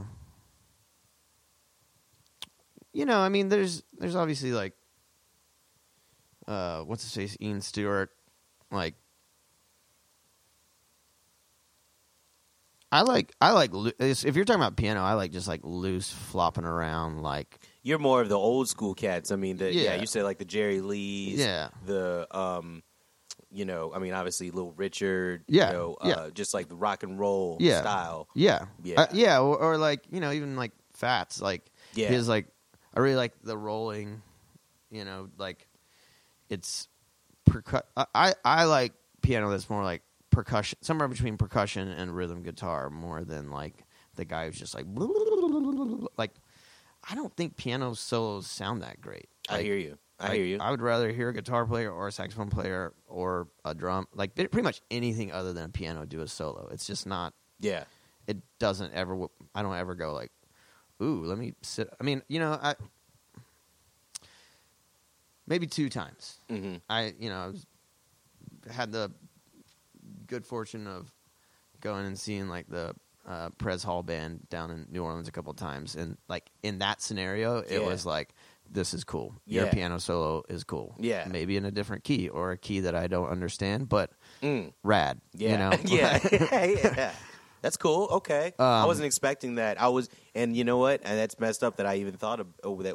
you 2.93 3.05
know 3.05 3.19
i 3.21 3.29
mean 3.29 3.49
there's 3.49 3.83
there's 3.99 4.17
obviously 4.17 4.53
like 4.53 4.73
uh 6.49 6.81
what's 6.81 7.05
his 7.05 7.15
face 7.15 7.37
ian 7.41 7.61
stewart 7.61 8.11
like 8.73 8.95
i 12.91 13.03
like 13.03 13.33
i 13.41 13.53
like 13.53 13.71
if 14.01 14.35
you're 14.35 14.45
talking 14.45 14.61
about 14.61 14.77
piano 14.77 15.01
i 15.03 15.13
like 15.15 15.31
just 15.31 15.47
like 15.47 15.61
loose 15.63 16.11
flopping 16.11 16.65
around 16.65 17.23
like 17.23 17.61
You're 17.83 17.99
more 17.99 18.21
of 18.21 18.29
the 18.29 18.39
old 18.39 18.69
school 18.69 18.95
cats. 18.95 19.31
I 19.33 19.37
mean, 19.37 19.57
the, 19.57 19.73
yeah. 19.73 19.95
Yeah. 19.95 20.01
you 20.01 20.07
said 20.07 20.25
like 20.25 20.39
the 20.39 20.45
Jerry 20.45 20.81
Lees. 20.81 21.39
Yeah. 21.39 21.69
The 21.87 22.27
um, 22.31 22.83
you 23.51 23.65
know, 23.65 23.93
I 23.95 23.99
mean, 23.99 24.13
obviously 24.13 24.51
Little 24.51 24.73
Richard. 24.73 25.45
Yeah, 25.49 25.69
You 25.69 25.73
know, 25.77 25.97
yeah. 26.05 26.13
uh, 26.13 26.31
just 26.31 26.55
like 26.55 26.69
the 26.69 26.77
rock 26.77 27.03
and 27.03 27.19
roll 27.19 27.57
Yeah. 27.61 27.81
style. 27.81 28.29
yeah 28.35 28.67
Yeah. 28.85 29.01
Uh, 29.03 29.07
yeah 29.13 29.41
or, 29.41 29.57
or 29.57 29.77
like 29.79 30.05
you 30.11 30.21
know 30.21 30.31
even 30.31 30.57
like 30.57 30.73
fats 30.93 31.41
like 31.41 31.63
Yeah. 31.95 32.09
his 32.09 32.29
like 32.29 32.47
i 32.95 33.01
really 33.01 33.17
like 33.17 33.33
the 33.43 33.57
rolling 33.57 34.21
you 34.91 35.05
know 35.07 35.31
like 35.39 35.67
it's 36.51 36.89
percu- 37.49 37.83
I, 37.97 38.05
I 38.15 38.35
i 38.45 38.65
like 38.65 38.93
piano 39.23 39.49
that's 39.51 39.71
more 39.71 39.83
like 39.83 40.03
percussion 40.31 40.79
somewhere 40.83 41.09
between 41.09 41.37
percussion 41.39 41.89
and 41.89 42.15
rhythm 42.15 42.43
guitar 42.43 42.91
more 42.91 43.25
than 43.25 43.51
like 43.51 43.85
the 44.17 44.25
guy 44.27 44.47
who's 44.47 44.59
just 44.59 44.75
like 44.75 44.85
like 46.19 46.33
i 47.09 47.15
don't 47.15 47.35
think 47.37 47.57
piano 47.57 47.95
solos 47.95 48.47
sound 48.47 48.83
that 48.83 49.01
great 49.01 49.29
I 49.49 49.55
Like, 49.57 49.65
hear 49.65 49.77
you. 49.77 49.99
I 50.21 50.35
hear 50.35 50.45
you. 50.45 50.59
I 50.61 50.71
would 50.71 50.83
rather 50.83 51.11
hear 51.11 51.31
a 51.31 51.33
guitar 51.33 51.65
player 51.67 51.91
or 51.91 52.07
a 52.09 52.13
saxophone 52.13 52.51
player 52.51 52.93
or 53.09 53.49
a 53.65 53.75
drum, 53.75 54.07
like 54.15 54.35
pretty 54.35 54.61
much 54.63 54.81
anything 54.91 55.33
other 55.33 55.53
than 55.55 55.65
a 55.65 55.69
piano 55.71 56.05
do 56.05 56.21
a 56.21 56.29
solo. 56.29 56.69
It's 56.71 56.87
just 56.87 57.07
not. 57.07 57.33
yeah. 57.59 57.85
It 58.27 58.37
doesn't 58.61 58.93
ever. 58.93 59.27
I 59.55 59.63
don't 59.63 59.75
ever 59.75 59.95
go 59.97 60.13
like, 60.13 60.31
ooh, 61.03 61.25
let 61.25 61.37
me 61.39 61.55
sit. 61.63 61.89
I 61.99 62.05
mean, 62.05 62.23
you 62.29 62.39
know, 62.39 62.53
I 62.63 62.75
maybe 65.47 65.67
two 65.67 65.89
times. 65.89 66.39
hmm 66.49 66.77
I 66.89 67.15
you 67.19 67.29
know 67.31 67.39
I 67.41 67.47
was, 67.49 67.67
had 68.71 68.93
the 68.93 69.11
good 70.27 70.47
fortune 70.47 70.87
of 70.87 71.11
going 71.81 72.07
and 72.07 72.19
seeing 72.19 72.49
like 72.49 72.69
the 72.69 72.95
uh, 73.27 73.51
Prez 73.59 73.83
Hall 73.83 74.03
band 74.03 74.49
down 74.49 74.71
in 74.71 74.87
New 74.91 75.03
Orleans 75.05 75.29
a 75.29 75.33
couple 75.33 75.53
times, 75.55 75.95
and 75.95 76.17
like 76.29 76.51
in 76.63 76.79
that 76.79 77.01
scenario, 77.03 77.59
it 77.59 77.81
Yeah. 77.81 77.87
was 77.87 78.05
like 78.07 78.35
this 78.73 78.95
is 78.95 79.03
cool. 79.03 79.35
Your 79.47 79.65
Yeah. 79.65 79.73
piano 79.73 79.99
solo 79.99 80.45
is 80.49 80.63
cool. 80.63 80.95
Yeah. 80.99 81.27
maybe 81.29 81.57
in 81.57 81.65
a 81.65 81.73
different 81.73 82.05
key 82.05 82.29
or 82.29 82.53
a 82.53 82.57
key 82.57 82.81
that 82.81 82.95
I 82.95 83.09
don't 83.09 83.29
understand, 83.29 83.89
but 83.89 84.13
Mm. 84.43 84.73
rad. 84.85 85.21
Yeah. 85.35 85.51
you 85.51 85.59
know, 85.59 85.71
yeah. 85.87 86.19
yeah. 86.65 87.13
That's 87.63 87.77
cool. 87.77 88.07
Okay. 88.13 88.53
I 88.61 88.83
Um, 88.83 88.87
wasn't 88.87 89.07
expecting 89.07 89.57
that. 89.57 89.81
I 89.81 89.89
was, 89.89 90.09
and 90.37 90.57
you 90.57 90.63
know 90.65 90.79
what? 90.79 91.01
And 91.05 91.19
that's 91.19 91.39
messed 91.41 91.63
up 91.65 91.77
that 91.79 91.87
I 91.87 91.97
even 91.97 92.15
thought 92.17 92.39
of 92.41 92.47
oh, 92.65 92.81
that. 92.83 92.95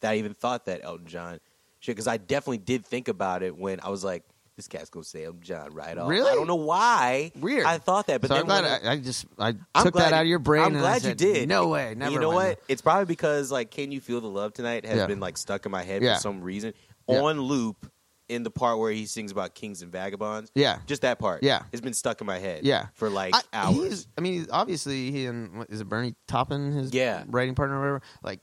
That 0.00 0.12
I 0.12 0.16
even 0.16 0.32
thought 0.32 0.64
that 0.64 0.80
Elton 0.82 1.06
John 1.06 1.38
shit 1.80 1.94
because 1.94 2.06
I 2.08 2.16
definitely 2.16 2.56
did 2.58 2.86
think 2.86 3.06
about 3.08 3.42
it 3.42 3.54
when 3.56 3.78
I 3.80 3.90
was 3.90 4.02
like, 4.02 4.24
this 4.60 4.68
cat's 4.68 4.90
gonna 4.90 5.04
say 5.04 5.24
Elton 5.24 5.40
John 5.42 5.72
right 5.72 5.96
off. 5.96 6.08
Really? 6.08 6.30
I 6.30 6.34
don't 6.34 6.46
know 6.46 6.54
why. 6.56 7.32
Weird. 7.34 7.64
I 7.64 7.78
thought 7.78 8.06
that, 8.08 8.20
but 8.20 8.28
so 8.28 8.34
then 8.34 8.42
I'm 8.42 8.46
glad 8.46 8.64
I, 8.84 8.92
I 8.92 8.96
just 8.98 9.24
I 9.38 9.54
I'm 9.74 9.84
took 9.84 9.94
that 9.94 10.12
out 10.12 10.20
of 10.22 10.26
your 10.28 10.38
brain. 10.38 10.62
I'm 10.64 10.72
glad 10.74 11.02
you 11.02 11.14
did. 11.14 11.48
No 11.48 11.68
way, 11.68 11.94
never. 11.96 12.12
You 12.12 12.20
know 12.20 12.32
mind. 12.32 12.50
what? 12.50 12.60
It's 12.68 12.82
probably 12.82 13.06
because 13.06 13.50
like 13.50 13.70
"Can 13.70 13.90
You 13.90 14.00
Feel 14.00 14.20
the 14.20 14.28
Love 14.28 14.52
Tonight" 14.52 14.84
has 14.84 14.98
Yeah. 14.98 15.06
been 15.06 15.20
like 15.20 15.36
stuck 15.38 15.64
in 15.66 15.72
my 15.72 15.82
head 15.82 16.02
Yeah. 16.02 16.14
for 16.16 16.20
some 16.20 16.42
reason 16.42 16.74
Yeah. 17.08 17.20
on 17.22 17.40
loop 17.40 17.90
in 18.28 18.44
the 18.44 18.50
part 18.50 18.78
where 18.78 18.92
he 18.92 19.06
sings 19.06 19.32
about 19.32 19.54
kings 19.56 19.82
and 19.82 19.90
vagabonds. 19.90 20.52
Yeah, 20.54 20.78
Just 20.86 21.02
that 21.02 21.18
part. 21.18 21.42
Yeah. 21.42 21.62
it's 21.72 21.80
been 21.80 21.94
stuck 21.94 22.20
in 22.20 22.26
my 22.28 22.38
head. 22.38 22.64
Yeah. 22.64 22.86
for 22.94 23.10
like 23.10 23.34
I, 23.34 23.40
hours. 23.52 24.06
I 24.16 24.20
mean, 24.20 24.46
obviously, 24.52 25.10
he 25.10 25.26
and 25.26 25.58
what, 25.58 25.70
is 25.70 25.80
it 25.80 25.88
Bernie 25.88 26.14
Taupin, 26.28 26.70
his 26.70 26.94
Yeah. 26.94 27.24
writing 27.26 27.56
partner 27.56 27.76
or 27.76 27.80
whatever? 27.80 28.02
Like, 28.22 28.40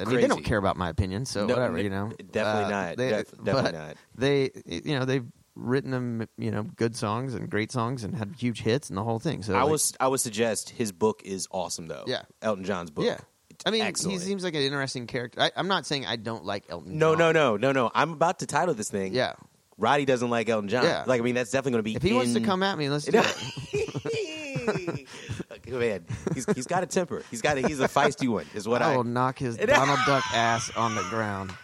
I 0.00 0.04
mean, 0.04 0.20
they 0.20 0.26
don't 0.28 0.44
care 0.44 0.58
about 0.58 0.76
my 0.76 0.88
opinion, 0.88 1.24
so 1.26 1.46
No, 1.46 1.54
whatever, 1.54 1.78
you 1.78 1.90
know. 1.90 2.10
definitely 2.30 2.64
Uh, 2.64 2.68
not. 2.70 2.96
They, 2.96 3.08
Def- 3.10 3.44
definitely 3.44 3.72
not. 3.78 3.96
They, 4.16 4.50
you 4.66 4.98
know, 4.98 5.04
they've 5.04 5.24
written 5.54 5.90
them, 5.90 6.28
you 6.36 6.50
know, 6.50 6.62
good 6.64 6.94
songs 6.96 7.34
and 7.34 7.48
great 7.50 7.72
songs 7.72 8.04
and 8.04 8.14
had 8.14 8.34
huge 8.38 8.60
hits 8.62 8.88
and 8.90 8.96
the 8.98 9.02
whole 9.04 9.18
thing. 9.18 9.42
So 9.42 9.54
I 9.54 9.62
like, 9.62 9.70
was 9.72 9.92
I 9.98 10.08
would 10.08 10.20
suggest 10.20 10.70
his 10.70 10.92
book 10.92 11.22
is 11.24 11.48
awesome 11.50 11.86
though. 11.88 12.04
Yeah. 12.06 12.22
Elton 12.42 12.64
John's 12.64 12.90
book. 12.90 13.04
yeah. 13.06 13.18
I 13.64 13.70
mean, 13.70 13.80
Excellent. 13.82 14.20
he 14.20 14.26
seems 14.26 14.44
like 14.44 14.54
an 14.54 14.60
interesting 14.60 15.06
character. 15.06 15.40
I, 15.40 15.50
I'm 15.56 15.66
not 15.66 15.86
saying 15.86 16.04
I 16.04 16.16
don't 16.16 16.44
like 16.44 16.64
Elton. 16.68 16.98
No, 16.98 17.12
John. 17.12 17.32
no, 17.32 17.32
no, 17.32 17.56
no, 17.56 17.72
no. 17.72 17.90
I'm 17.94 18.12
about 18.12 18.40
to 18.40 18.46
title 18.46 18.74
this 18.74 18.90
thing. 18.90 19.14
Yeah, 19.14 19.32
Roddy 19.78 20.04
doesn't 20.04 20.28
like 20.28 20.50
Elton 20.50 20.68
John. 20.68 20.84
Yeah. 20.84 21.04
Like 21.06 21.22
I 21.22 21.24
mean, 21.24 21.34
that's 21.34 21.52
definitely 21.52 21.72
going 21.72 21.80
to 21.80 21.90
be. 21.90 21.96
if 21.96 22.02
he 22.02 22.12
wants 22.12 22.34
to 22.34 22.40
come 22.42 22.62
at 22.62 22.76
me, 22.76 22.90
let's 22.90 23.06
do 23.06 23.18
it. 23.72 25.08
Man, 25.66 26.04
he's 26.34 26.46
he's 26.54 26.66
got 26.66 26.82
a 26.82 26.86
temper. 26.86 27.22
He's 27.30 27.42
got 27.42 27.58
a, 27.58 27.66
he's 27.66 27.80
a 27.80 27.88
feisty 27.88 28.28
one. 28.28 28.46
Is 28.54 28.66
what 28.68 28.82
I 28.82 28.92
I. 28.92 28.96
will 28.96 29.04
knock 29.04 29.38
his 29.38 29.56
Donald 29.56 29.98
Duck 30.06 30.24
ass 30.32 30.70
on 30.76 30.94
the 30.94 31.02
ground. 31.02 31.52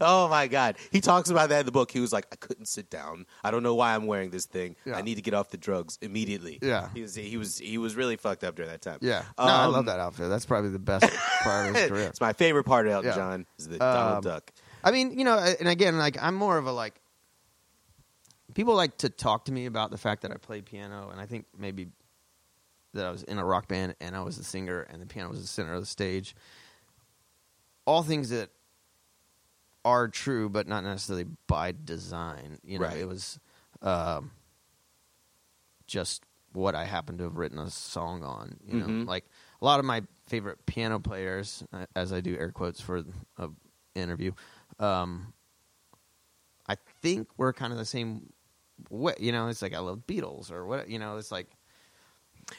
Oh 0.00 0.28
my 0.28 0.48
god, 0.48 0.76
he 0.90 1.00
talks 1.00 1.28
about 1.28 1.50
that 1.50 1.60
in 1.60 1.66
the 1.66 1.72
book. 1.72 1.90
He 1.90 2.00
was 2.00 2.12
like, 2.12 2.26
I 2.32 2.36
couldn't 2.36 2.66
sit 2.66 2.88
down. 2.88 3.26
I 3.44 3.50
don't 3.50 3.62
know 3.62 3.74
why 3.74 3.94
I'm 3.94 4.06
wearing 4.06 4.30
this 4.30 4.46
thing. 4.46 4.76
Yeah. 4.86 4.96
I 4.96 5.02
need 5.02 5.16
to 5.16 5.22
get 5.22 5.34
off 5.34 5.50
the 5.50 5.56
drugs 5.58 5.98
immediately. 6.00 6.58
Yeah. 6.62 6.88
he 6.94 7.02
was 7.02 7.14
he 7.14 7.36
was 7.36 7.58
he 7.58 7.76
was 7.78 7.94
really 7.94 8.16
fucked 8.16 8.44
up 8.44 8.56
during 8.56 8.70
that 8.70 8.80
time. 8.80 8.98
Yeah, 9.02 9.22
no, 9.38 9.44
I 9.44 9.64
Um, 9.64 9.72
love 9.72 9.86
that 9.86 10.00
outfit. 10.00 10.30
That's 10.30 10.46
probably 10.46 10.70
the 10.70 10.78
best 10.78 11.06
part 11.42 11.68
of 11.68 11.74
his 11.76 11.88
career. 11.90 12.06
It's 12.08 12.20
my 12.20 12.32
favorite 12.32 12.64
part 12.64 12.86
of 12.86 12.92
Elton 12.92 13.10
Yeah. 13.10 13.14
John 13.16 13.46
is 13.58 13.68
the 13.68 13.78
Donald 13.78 14.26
Um, 14.26 14.32
Duck. 14.32 14.50
I 14.84 14.90
mean, 14.90 15.18
you 15.18 15.24
know, 15.24 15.38
and 15.38 15.68
again, 15.68 15.98
like 15.98 16.16
I'm 16.20 16.34
more 16.34 16.56
of 16.56 16.66
a 16.66 16.72
like 16.72 16.94
people 18.54 18.74
like 18.74 18.98
to 18.98 19.08
talk 19.10 19.44
to 19.46 19.52
me 19.52 19.66
about 19.66 19.90
the 19.90 19.98
fact 19.98 20.22
that 20.22 20.30
I 20.30 20.36
play 20.36 20.60
piano, 20.62 21.08
and 21.10 21.20
I 21.20 21.26
think 21.26 21.46
maybe 21.56 21.88
that 22.94 23.06
I 23.06 23.10
was 23.10 23.22
in 23.22 23.38
a 23.38 23.44
rock 23.44 23.68
band 23.68 23.94
and 24.00 24.14
I 24.14 24.20
was 24.20 24.36
the 24.36 24.44
singer 24.44 24.82
and 24.82 25.00
the 25.00 25.06
piano 25.06 25.30
was 25.30 25.40
the 25.40 25.46
center 25.46 25.72
of 25.72 25.80
the 25.80 25.86
stage. 25.86 26.34
All 27.86 28.02
things 28.02 28.28
that 28.30 28.50
are 29.84 30.08
true, 30.08 30.48
but 30.48 30.68
not 30.68 30.84
necessarily 30.84 31.26
by 31.46 31.72
design. 31.84 32.58
You 32.62 32.78
know, 32.78 32.84
Right. 32.86 32.98
it 32.98 33.08
was 33.08 33.38
um, 33.80 34.30
just 35.86 36.22
what 36.52 36.74
I 36.74 36.84
happened 36.84 37.18
to 37.18 37.24
have 37.24 37.36
written 37.36 37.58
a 37.58 37.70
song 37.70 38.22
on. 38.22 38.58
You 38.64 38.78
know, 38.78 38.86
Mhm. 38.86 39.06
like 39.06 39.24
a 39.60 39.64
lot 39.64 39.80
of 39.80 39.86
my 39.86 40.02
favorite 40.26 40.64
piano 40.66 41.00
players, 41.00 41.64
uh, 41.72 41.86
as 41.96 42.12
I 42.12 42.20
do 42.20 42.36
air 42.36 42.52
quotes 42.52 42.80
for 42.80 43.04
an 43.38 43.56
interview. 43.94 44.32
Um, 44.78 45.32
I 46.68 46.76
think 47.00 47.28
we're 47.36 47.52
kind 47.52 47.72
of 47.72 47.78
the 47.78 47.84
same 47.84 48.32
way. 48.90 49.14
You 49.18 49.32
know, 49.32 49.48
it's 49.48 49.62
like 49.62 49.74
I 49.74 49.78
love 49.80 50.00
Beatles 50.06 50.50
or 50.52 50.66
what. 50.66 50.88
You 50.88 50.98
know, 50.98 51.16
it's 51.16 51.32
like 51.32 51.48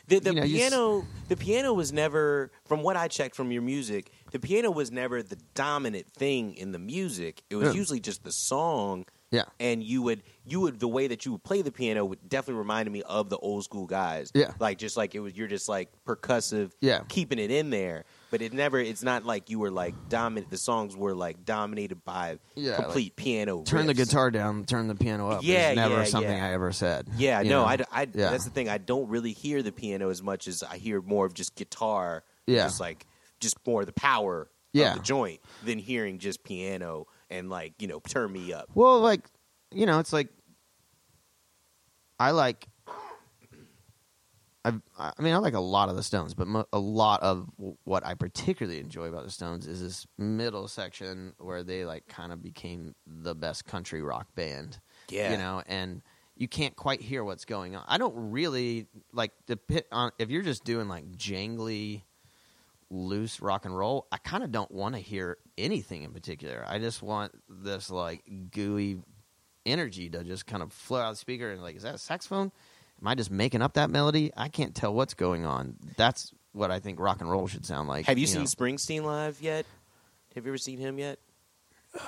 The, 0.07 0.19
the 0.19 0.29
You 0.31 0.35
know, 0.35 0.41
s- 0.43 0.49
piano, 0.51 1.05
the 1.29 1.35
piano 1.37 1.73
was 1.73 1.91
never, 1.93 2.51
from 2.65 2.81
what 2.83 2.95
I 2.97 3.07
checked 3.07 3.35
from 3.35 3.51
your 3.51 3.61
music, 3.61 4.11
the 4.31 4.39
piano 4.39 4.71
was 4.71 4.91
never 4.91 5.21
the 5.21 5.37
dominant 5.53 6.07
thing 6.13 6.55
in 6.55 6.71
the 6.71 6.79
music. 6.79 7.43
It 7.49 7.57
was 7.57 7.69
Yeah. 7.73 7.79
usually 7.79 7.99
just 7.99 8.23
the 8.23 8.31
song, 8.31 9.05
yeah, 9.29 9.43
and 9.59 9.83
you 9.83 10.01
would, 10.03 10.23
you 10.45 10.61
would, 10.61 10.79
the 10.79 10.87
way 10.87 11.07
that 11.07 11.25
you 11.25 11.33
would 11.33 11.43
play 11.43 11.61
the 11.61 11.71
piano 11.71 12.05
would 12.05 12.27
definitely 12.29 12.59
reminded 12.59 12.91
me 12.91 13.01
of 13.03 13.29
the 13.29 13.37
old 13.37 13.63
school 13.65 13.85
guys. 13.85 14.31
Yeah. 14.33 14.53
like 14.59 14.77
just 14.77 14.95
like 14.97 15.15
it 15.15 15.19
was, 15.19 15.35
you're 15.35 15.47
just 15.47 15.67
like 15.69 15.91
percussive, 16.07 16.71
Yeah. 16.81 17.01
keeping 17.09 17.37
it 17.39 17.51
in 17.51 17.69
there. 17.69 18.05
But 18.33 18.41
it 18.41 18.51
never, 18.51 18.79
it's 18.79 19.03
not 19.03 19.25
like 19.27 19.51
you 19.51 19.59
were 19.59 19.69
like 19.69 19.93
dominant. 20.09 20.49
The 20.49 20.57
songs 20.57 20.97
were 20.97 21.13
like 21.13 21.45
dominated 21.45 22.03
by 22.03 22.39
Yeah, 22.55 22.77
complete 22.77 23.15
piano. 23.15 23.61
turn 23.61 23.85
the 23.85 23.93
guitar 23.93 24.31
down, 24.31 24.65
turn 24.65 24.87
the 24.87 24.95
piano 24.95 25.29
up. 25.29 25.43
Yeah, 25.43 25.69
is 25.69 25.75
never 25.75 25.97
yeah, 25.97 26.03
something 26.05 26.35
yeah. 26.35 26.47
I 26.47 26.53
ever 26.53 26.71
said. 26.71 27.07
Yeah, 27.15 27.43
no, 27.43 27.49
know? 27.49 27.63
I, 27.63 27.77
I- 27.91 28.01
Yeah. 28.11 28.31
that's 28.31 28.45
the 28.45 28.49
thing. 28.49 28.69
I 28.69 28.79
don't 28.79 29.07
really 29.07 29.33
hear 29.33 29.61
the 29.61 29.71
piano 29.71 30.09
as 30.09 30.23
much 30.23 30.47
as 30.47 30.63
I 30.63 30.77
hear 30.77 30.99
more 30.99 31.27
of 31.27 31.35
just 31.35 31.53
guitar. 31.53 32.23
Yeah. 32.47 32.63
just 32.63 32.79
like 32.79 33.05
just 33.39 33.55
more 33.67 33.81
of 33.81 33.85
the 33.85 33.93
power 33.93 34.49
Yeah. 34.71 34.93
of 34.93 34.97
the 34.97 35.03
joint 35.03 35.39
than 35.63 35.77
hearing 35.77 36.17
just 36.17 36.43
piano 36.43 37.05
and 37.29 37.51
like 37.51 37.73
you 37.83 37.87
know 37.87 37.99
turn 37.99 38.31
me 38.33 38.51
up. 38.51 38.67
Well, 38.73 38.99
like 38.99 39.27
you 39.71 39.85
know, 39.85 39.99
it's 39.99 40.11
like 40.11 40.29
I 42.19 42.31
like. 42.31 42.65
I've, 44.65 44.81
I 44.97 45.11
mean, 45.19 45.33
I 45.33 45.37
like 45.37 45.55
a 45.55 45.59
lot 45.59 45.89
of 45.89 45.95
the 45.95 46.03
Stones, 46.03 46.33
but 46.33 46.47
mo- 46.47 46.65
a 46.71 46.79
lot 46.79 47.21
of 47.21 47.49
w- 47.57 47.75
what 47.83 48.05
I 48.05 48.13
particularly 48.13 48.79
enjoy 48.79 49.07
about 49.07 49.25
the 49.25 49.31
Stones 49.31 49.67
is 49.67 49.81
this 49.81 50.07
middle 50.17 50.67
section 50.69 51.33
where 51.37 51.63
they 51.63 51.83
like 51.83 52.07
kind 52.07 52.31
of 52.31 52.41
became 52.41 52.95
the 53.05 53.35
best 53.35 53.65
country 53.65 54.01
rock 54.01 54.33
band. 54.35 54.79
Yeah. 55.09 55.31
you 55.31 55.37
know, 55.37 55.61
and 55.67 56.01
you 56.35 56.47
can't 56.47 56.75
quite 56.75 57.01
hear 57.01 57.23
what's 57.23 57.45
going 57.45 57.75
on. 57.75 57.83
I 57.87 57.97
don't 57.97 58.31
really 58.31 58.87
like 59.11 59.31
the 59.47 59.57
pit 59.57 59.87
on 59.91 60.11
if 60.17 60.29
you're 60.29 60.41
just 60.43 60.63
doing 60.63 60.87
like 60.87 61.11
jangly, 61.11 62.03
loose 62.89 63.41
rock 63.41 63.65
and 63.65 63.77
roll. 63.77 64.07
I 64.11 64.17
kind 64.17 64.43
of 64.43 64.51
don't 64.51 64.71
want 64.71 64.95
to 64.95 65.01
hear 65.01 65.37
anything 65.57 66.03
in 66.03 66.11
particular. 66.11 66.63
I 66.67 66.79
just 66.79 67.01
want 67.03 67.33
this 67.49 67.89
like 67.89 68.23
gooey 68.51 69.01
energy 69.65 70.09
to 70.09 70.23
just 70.23 70.45
kind 70.45 70.63
of 70.63 70.71
flow 70.71 70.99
out 70.99 71.09
of 71.09 71.15
the 71.15 71.19
speaker 71.19 71.51
and 71.51 71.61
like, 71.61 71.75
is 71.75 71.83
that 71.83 71.95
a 71.95 71.99
saxophone? 71.99 72.51
Am 73.03 73.07
I 73.09 73.15
just 73.15 73.31
making 73.31 73.61
up 73.61 73.73
that 73.73 73.89
melody? 73.89 74.31
I 74.37 74.47
can't 74.47 74.73
tell 74.73 74.93
what's 74.93 75.13
going 75.13 75.45
on. 75.45 75.75
That's 75.97 76.31
what 76.53 76.71
I 76.71 76.79
think 76.79 77.01
rock 77.01 77.19
and 77.19 77.29
roll 77.29 77.47
should 77.47 77.65
sound 77.65 77.89
like. 77.89 78.05
Have 78.05 78.17
you, 78.17 78.25
seen 78.25 78.39
know. 78.43 78.45
Springsteen 78.45 79.03
live 79.03 79.41
yet? 79.41 79.65
Have 80.35 80.45
you 80.45 80.51
ever 80.51 80.57
seen 80.57 80.79
him 80.79 80.97
yet? 80.97 81.19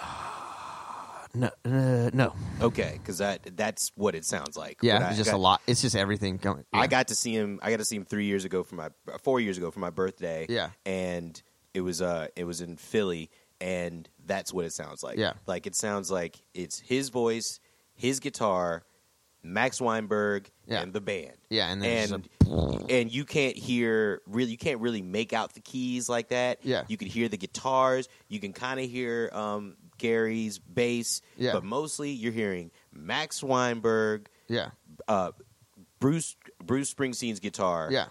No, 1.38 1.50
uh, 1.66 2.10
no. 2.14 2.34
Okay, 2.62 2.98
because 2.98 3.18
that 3.18 3.58
that's 3.58 3.92
what 3.96 4.16
it 4.16 4.24
sounds 4.24 4.56
like. 4.56 4.78
Yeah, 4.82 4.94
When 4.94 5.04
I 5.04 5.08
it's 5.10 5.18
just 5.18 5.32
got- 5.32 5.36
a 5.36 5.38
lot. 5.38 5.62
It's 5.68 5.82
just 5.82 5.94
everything 5.94 6.38
going. 6.38 6.64
I 6.72 6.88
got 6.88 7.10
to 7.10 7.16
see 7.16 7.34
him. 7.34 7.60
I 7.62 7.72
got 7.72 7.80
to 7.80 7.84
see 7.86 7.98
him 7.98 8.06
three 8.06 8.24
years 8.24 8.46
ago 8.46 8.64
for 8.64 8.76
my 8.76 8.88
four 9.22 9.42
years 9.42 9.58
ago 9.58 9.70
for 9.70 9.82
my 9.82 9.90
birthday. 9.90 10.46
Yeah. 10.48 10.70
and 10.86 11.42
it 11.74 11.82
was 11.82 12.02
uh 12.02 12.28
it 12.38 12.46
was 12.46 12.62
in 12.62 12.78
Philly, 12.78 13.30
and 13.60 14.08
that's 14.26 14.54
what 14.54 14.64
it 14.64 14.72
sounds 14.72 15.04
like. 15.04 15.18
Yeah. 15.18 15.34
like 15.46 15.68
it 15.68 15.76
sounds 15.76 16.10
like 16.10 16.42
it's 16.54 16.80
his 16.80 17.10
voice, 17.10 17.60
his 17.96 18.22
guitar, 18.22 18.84
Max 19.46 19.80
Weinberg, 19.80 20.50
Yeah. 20.68 20.82
and 20.82 20.92
the 20.94 21.02
band. 21.02 21.34
Yeah, 21.50 21.72
and 21.72 21.84
and 21.86 22.28
just 22.44 22.90
and 22.90 23.12
you 23.12 23.26
can't 23.26 23.56
hear 23.56 24.22
really 24.28 24.52
you 24.52 24.58
can't 24.58 24.80
really 24.82 25.02
make 25.02 25.34
out 25.34 25.54
the 25.54 25.60
keys 25.62 26.10
like 26.10 26.30
that. 26.30 26.60
Yeah. 26.64 26.84
you 26.88 26.98
can 26.98 27.08
hear 27.08 27.30
the 27.30 27.38
guitars. 27.38 28.08
You 28.28 28.40
can 28.40 28.54
kind 28.54 28.80
of 28.80 28.90
hear 28.90 29.30
um, 29.34 29.76
Gary's 29.98 30.58
bass. 30.60 31.22
Yeah. 31.38 31.54
but 31.54 31.64
mostly 31.64 32.12
you're 32.12 32.32
hearing 32.34 32.72
Max 32.92 33.42
Weinberg, 33.44 34.28
yeah, 34.48 34.70
uh, 35.08 35.32
Bruce 36.00 36.36
Bruce 36.64 36.94
Springsteen's 36.94 37.40
guitar, 37.40 37.90
yeah. 37.92 38.08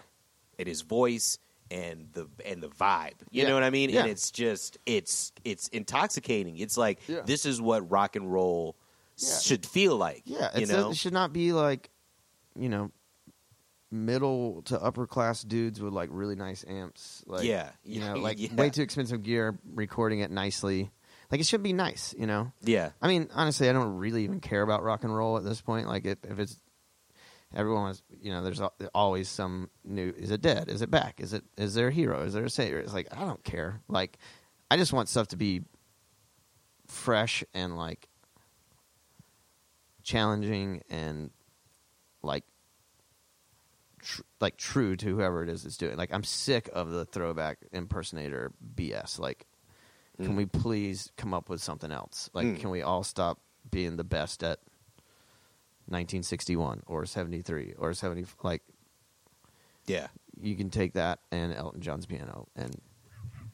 and 0.57 0.67
his 0.67 0.81
voice 0.81 1.37
and 1.71 2.07
the 2.13 2.27
and 2.45 2.61
the 2.61 2.69
vibe. 2.69 3.13
You 3.31 3.41
Yeah. 3.43 3.49
know 3.49 3.53
what 3.55 3.63
I 3.63 3.69
mean? 3.71 3.89
Yeah. 3.89 4.01
And 4.01 4.09
it's 4.09 4.31
just 4.31 4.77
it's 4.85 5.31
it's 5.43 5.67
intoxicating. 5.69 6.57
It's 6.57 6.77
like 6.77 6.99
Yeah. 7.07 7.21
this 7.25 7.45
is 7.45 7.59
what 7.61 7.89
rock 7.89 8.15
and 8.15 8.31
roll 8.31 8.75
Yeah. 9.17 9.37
should 9.39 9.65
feel 9.65 9.95
like. 9.97 10.23
Yeah, 10.25 10.57
you 10.57 10.65
know. 10.65 10.91
it 10.91 10.97
should 10.97 11.13
not 11.13 11.31
be 11.33 11.53
like, 11.53 11.89
you 12.57 12.69
know, 12.69 12.91
middle 13.91 14.61
to 14.63 14.81
upper 14.81 15.07
class 15.07 15.41
dudes 15.41 15.81
with 15.81 15.93
like 15.93 16.09
really 16.11 16.35
nice 16.35 16.65
amps. 16.67 17.23
Like, 17.25 17.45
Yeah, 17.45 17.69
you 17.83 18.01
know, 18.01 18.15
like 18.15 18.39
yeah. 18.39 18.53
way 18.55 18.69
too 18.69 18.81
expensive 18.81 19.23
gear, 19.23 19.57
recording 19.73 20.19
it 20.19 20.31
nicely. 20.31 20.91
Like 21.31 21.41
it 21.41 21.47
should 21.47 21.63
be 21.63 21.73
nice, 21.73 22.13
you 22.17 22.27
know. 22.27 22.51
yeah, 22.61 22.91
I 23.01 23.07
mean, 23.07 23.29
honestly, 23.33 23.67
I 23.69 23.73
don't 23.73 23.97
really 23.97 24.23
even 24.23 24.39
care 24.39 24.61
about 24.61 24.83
rock 24.83 25.03
and 25.03 25.15
roll 25.15 25.37
at 25.37 25.43
this 25.43 25.59
point. 25.59 25.87
Like, 25.87 26.05
if, 26.05 26.17
if 26.23 26.37
it's 26.39 26.55
everyone 27.53 27.85
was, 27.85 28.03
you 28.21 28.31
know, 28.31 28.43
there's 28.43 28.61
always 28.93 29.27
some 29.27 29.69
new. 29.83 30.13
Is 30.15 30.29
it 30.29 30.41
dead? 30.41 30.69
Is 30.69 30.81
it 30.83 30.91
back? 30.91 31.19
Is 31.19 31.33
it? 31.33 31.43
Is 31.57 31.73
there 31.73 31.87
a 31.87 31.91
hero? 31.91 32.21
Is 32.23 32.33
there 32.33 32.43
a 32.45 32.49
savior? 32.49 32.77
It's 32.79 32.93
like 32.93 33.07
I 33.11 33.21
don't 33.21 33.43
care. 33.43 33.81
Like, 33.87 34.17
I 34.69 34.77
just 34.77 34.93
want 34.93 35.09
stuff 35.09 35.29
to 35.29 35.35
be 35.37 35.61
fresh 36.87 37.43
and 37.55 37.75
like 37.75 38.07
challenging 40.05 40.81
and 40.89 41.31
like 42.21 42.45
tr- 44.01 44.21
like 44.39 44.55
true 44.55 44.95
to 44.95 45.07
whoever 45.15 45.43
it 45.43 45.49
is 45.49 45.63
that's 45.63 45.75
doing. 45.77 45.97
Like, 45.97 46.13
I'm 46.13 46.23
sick 46.23 46.69
of 46.71 46.91
the 46.91 47.03
throwback 47.05 47.57
impersonator 47.73 48.53
BS. 48.75 49.19
Like, 49.19 49.45
can 50.17 50.33
Mm. 50.33 50.37
we 50.37 50.45
please 50.45 51.11
come 51.17 51.33
up 51.33 51.49
with 51.49 51.61
something 51.61 51.91
else? 51.91 52.29
Like, 52.33 52.47
Mm. 52.47 52.59
can 52.61 52.69
we 52.69 52.81
all 52.81 53.03
stop 53.03 53.41
being 53.69 53.97
the 53.97 54.03
best 54.05 54.43
at 54.43 54.59
1961 55.87 56.83
or 56.85 57.05
73 57.05 57.73
or 57.77 57.93
70? 57.93 58.25
Like, 58.43 58.63
yeah. 59.87 60.07
you 60.39 60.55
can 60.55 60.69
take 60.69 60.93
that 60.93 61.19
and 61.31 61.53
Elton 61.53 61.81
John's 61.81 62.05
piano 62.05 62.47
and 62.55 62.79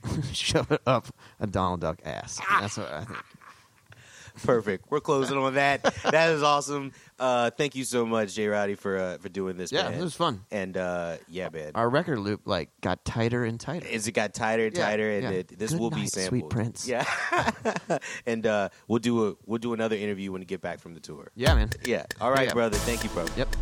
shove 0.34 0.72
it 0.72 0.82
up 0.86 1.08
a 1.40 1.48
Donald 1.48 1.82
Duck 1.82 2.00
ass. 2.06 2.40
That's 2.60 2.78
what 2.78 2.92
I 2.92 3.06
think. 3.06 3.20
Perfect. 4.44 4.86
We're 4.90 5.00
closing 5.00 5.38
on 5.38 5.54
that. 5.56 5.84
That 6.04 6.32
is 6.32 6.44
awesome. 6.44 6.92
Uh, 7.20 7.52
thank 7.52 7.76
you 7.76 7.84
so 7.84 8.06
much, 8.06 8.34
J. 8.34 8.48
Roddy, 8.48 8.76
for 8.76 8.98
uh, 8.98 9.18
for 9.20 9.30
doing 9.30 9.58
this. 9.58 9.72
Yeah, 9.72 9.90
man. 9.90 10.00
it 10.00 10.04
was 10.04 10.16
fun. 10.16 10.42
And 10.52 10.76
uh, 10.78 11.18
yeah, 11.30 11.50
man. 11.54 11.72
Our 11.76 11.90
record 11.90 12.20
loop 12.20 12.42
like 12.46 12.70
got 12.82 13.06
tighter 13.06 13.44
and 13.44 13.60
tighter. 13.60 13.86
As 13.92 14.08
it 14.08 14.14
got 14.14 14.34
tighter 14.34 14.66
and 14.68 14.76
Yeah, 14.76 14.86
tighter, 14.86 15.12
and 15.12 15.24
yeah. 15.24 15.30
it, 15.32 15.60
this 15.60 15.72
Good 15.72 15.80
will 15.80 15.92
be 15.92 16.02
night, 16.02 16.10
sampled. 16.12 16.30
sweet 16.30 16.50
prince. 16.50 16.88
Yeah, 16.88 17.06
and 18.26 18.46
uh, 18.48 18.70
we'll 18.88 19.00
do 19.00 19.28
a 19.30 19.36
we'll 19.46 19.60
do 19.60 19.74
another 19.74 19.96
interview 19.96 20.32
when 20.32 20.42
we 20.42 20.46
get 20.46 20.62
back 20.62 20.80
from 20.80 20.94
the 20.94 21.00
tour. 21.00 21.30
Yeah, 21.36 21.54
man. 21.56 21.70
Yeah. 21.86 22.06
All 22.20 22.32
right, 22.32 22.48
Yeah. 22.48 22.54
brother. 22.54 22.78
Thank 22.78 23.04
you, 23.04 23.10
bro. 23.12 23.26
Yep. 23.38 23.56